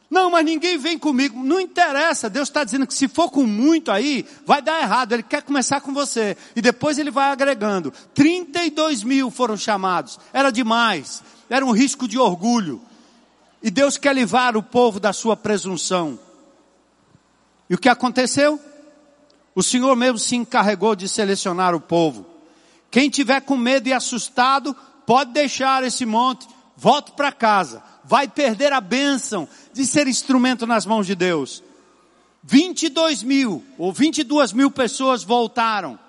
Não, 0.09 0.31
mas 0.31 0.45
ninguém 0.45 0.77
vem 0.77 0.97
comigo. 0.97 1.43
Não 1.43 1.59
interessa. 1.59 2.29
Deus 2.29 2.47
está 2.47 2.63
dizendo 2.63 2.87
que 2.87 2.93
se 2.93 3.09
for 3.09 3.29
com 3.29 3.43
muito 3.43 3.91
aí, 3.91 4.25
vai 4.45 4.61
dar 4.61 4.81
errado. 4.81 5.11
Ele 5.11 5.23
quer 5.23 5.41
começar 5.41 5.81
com 5.81 5.93
você. 5.93 6.37
E 6.55 6.61
depois 6.61 6.97
ele 6.97 7.11
vai 7.11 7.31
agregando. 7.31 7.91
32 8.13 9.03
mil 9.03 9.29
foram 9.29 9.57
chamados. 9.57 10.17
Era 10.31 10.49
demais. 10.49 11.21
Era 11.49 11.65
um 11.65 11.71
risco 11.71 12.07
de 12.07 12.17
orgulho. 12.17 12.81
E 13.61 13.71
Deus 13.71 13.97
quer 13.97 14.13
livrar 14.13 14.55
o 14.55 14.63
povo 14.63 14.99
da 14.99 15.11
sua 15.11 15.35
presunção. 15.35 16.19
E 17.69 17.75
o 17.75 17.77
que 17.77 17.89
aconteceu? 17.89 18.59
O 19.55 19.63
Senhor 19.63 19.95
mesmo 19.95 20.19
se 20.19 20.35
encarregou 20.35 20.95
de 20.95 21.09
selecionar 21.09 21.73
o 21.73 21.81
povo. 21.81 22.25
Quem 22.91 23.09
tiver 23.09 23.41
com 23.41 23.57
medo 23.57 23.89
e 23.89 23.93
assustado, 23.93 24.75
pode 25.05 25.31
deixar 25.31 25.83
esse 25.83 26.05
monte, 26.05 26.47
volte 26.75 27.11
para 27.11 27.31
casa. 27.31 27.83
Vai 28.03 28.27
perder 28.27 28.71
a 28.71 28.79
bênção 28.79 29.47
de 29.73 29.85
ser 29.85 30.07
instrumento 30.07 30.65
nas 30.67 30.85
mãos 30.85 31.07
de 31.07 31.15
Deus. 31.15 31.63
22 32.43 33.23
mil 33.23 33.63
ou 33.77 33.91
22 33.91 34.53
mil 34.53 34.71
pessoas 34.71 35.23
voltaram. 35.23 35.99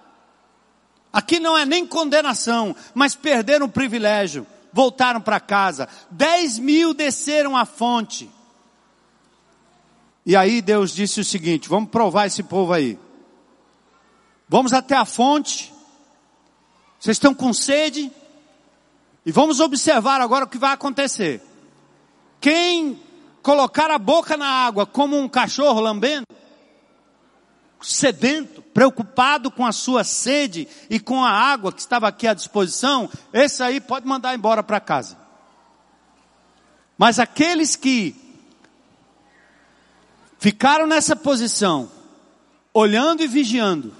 Aqui 1.12 1.40
não 1.40 1.56
é 1.56 1.64
nem 1.64 1.86
condenação, 1.86 2.76
mas 2.94 3.14
perderam 3.14 3.66
o 3.66 3.70
privilégio 3.70 4.46
voltaram 4.72 5.20
para 5.20 5.40
casa. 5.40 5.88
Dez 6.10 6.58
mil 6.58 6.94
desceram 6.94 7.56
a 7.56 7.64
fonte. 7.64 8.30
E 10.24 10.36
aí 10.36 10.60
Deus 10.60 10.94
disse 10.94 11.20
o 11.20 11.24
seguinte: 11.24 11.68
vamos 11.68 11.90
provar 11.90 12.26
esse 12.26 12.42
povo 12.42 12.72
aí. 12.72 12.98
Vamos 14.48 14.72
até 14.72 14.96
a 14.96 15.04
fonte. 15.04 15.72
Vocês 16.98 17.16
estão 17.16 17.34
com 17.34 17.52
sede? 17.52 18.10
E 19.24 19.32
vamos 19.32 19.60
observar 19.60 20.20
agora 20.20 20.44
o 20.44 20.48
que 20.48 20.58
vai 20.58 20.72
acontecer. 20.72 21.42
Quem 22.40 22.98
colocar 23.42 23.90
a 23.90 23.98
boca 23.98 24.36
na 24.36 24.46
água 24.46 24.86
como 24.86 25.18
um 25.18 25.28
cachorro 25.28 25.80
lambendo, 25.80 26.26
sedento, 27.80 28.62
preocupado 28.78 29.50
com 29.50 29.66
a 29.66 29.72
sua 29.72 30.04
sede 30.04 30.68
e 30.88 31.00
com 31.00 31.24
a 31.24 31.32
água 31.32 31.72
que 31.72 31.80
estava 31.80 32.06
aqui 32.06 32.28
à 32.28 32.32
disposição, 32.32 33.10
esse 33.32 33.60
aí 33.60 33.80
pode 33.80 34.06
mandar 34.06 34.36
embora 34.36 34.62
para 34.62 34.78
casa. 34.78 35.18
Mas 36.96 37.18
aqueles 37.18 37.74
que 37.74 38.14
ficaram 40.38 40.86
nessa 40.86 41.16
posição, 41.16 41.90
olhando 42.72 43.20
e 43.20 43.26
vigiando, 43.26 43.92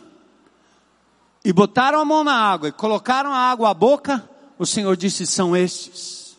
e 1.44 1.52
botaram 1.52 1.98
a 2.00 2.04
mão 2.04 2.22
na 2.22 2.36
água 2.36 2.68
e 2.68 2.72
colocaram 2.72 3.32
a 3.32 3.50
água 3.50 3.70
à 3.70 3.74
boca, 3.74 4.30
o 4.56 4.64
Senhor 4.64 4.96
disse: 4.96 5.26
são 5.26 5.56
estes, 5.56 6.36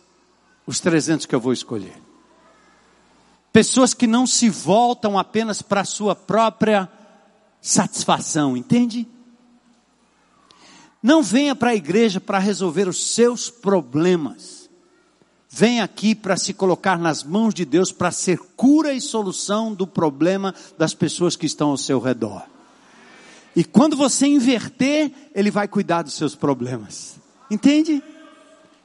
os 0.66 0.80
300 0.80 1.26
que 1.26 1.34
eu 1.34 1.40
vou 1.40 1.52
escolher. 1.52 2.00
Pessoas 3.52 3.92
que 3.92 4.06
não 4.06 4.26
se 4.26 4.48
voltam 4.48 5.18
apenas 5.18 5.60
para 5.60 5.82
a 5.82 5.84
sua 5.84 6.16
própria 6.16 6.88
satisfação, 7.60 8.56
entende? 8.56 9.06
Não 11.02 11.22
venha 11.22 11.54
para 11.54 11.70
a 11.70 11.74
igreja 11.74 12.20
para 12.20 12.38
resolver 12.38 12.88
os 12.88 13.14
seus 13.14 13.48
problemas. 13.48 14.68
Venha 15.48 15.82
aqui 15.82 16.14
para 16.14 16.36
se 16.36 16.54
colocar 16.54 16.98
nas 16.98 17.24
mãos 17.24 17.52
de 17.52 17.64
Deus 17.64 17.90
para 17.90 18.12
ser 18.12 18.38
cura 18.56 18.92
e 18.92 19.00
solução 19.00 19.74
do 19.74 19.86
problema 19.86 20.54
das 20.78 20.94
pessoas 20.94 21.34
que 21.34 21.46
estão 21.46 21.70
ao 21.70 21.76
seu 21.76 21.98
redor. 21.98 22.44
E 23.56 23.64
quando 23.64 23.96
você 23.96 24.26
inverter, 24.26 25.10
Ele 25.34 25.50
vai 25.50 25.66
cuidar 25.66 26.02
dos 26.02 26.14
seus 26.14 26.36
problemas. 26.36 27.16
Entende? 27.50 28.02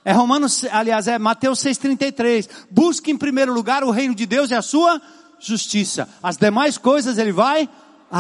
É 0.03 0.11
Romanos, 0.11 0.65
aliás, 0.72 1.07
é 1.07 1.19
Mateus 1.19 1.60
6,33. 1.60 2.49
Busque 2.72 3.11
em 3.11 3.18
primeiro 3.18 3.53
lugar 3.53 3.84
o 3.84 3.91
reino 3.91 4.15
de 4.15 4.26
Deus 4.26 4.49
e 4.49 4.56
a 4.56 4.61
sua 4.61 5.02
justiça. 5.39 6.10
As 6.23 6.38
demais 6.38 6.77
coisas 6.77 7.18
Ele 7.18 7.31
vai 7.31 7.69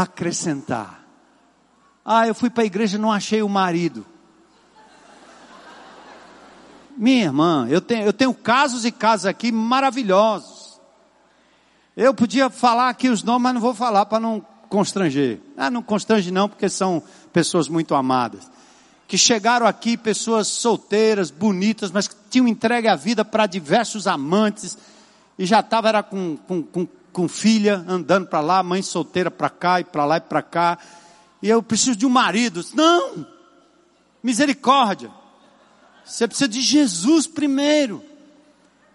acrescentar. 0.01 1.05
Ah, 2.03 2.27
eu 2.27 2.35
fui 2.35 2.49
para 2.49 2.63
a 2.63 2.65
igreja 2.65 2.97
e 2.97 2.99
não 2.99 3.09
achei 3.09 3.41
o 3.41 3.47
marido. 3.47 4.05
Minha 6.97 7.23
irmã, 7.23 7.65
eu 7.69 7.79
tenho, 7.79 8.05
eu 8.05 8.11
tenho 8.11 8.33
casos 8.33 8.83
e 8.83 8.91
casos 8.91 9.25
aqui 9.25 9.53
maravilhosos. 9.53 10.81
Eu 11.95 12.13
podia 12.13 12.49
falar 12.49 12.89
aqui 12.89 13.07
os 13.07 13.23
nomes, 13.23 13.43
mas 13.43 13.53
não 13.53 13.61
vou 13.61 13.73
falar 13.73 14.05
para 14.05 14.19
não 14.19 14.45
constranger. 14.67 15.39
Ah, 15.55 15.71
não 15.71 15.81
constrange 15.81 16.29
não, 16.29 16.49
porque 16.49 16.67
são 16.67 17.01
pessoas 17.31 17.69
muito 17.69 17.95
amadas. 17.95 18.51
Que 19.07 19.17
chegaram 19.17 19.65
aqui, 19.65 19.95
pessoas 19.95 20.49
solteiras, 20.49 21.31
bonitas, 21.31 21.89
mas 21.89 22.09
que 22.09 22.15
tinham 22.29 22.49
entregue 22.49 22.89
a 22.89 22.97
vida 22.97 23.23
para 23.23 23.47
diversos 23.47 24.07
amantes, 24.07 24.77
e 25.39 25.45
já 25.45 25.61
estava 25.61 25.87
era 25.87 26.03
com, 26.03 26.35
com, 26.47 26.61
com 26.61 26.85
com 27.15 27.29
filha, 27.29 27.81
andando 27.87 28.27
para 28.27 28.41
lá, 28.41 28.61
mãe 28.61 28.81
solteira 28.81 29.31
para 29.31 29.49
cá 29.49 29.79
e 29.79 29.85
para 29.85 30.03
lá 30.03 30.17
e 30.17 30.21
para 30.21 30.41
cá. 30.41 30.77
E 31.41 31.47
eu 31.47 31.63
preciso 31.63 31.95
de 31.95 32.05
um 32.05 32.09
marido. 32.09 32.61
Não! 32.73 33.25
Misericórdia. 34.21 35.09
Você 36.03 36.27
precisa 36.27 36.49
de 36.49 36.59
Jesus 36.59 37.25
primeiro. 37.25 38.03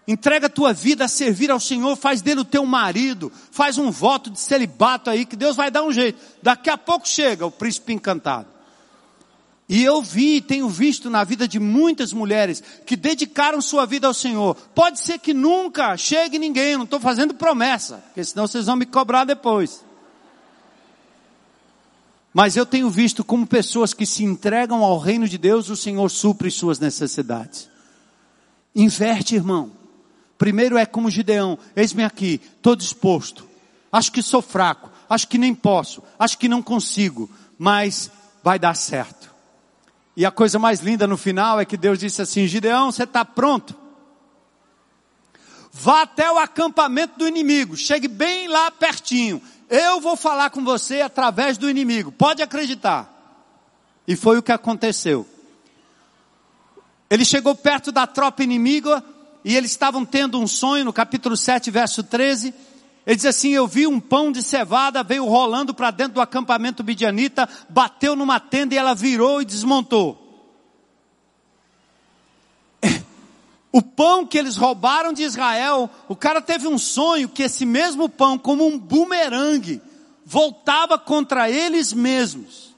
Entrega 0.07 0.45
a 0.45 0.49
tua 0.51 0.71
vida 0.71 1.05
a 1.05 1.07
servir 1.07 1.49
ao 1.49 1.59
Senhor, 1.59 1.95
faz 1.95 2.21
dele 2.21 2.41
o 2.41 2.45
teu 2.45 2.63
marido, 2.63 3.31
faz 3.49 3.79
um 3.79 3.89
voto 3.89 4.29
de 4.29 4.39
celibato 4.39 5.09
aí, 5.09 5.25
que 5.25 5.35
Deus 5.35 5.55
vai 5.55 5.71
dar 5.71 5.81
um 5.81 5.91
jeito. 5.91 6.21
Daqui 6.43 6.69
a 6.69 6.77
pouco 6.77 7.07
chega 7.07 7.43
o 7.43 7.51
príncipe 7.51 7.91
encantado. 7.91 8.50
E 9.71 9.85
eu 9.85 10.01
vi, 10.01 10.41
tenho 10.41 10.67
visto 10.67 11.09
na 11.09 11.23
vida 11.23 11.47
de 11.47 11.57
muitas 11.57 12.11
mulheres 12.11 12.61
que 12.85 12.97
dedicaram 12.97 13.61
sua 13.61 13.85
vida 13.85 14.05
ao 14.05 14.13
Senhor. 14.13 14.53
Pode 14.75 14.99
ser 14.99 15.17
que 15.17 15.33
nunca 15.33 15.95
chegue 15.95 16.37
ninguém, 16.37 16.75
não 16.75 16.83
estou 16.83 16.99
fazendo 16.99 17.33
promessa, 17.33 18.03
porque 18.07 18.21
senão 18.21 18.45
vocês 18.45 18.65
vão 18.65 18.75
me 18.75 18.85
cobrar 18.85 19.23
depois. 19.23 19.81
Mas 22.33 22.57
eu 22.57 22.65
tenho 22.65 22.89
visto 22.89 23.23
como 23.23 23.47
pessoas 23.47 23.93
que 23.93 24.05
se 24.05 24.25
entregam 24.25 24.83
ao 24.83 24.99
reino 24.99 25.25
de 25.25 25.37
Deus, 25.37 25.69
o 25.69 25.77
Senhor 25.77 26.11
supre 26.11 26.51
suas 26.51 26.77
necessidades. 26.77 27.69
Inverte, 28.75 29.35
irmão. 29.35 29.71
Primeiro 30.37 30.77
é 30.77 30.85
como 30.85 31.09
Gideão, 31.09 31.57
eis-me 31.77 32.03
aqui, 32.03 32.41
estou 32.57 32.75
disposto. 32.75 33.47
Acho 33.89 34.11
que 34.11 34.21
sou 34.21 34.41
fraco, 34.41 34.91
acho 35.09 35.29
que 35.29 35.37
nem 35.37 35.55
posso, 35.55 36.03
acho 36.19 36.37
que 36.37 36.49
não 36.49 36.61
consigo, 36.61 37.29
mas 37.57 38.11
vai 38.43 38.59
dar 38.59 38.75
certo. 38.75 39.30
E 40.15 40.25
a 40.25 40.31
coisa 40.31 40.59
mais 40.59 40.81
linda 40.81 41.07
no 41.07 41.17
final 41.17 41.59
é 41.59 41.65
que 41.65 41.77
Deus 41.77 41.99
disse 41.99 42.21
assim: 42.21 42.47
Gideão, 42.47 42.91
você 42.91 43.03
está 43.03 43.23
pronto? 43.23 43.75
Vá 45.71 46.01
até 46.01 46.29
o 46.29 46.37
acampamento 46.37 47.17
do 47.17 47.27
inimigo, 47.27 47.77
chegue 47.77 48.07
bem 48.07 48.47
lá 48.47 48.69
pertinho. 48.69 49.41
Eu 49.69 50.01
vou 50.01 50.17
falar 50.17 50.49
com 50.49 50.63
você 50.63 50.99
através 50.99 51.57
do 51.57 51.69
inimigo, 51.69 52.11
pode 52.11 52.41
acreditar. 52.41 53.09
E 54.05 54.15
foi 54.15 54.37
o 54.37 54.43
que 54.43 54.51
aconteceu. 54.51 55.25
Ele 57.09 57.23
chegou 57.23 57.55
perto 57.55 57.91
da 57.91 58.05
tropa 58.05 58.43
inimiga 58.43 59.03
e 59.43 59.55
eles 59.55 59.71
estavam 59.71 60.05
tendo 60.05 60.39
um 60.39 60.47
sonho, 60.47 60.85
no 60.85 60.93
capítulo 60.93 61.37
7, 61.37 61.71
verso 61.71 62.03
13. 62.03 62.53
Ele 63.05 63.15
diz 63.15 63.25
assim: 63.25 63.49
Eu 63.49 63.67
vi 63.67 63.87
um 63.87 63.99
pão 63.99 64.31
de 64.31 64.43
cevada, 64.43 65.03
veio 65.03 65.25
rolando 65.25 65.73
para 65.73 65.91
dentro 65.91 66.13
do 66.13 66.21
acampamento 66.21 66.83
midianita, 66.83 67.49
bateu 67.69 68.15
numa 68.15 68.39
tenda 68.39 68.75
e 68.75 68.77
ela 68.77 68.93
virou 68.93 69.41
e 69.41 69.45
desmontou. 69.45 70.17
O 73.73 73.81
pão 73.81 74.27
que 74.27 74.37
eles 74.37 74.57
roubaram 74.57 75.13
de 75.13 75.23
Israel, 75.23 75.89
o 76.09 76.15
cara 76.15 76.41
teve 76.41 76.67
um 76.67 76.77
sonho 76.77 77.29
que 77.29 77.43
esse 77.43 77.65
mesmo 77.65 78.09
pão, 78.09 78.37
como 78.37 78.67
um 78.67 78.77
bumerangue, 78.77 79.81
voltava 80.25 80.99
contra 80.99 81.49
eles 81.49 81.93
mesmos. 81.93 82.75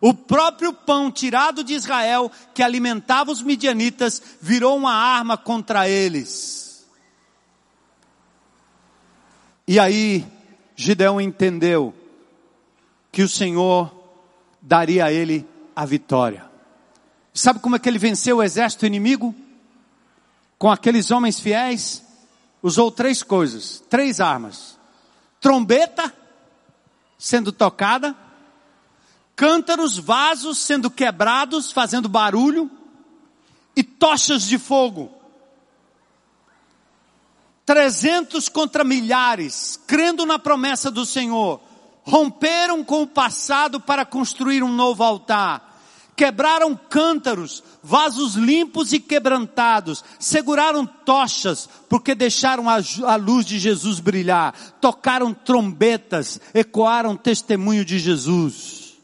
O 0.00 0.14
próprio 0.14 0.72
pão 0.72 1.10
tirado 1.10 1.62
de 1.62 1.74
Israel, 1.74 2.32
que 2.54 2.62
alimentava 2.62 3.30
os 3.30 3.42
midianitas, 3.42 4.22
virou 4.40 4.78
uma 4.78 4.94
arma 4.94 5.36
contra 5.36 5.86
eles. 5.86 6.59
E 9.70 9.78
aí, 9.78 10.26
Gideão 10.74 11.20
entendeu 11.20 11.94
que 13.12 13.22
o 13.22 13.28
Senhor 13.28 13.88
daria 14.60 15.04
a 15.04 15.12
ele 15.12 15.46
a 15.76 15.86
vitória. 15.86 16.44
Sabe 17.32 17.60
como 17.60 17.76
é 17.76 17.78
que 17.78 17.88
ele 17.88 17.96
venceu 17.96 18.38
o 18.38 18.42
exército 18.42 18.84
inimigo? 18.84 19.32
Com 20.58 20.72
aqueles 20.72 21.12
homens 21.12 21.38
fiéis, 21.38 22.02
usou 22.60 22.90
três 22.90 23.22
coisas, 23.22 23.80
três 23.88 24.20
armas: 24.20 24.76
trombeta 25.40 26.12
sendo 27.16 27.52
tocada, 27.52 28.16
cântaros, 29.36 29.96
vasos 29.96 30.58
sendo 30.58 30.90
quebrados, 30.90 31.70
fazendo 31.70 32.08
barulho, 32.08 32.68
e 33.76 33.84
tochas 33.84 34.48
de 34.48 34.58
fogo 34.58 35.19
trezentos 37.70 38.48
contra 38.48 38.82
milhares, 38.82 39.78
crendo 39.86 40.26
na 40.26 40.40
promessa 40.40 40.90
do 40.90 41.06
Senhor, 41.06 41.60
romperam 42.02 42.82
com 42.82 43.02
o 43.02 43.06
passado 43.06 43.78
para 43.80 44.04
construir 44.04 44.60
um 44.60 44.72
novo 44.72 45.04
altar, 45.04 45.80
quebraram 46.16 46.74
cântaros, 46.74 47.62
vasos 47.80 48.34
limpos 48.34 48.92
e 48.92 48.98
quebrantados, 48.98 50.02
seguraram 50.18 50.84
tochas, 50.84 51.68
porque 51.88 52.12
deixaram 52.12 52.68
a, 52.68 52.78
a 53.04 53.14
luz 53.14 53.46
de 53.46 53.56
Jesus 53.56 54.00
brilhar, 54.00 54.52
tocaram 54.80 55.32
trombetas, 55.32 56.40
ecoaram 56.52 57.16
testemunho 57.16 57.84
de 57.84 58.00
Jesus. 58.00 58.94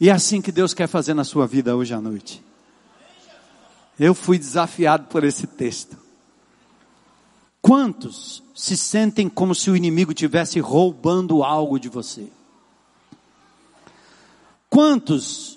E 0.00 0.08
é 0.08 0.12
assim 0.12 0.40
que 0.40 0.50
Deus 0.50 0.72
quer 0.72 0.86
fazer 0.86 1.12
na 1.12 1.22
sua 1.22 1.46
vida 1.46 1.76
hoje 1.76 1.92
à 1.92 2.00
noite. 2.00 2.42
Eu 4.00 4.14
fui 4.14 4.38
desafiado 4.38 5.04
por 5.08 5.22
esse 5.22 5.46
texto. 5.46 6.01
Quantos 7.62 8.42
se 8.56 8.76
sentem 8.76 9.28
como 9.28 9.54
se 9.54 9.70
o 9.70 9.76
inimigo 9.76 10.12
tivesse 10.12 10.58
roubando 10.58 11.44
algo 11.44 11.78
de 11.78 11.88
você? 11.88 12.28
Quantos 14.68 15.56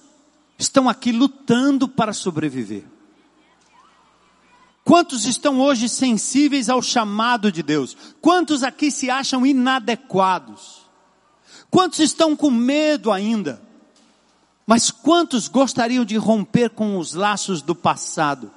estão 0.59 0.87
aqui 0.87 1.11
lutando 1.11 1.87
para 1.87 2.13
sobreviver? 2.13 2.85
Quantos 4.83 5.25
estão 5.25 5.59
hoje 5.59 5.89
sensíveis 5.89 6.69
ao 6.69 6.79
chamado 6.79 7.51
de 7.51 7.63
Deus? 7.63 7.97
Quantos 8.21 8.61
aqui 8.61 8.91
se 8.91 9.09
acham 9.09 9.43
inadequados? 9.43 10.83
Quantos 11.71 11.97
estão 11.97 12.35
com 12.35 12.51
medo 12.51 13.11
ainda? 13.11 13.59
Mas 14.67 14.91
quantos 14.91 15.47
gostariam 15.47 16.05
de 16.05 16.17
romper 16.17 16.69
com 16.69 16.99
os 16.99 17.15
laços 17.15 17.63
do 17.63 17.73
passado? 17.73 18.51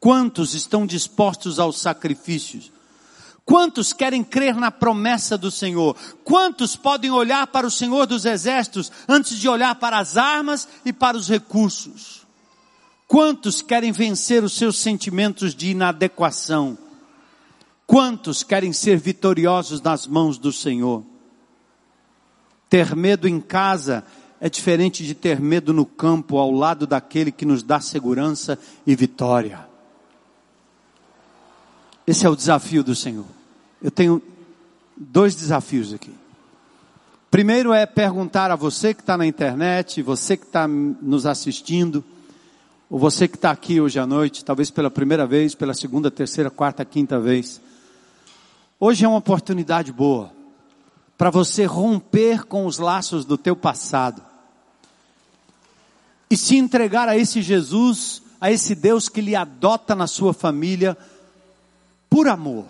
Quantos 0.00 0.54
estão 0.54 0.86
dispostos 0.86 1.58
aos 1.58 1.78
sacrifícios? 1.78 2.72
Quantos 3.44 3.92
querem 3.92 4.24
crer 4.24 4.54
na 4.54 4.70
promessa 4.70 5.36
do 5.36 5.50
Senhor? 5.50 5.94
Quantos 6.24 6.74
podem 6.74 7.10
olhar 7.10 7.46
para 7.48 7.66
o 7.66 7.70
Senhor 7.70 8.06
dos 8.06 8.24
Exércitos 8.24 8.90
antes 9.06 9.36
de 9.36 9.48
olhar 9.48 9.74
para 9.74 9.98
as 9.98 10.16
armas 10.16 10.66
e 10.86 10.92
para 10.92 11.16
os 11.16 11.28
recursos? 11.28 12.26
Quantos 13.06 13.60
querem 13.60 13.92
vencer 13.92 14.42
os 14.42 14.54
seus 14.54 14.78
sentimentos 14.78 15.54
de 15.54 15.70
inadequação? 15.70 16.78
Quantos 17.86 18.42
querem 18.42 18.72
ser 18.72 18.96
vitoriosos 18.98 19.82
nas 19.82 20.06
mãos 20.06 20.38
do 20.38 20.52
Senhor? 20.52 21.04
Ter 22.70 22.94
medo 22.94 23.28
em 23.28 23.40
casa 23.40 24.04
é 24.40 24.48
diferente 24.48 25.04
de 25.04 25.12
ter 25.12 25.40
medo 25.40 25.74
no 25.74 25.84
campo, 25.84 26.38
ao 26.38 26.52
lado 26.52 26.86
daquele 26.86 27.32
que 27.32 27.44
nos 27.44 27.62
dá 27.62 27.80
segurança 27.80 28.58
e 28.86 28.94
vitória. 28.94 29.69
Esse 32.10 32.26
é 32.26 32.28
o 32.28 32.34
desafio 32.34 32.82
do 32.82 32.92
Senhor. 32.92 33.24
Eu 33.80 33.88
tenho 33.88 34.20
dois 34.96 35.36
desafios 35.36 35.94
aqui. 35.94 36.10
Primeiro 37.30 37.72
é 37.72 37.86
perguntar 37.86 38.50
a 38.50 38.56
você 38.56 38.92
que 38.92 39.00
está 39.00 39.16
na 39.16 39.24
internet, 39.24 40.02
você 40.02 40.36
que 40.36 40.44
está 40.44 40.66
nos 40.66 41.24
assistindo, 41.24 42.02
ou 42.90 42.98
você 42.98 43.28
que 43.28 43.36
está 43.36 43.52
aqui 43.52 43.80
hoje 43.80 44.00
à 44.00 44.08
noite, 44.08 44.44
talvez 44.44 44.72
pela 44.72 44.90
primeira 44.90 45.24
vez, 45.24 45.54
pela 45.54 45.72
segunda, 45.72 46.10
terceira, 46.10 46.50
quarta, 46.50 46.84
quinta 46.84 47.20
vez. 47.20 47.60
Hoje 48.80 49.04
é 49.04 49.08
uma 49.08 49.18
oportunidade 49.18 49.92
boa 49.92 50.32
para 51.16 51.30
você 51.30 51.64
romper 51.64 52.44
com 52.44 52.66
os 52.66 52.78
laços 52.78 53.24
do 53.24 53.38
teu 53.38 53.54
passado 53.54 54.20
e 56.28 56.36
se 56.36 56.56
entregar 56.56 57.08
a 57.08 57.16
esse 57.16 57.40
Jesus, 57.40 58.20
a 58.40 58.50
esse 58.50 58.74
Deus 58.74 59.08
que 59.08 59.20
lhe 59.20 59.36
adota 59.36 59.94
na 59.94 60.08
sua 60.08 60.34
família 60.34 60.98
por 62.10 62.26
amor. 62.26 62.66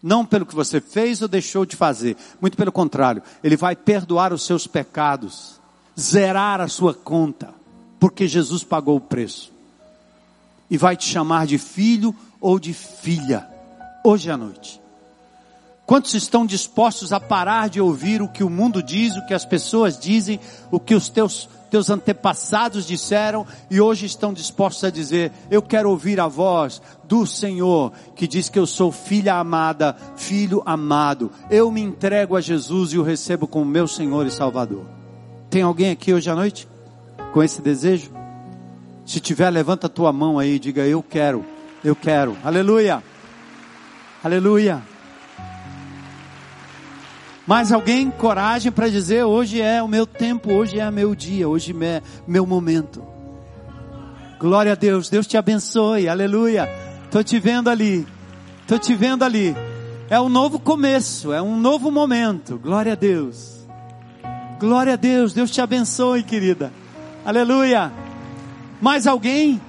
Não 0.00 0.24
pelo 0.24 0.46
que 0.46 0.54
você 0.54 0.80
fez 0.80 1.20
ou 1.20 1.28
deixou 1.28 1.66
de 1.66 1.74
fazer. 1.74 2.16
Muito 2.40 2.56
pelo 2.56 2.70
contrário. 2.70 3.22
Ele 3.42 3.56
vai 3.56 3.74
perdoar 3.74 4.32
os 4.32 4.46
seus 4.46 4.66
pecados. 4.66 5.60
Zerar 5.98 6.60
a 6.60 6.68
sua 6.68 6.94
conta. 6.94 7.52
Porque 7.98 8.28
Jesus 8.28 8.62
pagou 8.62 8.96
o 8.96 9.00
preço. 9.00 9.52
E 10.70 10.78
vai 10.78 10.96
te 10.96 11.06
chamar 11.06 11.46
de 11.46 11.58
filho 11.58 12.14
ou 12.40 12.60
de 12.60 12.72
filha. 12.72 13.48
Hoje 14.04 14.30
à 14.30 14.36
noite. 14.36 14.80
Quantos 15.86 16.14
estão 16.14 16.46
dispostos 16.46 17.12
a 17.12 17.20
parar 17.20 17.68
de 17.68 17.80
ouvir 17.80 18.22
o 18.22 18.28
que 18.28 18.44
o 18.44 18.48
mundo 18.48 18.82
diz, 18.82 19.14
o 19.16 19.26
que 19.26 19.34
as 19.34 19.44
pessoas 19.44 19.98
dizem, 19.98 20.40
o 20.70 20.80
que 20.80 20.94
os 20.94 21.10
teus 21.10 21.48
teus 21.74 21.90
antepassados 21.90 22.86
disseram 22.86 23.44
e 23.68 23.80
hoje 23.80 24.06
estão 24.06 24.32
dispostos 24.32 24.84
a 24.84 24.90
dizer: 24.90 25.32
Eu 25.50 25.60
quero 25.60 25.90
ouvir 25.90 26.20
a 26.20 26.28
voz 26.28 26.80
do 27.02 27.26
Senhor 27.26 27.92
que 28.14 28.28
diz 28.28 28.48
que 28.48 28.60
eu 28.60 28.64
sou 28.64 28.92
filha 28.92 29.34
amada, 29.34 29.96
filho 30.14 30.62
amado. 30.64 31.32
Eu 31.50 31.72
me 31.72 31.80
entrego 31.80 32.36
a 32.36 32.40
Jesus 32.40 32.92
e 32.92 32.98
o 32.98 33.02
recebo 33.02 33.48
como 33.48 33.64
meu 33.64 33.88
Senhor 33.88 34.24
e 34.24 34.30
Salvador. 34.30 34.86
Tem 35.50 35.62
alguém 35.62 35.90
aqui 35.90 36.14
hoje 36.14 36.30
à 36.30 36.36
noite 36.36 36.68
com 37.32 37.42
esse 37.42 37.60
desejo? 37.60 38.12
Se 39.04 39.18
tiver, 39.18 39.50
levanta 39.50 39.88
a 39.88 39.90
tua 39.90 40.12
mão 40.12 40.38
aí 40.38 40.54
e 40.54 40.58
diga: 40.60 40.86
Eu 40.86 41.02
quero, 41.02 41.44
eu 41.82 41.96
quero. 41.96 42.36
Aleluia, 42.44 43.02
aleluia. 44.22 44.93
Mais 47.46 47.72
alguém 47.72 48.10
coragem 48.10 48.72
para 48.72 48.88
dizer: 48.88 49.24
hoje 49.24 49.60
é 49.60 49.82
o 49.82 49.88
meu 49.88 50.06
tempo, 50.06 50.52
hoje 50.52 50.80
é 50.80 50.90
meu 50.90 51.14
dia, 51.14 51.48
hoje 51.48 51.74
é 51.82 52.02
meu 52.26 52.46
momento. 52.46 53.02
Glória 54.38 54.72
a 54.72 54.74
Deus, 54.74 55.08
Deus 55.08 55.26
te 55.26 55.36
abençoe, 55.36 56.08
aleluia. 56.08 56.68
Estou 57.04 57.22
te 57.22 57.38
vendo 57.38 57.68
ali, 57.68 58.06
estou 58.62 58.78
te 58.78 58.94
vendo 58.94 59.22
ali. 59.22 59.54
É 60.08 60.20
um 60.20 60.28
novo 60.28 60.58
começo, 60.58 61.32
é 61.32 61.40
um 61.40 61.58
novo 61.58 61.90
momento. 61.90 62.58
Glória 62.58 62.92
a 62.92 62.96
Deus. 62.96 63.54
Glória 64.58 64.94
a 64.94 64.96
Deus, 64.96 65.32
Deus 65.32 65.50
te 65.50 65.60
abençoe, 65.60 66.22
querida. 66.22 66.72
Aleluia. 67.24 67.92
Mais 68.80 69.06
alguém? 69.06 69.60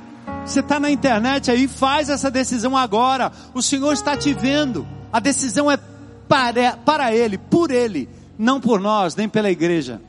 Você 0.46 0.60
está 0.60 0.80
na 0.80 0.90
internet 0.90 1.50
aí, 1.52 1.68
faz 1.68 2.10
essa 2.10 2.30
decisão 2.30 2.76
agora. 2.78 3.32
O 3.54 3.62
Senhor 3.62 3.94
está 3.94 4.16
te 4.16 4.34
vendo. 4.34 4.88
A 5.12 5.20
decisão 5.20 5.72
é 5.72 5.78
para, 6.28 6.78
para 6.78 7.14
Ele, 7.14 7.38
por 7.38 7.72
Ele, 7.72 8.10
não 8.38 8.60
por 8.60 8.80
nós, 8.80 9.16
nem 9.16 9.28
pela 9.28 9.50
igreja. 9.50 10.02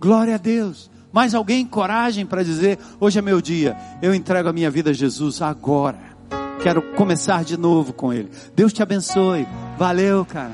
Glória 0.00 0.34
a 0.34 0.38
Deus. 0.38 0.90
Mais 1.12 1.34
alguém 1.34 1.64
coragem 1.64 2.26
para 2.26 2.42
dizer: 2.42 2.78
hoje 2.98 3.18
é 3.18 3.22
meu 3.22 3.40
dia, 3.40 3.76
eu 4.02 4.14
entrego 4.14 4.48
a 4.48 4.52
minha 4.52 4.70
vida 4.70 4.90
a 4.90 4.92
Jesus 4.92 5.40
agora. 5.40 6.14
Quero 6.62 6.82
começar 6.94 7.44
de 7.44 7.56
novo 7.56 7.92
com 7.92 8.12
Ele. 8.12 8.30
Deus 8.54 8.72
te 8.72 8.82
abençoe. 8.82 9.46
Valeu, 9.78 10.24
cara. 10.24 10.52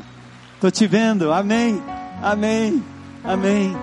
Tô 0.61 0.71
te 0.71 0.87
vendo. 0.87 1.33
Amém. 1.33 1.81
Amém. 2.23 2.83
Amém. 3.25 3.77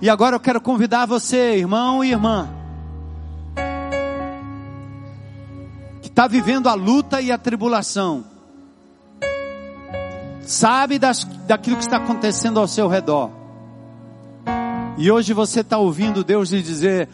E 0.00 0.08
agora 0.08 0.36
eu 0.36 0.40
quero 0.40 0.60
convidar 0.60 1.04
você, 1.04 1.56
irmão 1.58 2.02
e 2.02 2.10
irmã, 2.10 2.48
que 6.00 6.08
está 6.08 6.26
vivendo 6.26 6.68
a 6.68 6.74
luta 6.74 7.20
e 7.20 7.30
a 7.30 7.36
tribulação 7.36 8.29
sabe 10.50 10.98
das, 10.98 11.24
daquilo 11.46 11.76
que 11.76 11.84
está 11.84 11.98
acontecendo 11.98 12.58
ao 12.58 12.66
seu 12.66 12.88
redor. 12.88 13.30
E 14.98 15.10
hoje 15.10 15.32
você 15.32 15.60
está 15.60 15.78
ouvindo 15.78 16.24
Deus 16.24 16.50
lhe 16.50 16.60
dizer: 16.60 17.08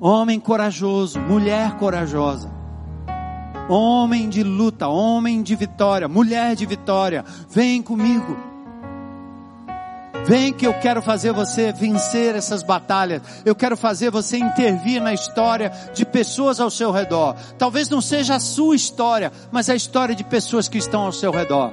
homem 0.00 0.40
corajoso, 0.40 1.20
mulher 1.20 1.76
corajosa, 1.76 2.50
homem 3.68 4.28
de 4.28 4.42
luta, 4.42 4.88
homem 4.88 5.42
de 5.42 5.54
vitória, 5.54 6.08
mulher 6.08 6.56
de 6.56 6.64
vitória, 6.64 7.24
vem 7.50 7.82
comigo. 7.82 8.36
Vem 10.24 10.52
que 10.52 10.64
eu 10.64 10.72
quero 10.74 11.02
fazer 11.02 11.32
você 11.32 11.72
vencer 11.72 12.36
essas 12.36 12.62
batalhas. 12.62 13.22
Eu 13.44 13.56
quero 13.56 13.76
fazer 13.76 14.08
você 14.08 14.38
intervir 14.38 15.02
na 15.02 15.12
história 15.12 15.72
de 15.92 16.06
pessoas 16.06 16.60
ao 16.60 16.70
seu 16.70 16.92
redor. 16.92 17.34
Talvez 17.58 17.88
não 17.88 18.00
seja 18.00 18.36
a 18.36 18.40
sua 18.40 18.76
história, 18.76 19.32
mas 19.50 19.68
a 19.68 19.74
história 19.74 20.14
de 20.14 20.22
pessoas 20.22 20.68
que 20.68 20.78
estão 20.78 21.02
ao 21.02 21.12
seu 21.12 21.32
redor. 21.32 21.72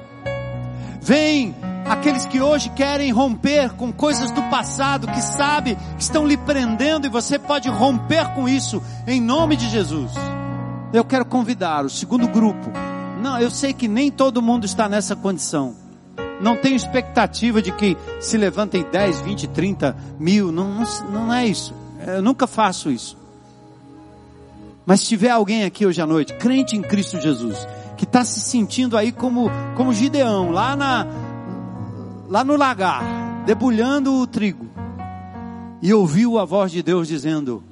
Vem 1.00 1.54
aqueles 1.86 2.26
que 2.26 2.40
hoje 2.40 2.68
querem 2.70 3.10
romper 3.10 3.70
com 3.74 3.92
coisas 3.92 4.30
do 4.30 4.42
passado, 4.44 5.06
que 5.06 5.22
sabe 5.22 5.76
que 5.96 6.02
estão 6.02 6.26
lhe 6.26 6.36
prendendo 6.36 7.06
e 7.06 7.10
você 7.10 7.38
pode 7.38 7.68
romper 7.68 8.34
com 8.34 8.48
isso 8.48 8.82
em 9.06 9.20
nome 9.20 9.56
de 9.56 9.68
Jesus. 9.68 10.12
Eu 10.92 11.04
quero 11.04 11.24
convidar 11.24 11.84
o 11.84 11.90
segundo 11.90 12.28
grupo. 12.28 12.70
Não, 13.22 13.38
eu 13.38 13.50
sei 13.50 13.72
que 13.72 13.88
nem 13.88 14.10
todo 14.10 14.42
mundo 14.42 14.64
está 14.64 14.88
nessa 14.88 15.16
condição. 15.16 15.74
Não 16.40 16.56
tenho 16.56 16.74
expectativa 16.74 17.60
de 17.60 17.70
que 17.70 17.96
se 18.18 18.36
levantem 18.36 18.84
10, 18.90 19.20
20, 19.20 19.48
30 19.48 19.96
mil. 20.18 20.50
Não, 20.50 20.74
não, 20.74 21.10
não 21.10 21.34
é 21.34 21.46
isso. 21.46 21.74
Eu 22.06 22.22
nunca 22.22 22.46
faço 22.46 22.90
isso. 22.90 23.16
Mas 24.86 25.00
se 25.00 25.06
tiver 25.08 25.30
alguém 25.30 25.64
aqui 25.64 25.84
hoje 25.84 26.00
à 26.00 26.06
noite, 26.06 26.34
crente 26.34 26.76
em 26.76 26.82
Cristo 26.82 27.20
Jesus, 27.20 27.66
que 28.00 28.06
está 28.06 28.24
se 28.24 28.40
sentindo 28.40 28.96
aí 28.96 29.12
como, 29.12 29.50
como 29.76 29.92
Gideão, 29.92 30.50
lá, 30.50 30.74
na, 30.74 31.06
lá 32.30 32.42
no 32.42 32.56
lagar, 32.56 33.44
debulhando 33.44 34.14
o 34.14 34.26
trigo, 34.26 34.66
e 35.82 35.92
ouviu 35.92 36.38
a 36.38 36.46
voz 36.46 36.72
de 36.72 36.82
Deus 36.82 37.06
dizendo: 37.06 37.62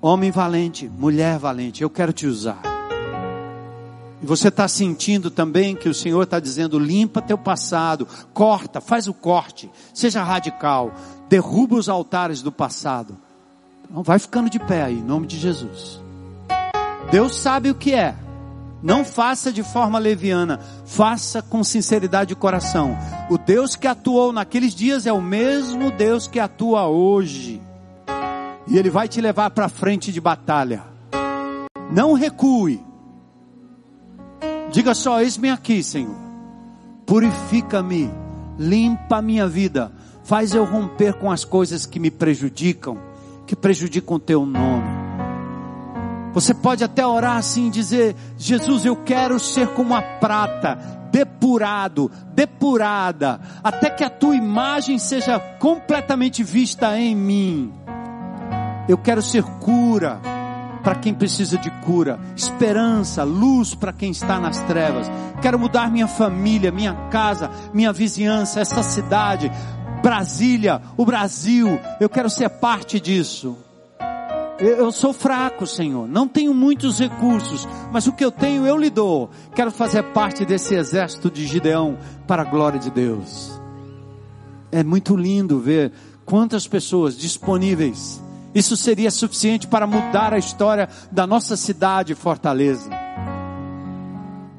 Homem 0.00 0.30
valente, 0.30 0.88
mulher 0.88 1.38
valente, 1.38 1.82
eu 1.82 1.90
quero 1.90 2.10
te 2.10 2.26
usar. 2.26 2.58
E 4.22 4.24
você 4.24 4.48
está 4.48 4.66
sentindo 4.66 5.30
também 5.30 5.76
que 5.76 5.90
o 5.90 5.94
Senhor 5.94 6.22
está 6.22 6.40
dizendo: 6.40 6.78
limpa 6.78 7.20
teu 7.20 7.36
passado, 7.36 8.08
corta, 8.32 8.80
faz 8.80 9.08
o 9.08 9.12
corte, 9.12 9.70
seja 9.92 10.24
radical, 10.24 10.90
derruba 11.28 11.76
os 11.76 11.90
altares 11.90 12.40
do 12.40 12.50
passado. 12.50 13.14
Então 13.90 14.02
vai 14.02 14.18
ficando 14.18 14.48
de 14.48 14.58
pé 14.58 14.84
aí, 14.84 14.94
em 14.94 15.04
nome 15.04 15.26
de 15.26 15.38
Jesus. 15.38 16.00
Deus 17.10 17.36
sabe 17.36 17.70
o 17.70 17.74
que 17.74 17.92
é. 17.92 18.23
Não 18.84 19.02
faça 19.02 19.50
de 19.50 19.62
forma 19.62 19.98
leviana, 19.98 20.60
faça 20.84 21.40
com 21.40 21.64
sinceridade 21.64 22.28
de 22.28 22.34
coração. 22.34 22.94
O 23.30 23.38
Deus 23.38 23.74
que 23.74 23.86
atuou 23.86 24.30
naqueles 24.30 24.74
dias 24.74 25.06
é 25.06 25.12
o 25.12 25.22
mesmo 25.22 25.90
Deus 25.90 26.26
que 26.26 26.38
atua 26.38 26.86
hoje. 26.86 27.62
E 28.68 28.76
Ele 28.76 28.90
vai 28.90 29.08
te 29.08 29.22
levar 29.22 29.48
para 29.52 29.70
frente 29.70 30.12
de 30.12 30.20
batalha. 30.20 30.82
Não 31.90 32.12
recue. 32.12 32.78
Diga 34.70 34.94
só: 34.94 35.18
Eis-me 35.18 35.48
aqui, 35.48 35.82
Senhor. 35.82 36.16
Purifica-me, 37.06 38.10
limpa 38.58 39.16
a 39.16 39.22
minha 39.22 39.48
vida, 39.48 39.92
faz 40.24 40.52
eu 40.52 40.66
romper 40.66 41.14
com 41.14 41.32
as 41.32 41.42
coisas 41.42 41.86
que 41.86 41.98
me 41.98 42.10
prejudicam, 42.10 42.98
que 43.46 43.56
prejudicam 43.56 44.16
o 44.16 44.20
teu 44.20 44.44
nome. 44.44 45.03
Você 46.34 46.52
pode 46.52 46.82
até 46.82 47.06
orar 47.06 47.36
assim 47.36 47.68
e 47.68 47.70
dizer: 47.70 48.16
Jesus, 48.36 48.84
eu 48.84 48.96
quero 48.96 49.38
ser 49.38 49.68
como 49.68 49.94
a 49.94 50.02
prata, 50.02 50.76
depurado, 51.12 52.10
depurada, 52.34 53.40
até 53.62 53.88
que 53.88 54.02
a 54.02 54.10
tua 54.10 54.34
imagem 54.34 54.98
seja 54.98 55.38
completamente 55.38 56.42
vista 56.42 56.98
em 56.98 57.14
mim. 57.14 57.72
Eu 58.88 58.98
quero 58.98 59.22
ser 59.22 59.44
cura 59.44 60.20
para 60.82 60.96
quem 60.96 61.14
precisa 61.14 61.56
de 61.56 61.70
cura, 61.82 62.18
esperança, 62.36 63.22
luz 63.22 63.74
para 63.74 63.92
quem 63.92 64.10
está 64.10 64.38
nas 64.40 64.58
trevas. 64.64 65.10
Quero 65.40 65.58
mudar 65.58 65.90
minha 65.90 66.08
família, 66.08 66.72
minha 66.72 66.94
casa, 67.10 67.48
minha 67.72 67.92
vizinhança, 67.92 68.60
essa 68.60 68.82
cidade, 68.82 69.50
Brasília, 70.02 70.82
o 70.96 71.06
Brasil. 71.06 71.80
Eu 72.00 72.10
quero 72.10 72.28
ser 72.28 72.50
parte 72.50 72.98
disso. 72.98 73.56
Eu 74.58 74.92
sou 74.92 75.12
fraco, 75.12 75.66
Senhor. 75.66 76.06
Não 76.06 76.28
tenho 76.28 76.54
muitos 76.54 76.98
recursos, 76.98 77.66
mas 77.92 78.06
o 78.06 78.12
que 78.12 78.24
eu 78.24 78.30
tenho 78.30 78.66
eu 78.66 78.76
lhe 78.76 78.90
dou. 78.90 79.30
Quero 79.54 79.70
fazer 79.70 80.02
parte 80.12 80.44
desse 80.44 80.74
exército 80.74 81.30
de 81.30 81.46
Gideão 81.46 81.98
para 82.26 82.42
a 82.42 82.44
glória 82.44 82.78
de 82.78 82.90
Deus. 82.90 83.60
É 84.70 84.84
muito 84.84 85.16
lindo 85.16 85.58
ver 85.58 85.92
quantas 86.24 86.68
pessoas 86.68 87.16
disponíveis. 87.16 88.22
Isso 88.54 88.76
seria 88.76 89.10
suficiente 89.10 89.66
para 89.66 89.86
mudar 89.86 90.32
a 90.32 90.38
história 90.38 90.88
da 91.10 91.26
nossa 91.26 91.56
cidade, 91.56 92.14
Fortaleza. 92.14 92.88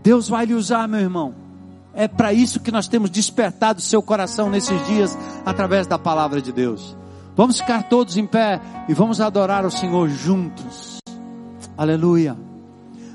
Deus 0.03 0.27
vai 0.27 0.45
lhe 0.45 0.53
usar, 0.53 0.87
meu 0.87 0.99
irmão. 0.99 1.33
É 1.93 2.07
para 2.09 2.33
isso 2.33 2.59
que 2.59 2.71
nós 2.71 2.89
temos 2.89 3.09
despertado 3.09 3.79
seu 3.79 4.01
coração 4.01 4.49
nesses 4.49 4.85
dias 4.85 5.17
através 5.45 5.87
da 5.87 5.97
palavra 5.97 6.41
de 6.41 6.51
Deus. 6.51 6.95
Vamos 7.35 7.59
ficar 7.59 7.83
todos 7.83 8.15
em 8.15 8.25
pé 8.25 8.61
e 8.87 8.93
vamos 8.93 9.19
adorar 9.19 9.65
o 9.65 9.71
Senhor 9.71 10.09
juntos. 10.09 10.99
Aleluia. 11.77 12.37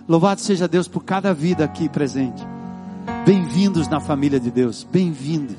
Louvado 0.06 0.40
seja 0.40 0.68
Deus 0.68 0.86
por 0.86 1.04
cada 1.04 1.32
vida 1.32 1.64
aqui 1.64 1.88
presente. 1.88 2.42
Bem-vindos 3.24 3.88
na 3.88 3.98
família 3.98 4.38
de 4.38 4.50
Deus. 4.50 4.86
Bem-vindos. 4.90 5.56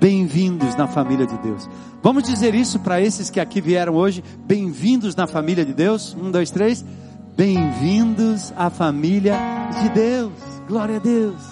Bem-vindos 0.00 0.76
na 0.76 0.86
família 0.86 1.26
de 1.26 1.36
Deus. 1.38 1.68
Vamos 2.02 2.22
dizer 2.22 2.54
isso 2.54 2.78
para 2.78 3.00
esses 3.00 3.28
que 3.28 3.40
aqui 3.40 3.60
vieram 3.60 3.94
hoje. 3.94 4.24
Bem-vindos 4.46 5.14
na 5.14 5.26
família 5.26 5.64
de 5.64 5.74
Deus. 5.74 6.16
Um, 6.18 6.30
dois, 6.30 6.50
três. 6.50 6.82
Bem-vindos 7.36 8.52
à 8.56 8.70
família 8.70 9.36
de 9.82 9.88
Deus. 9.90 10.32
Glória 10.66 10.96
a 10.96 11.00
Deus. 11.00 11.42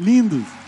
Lindos. 0.00 0.63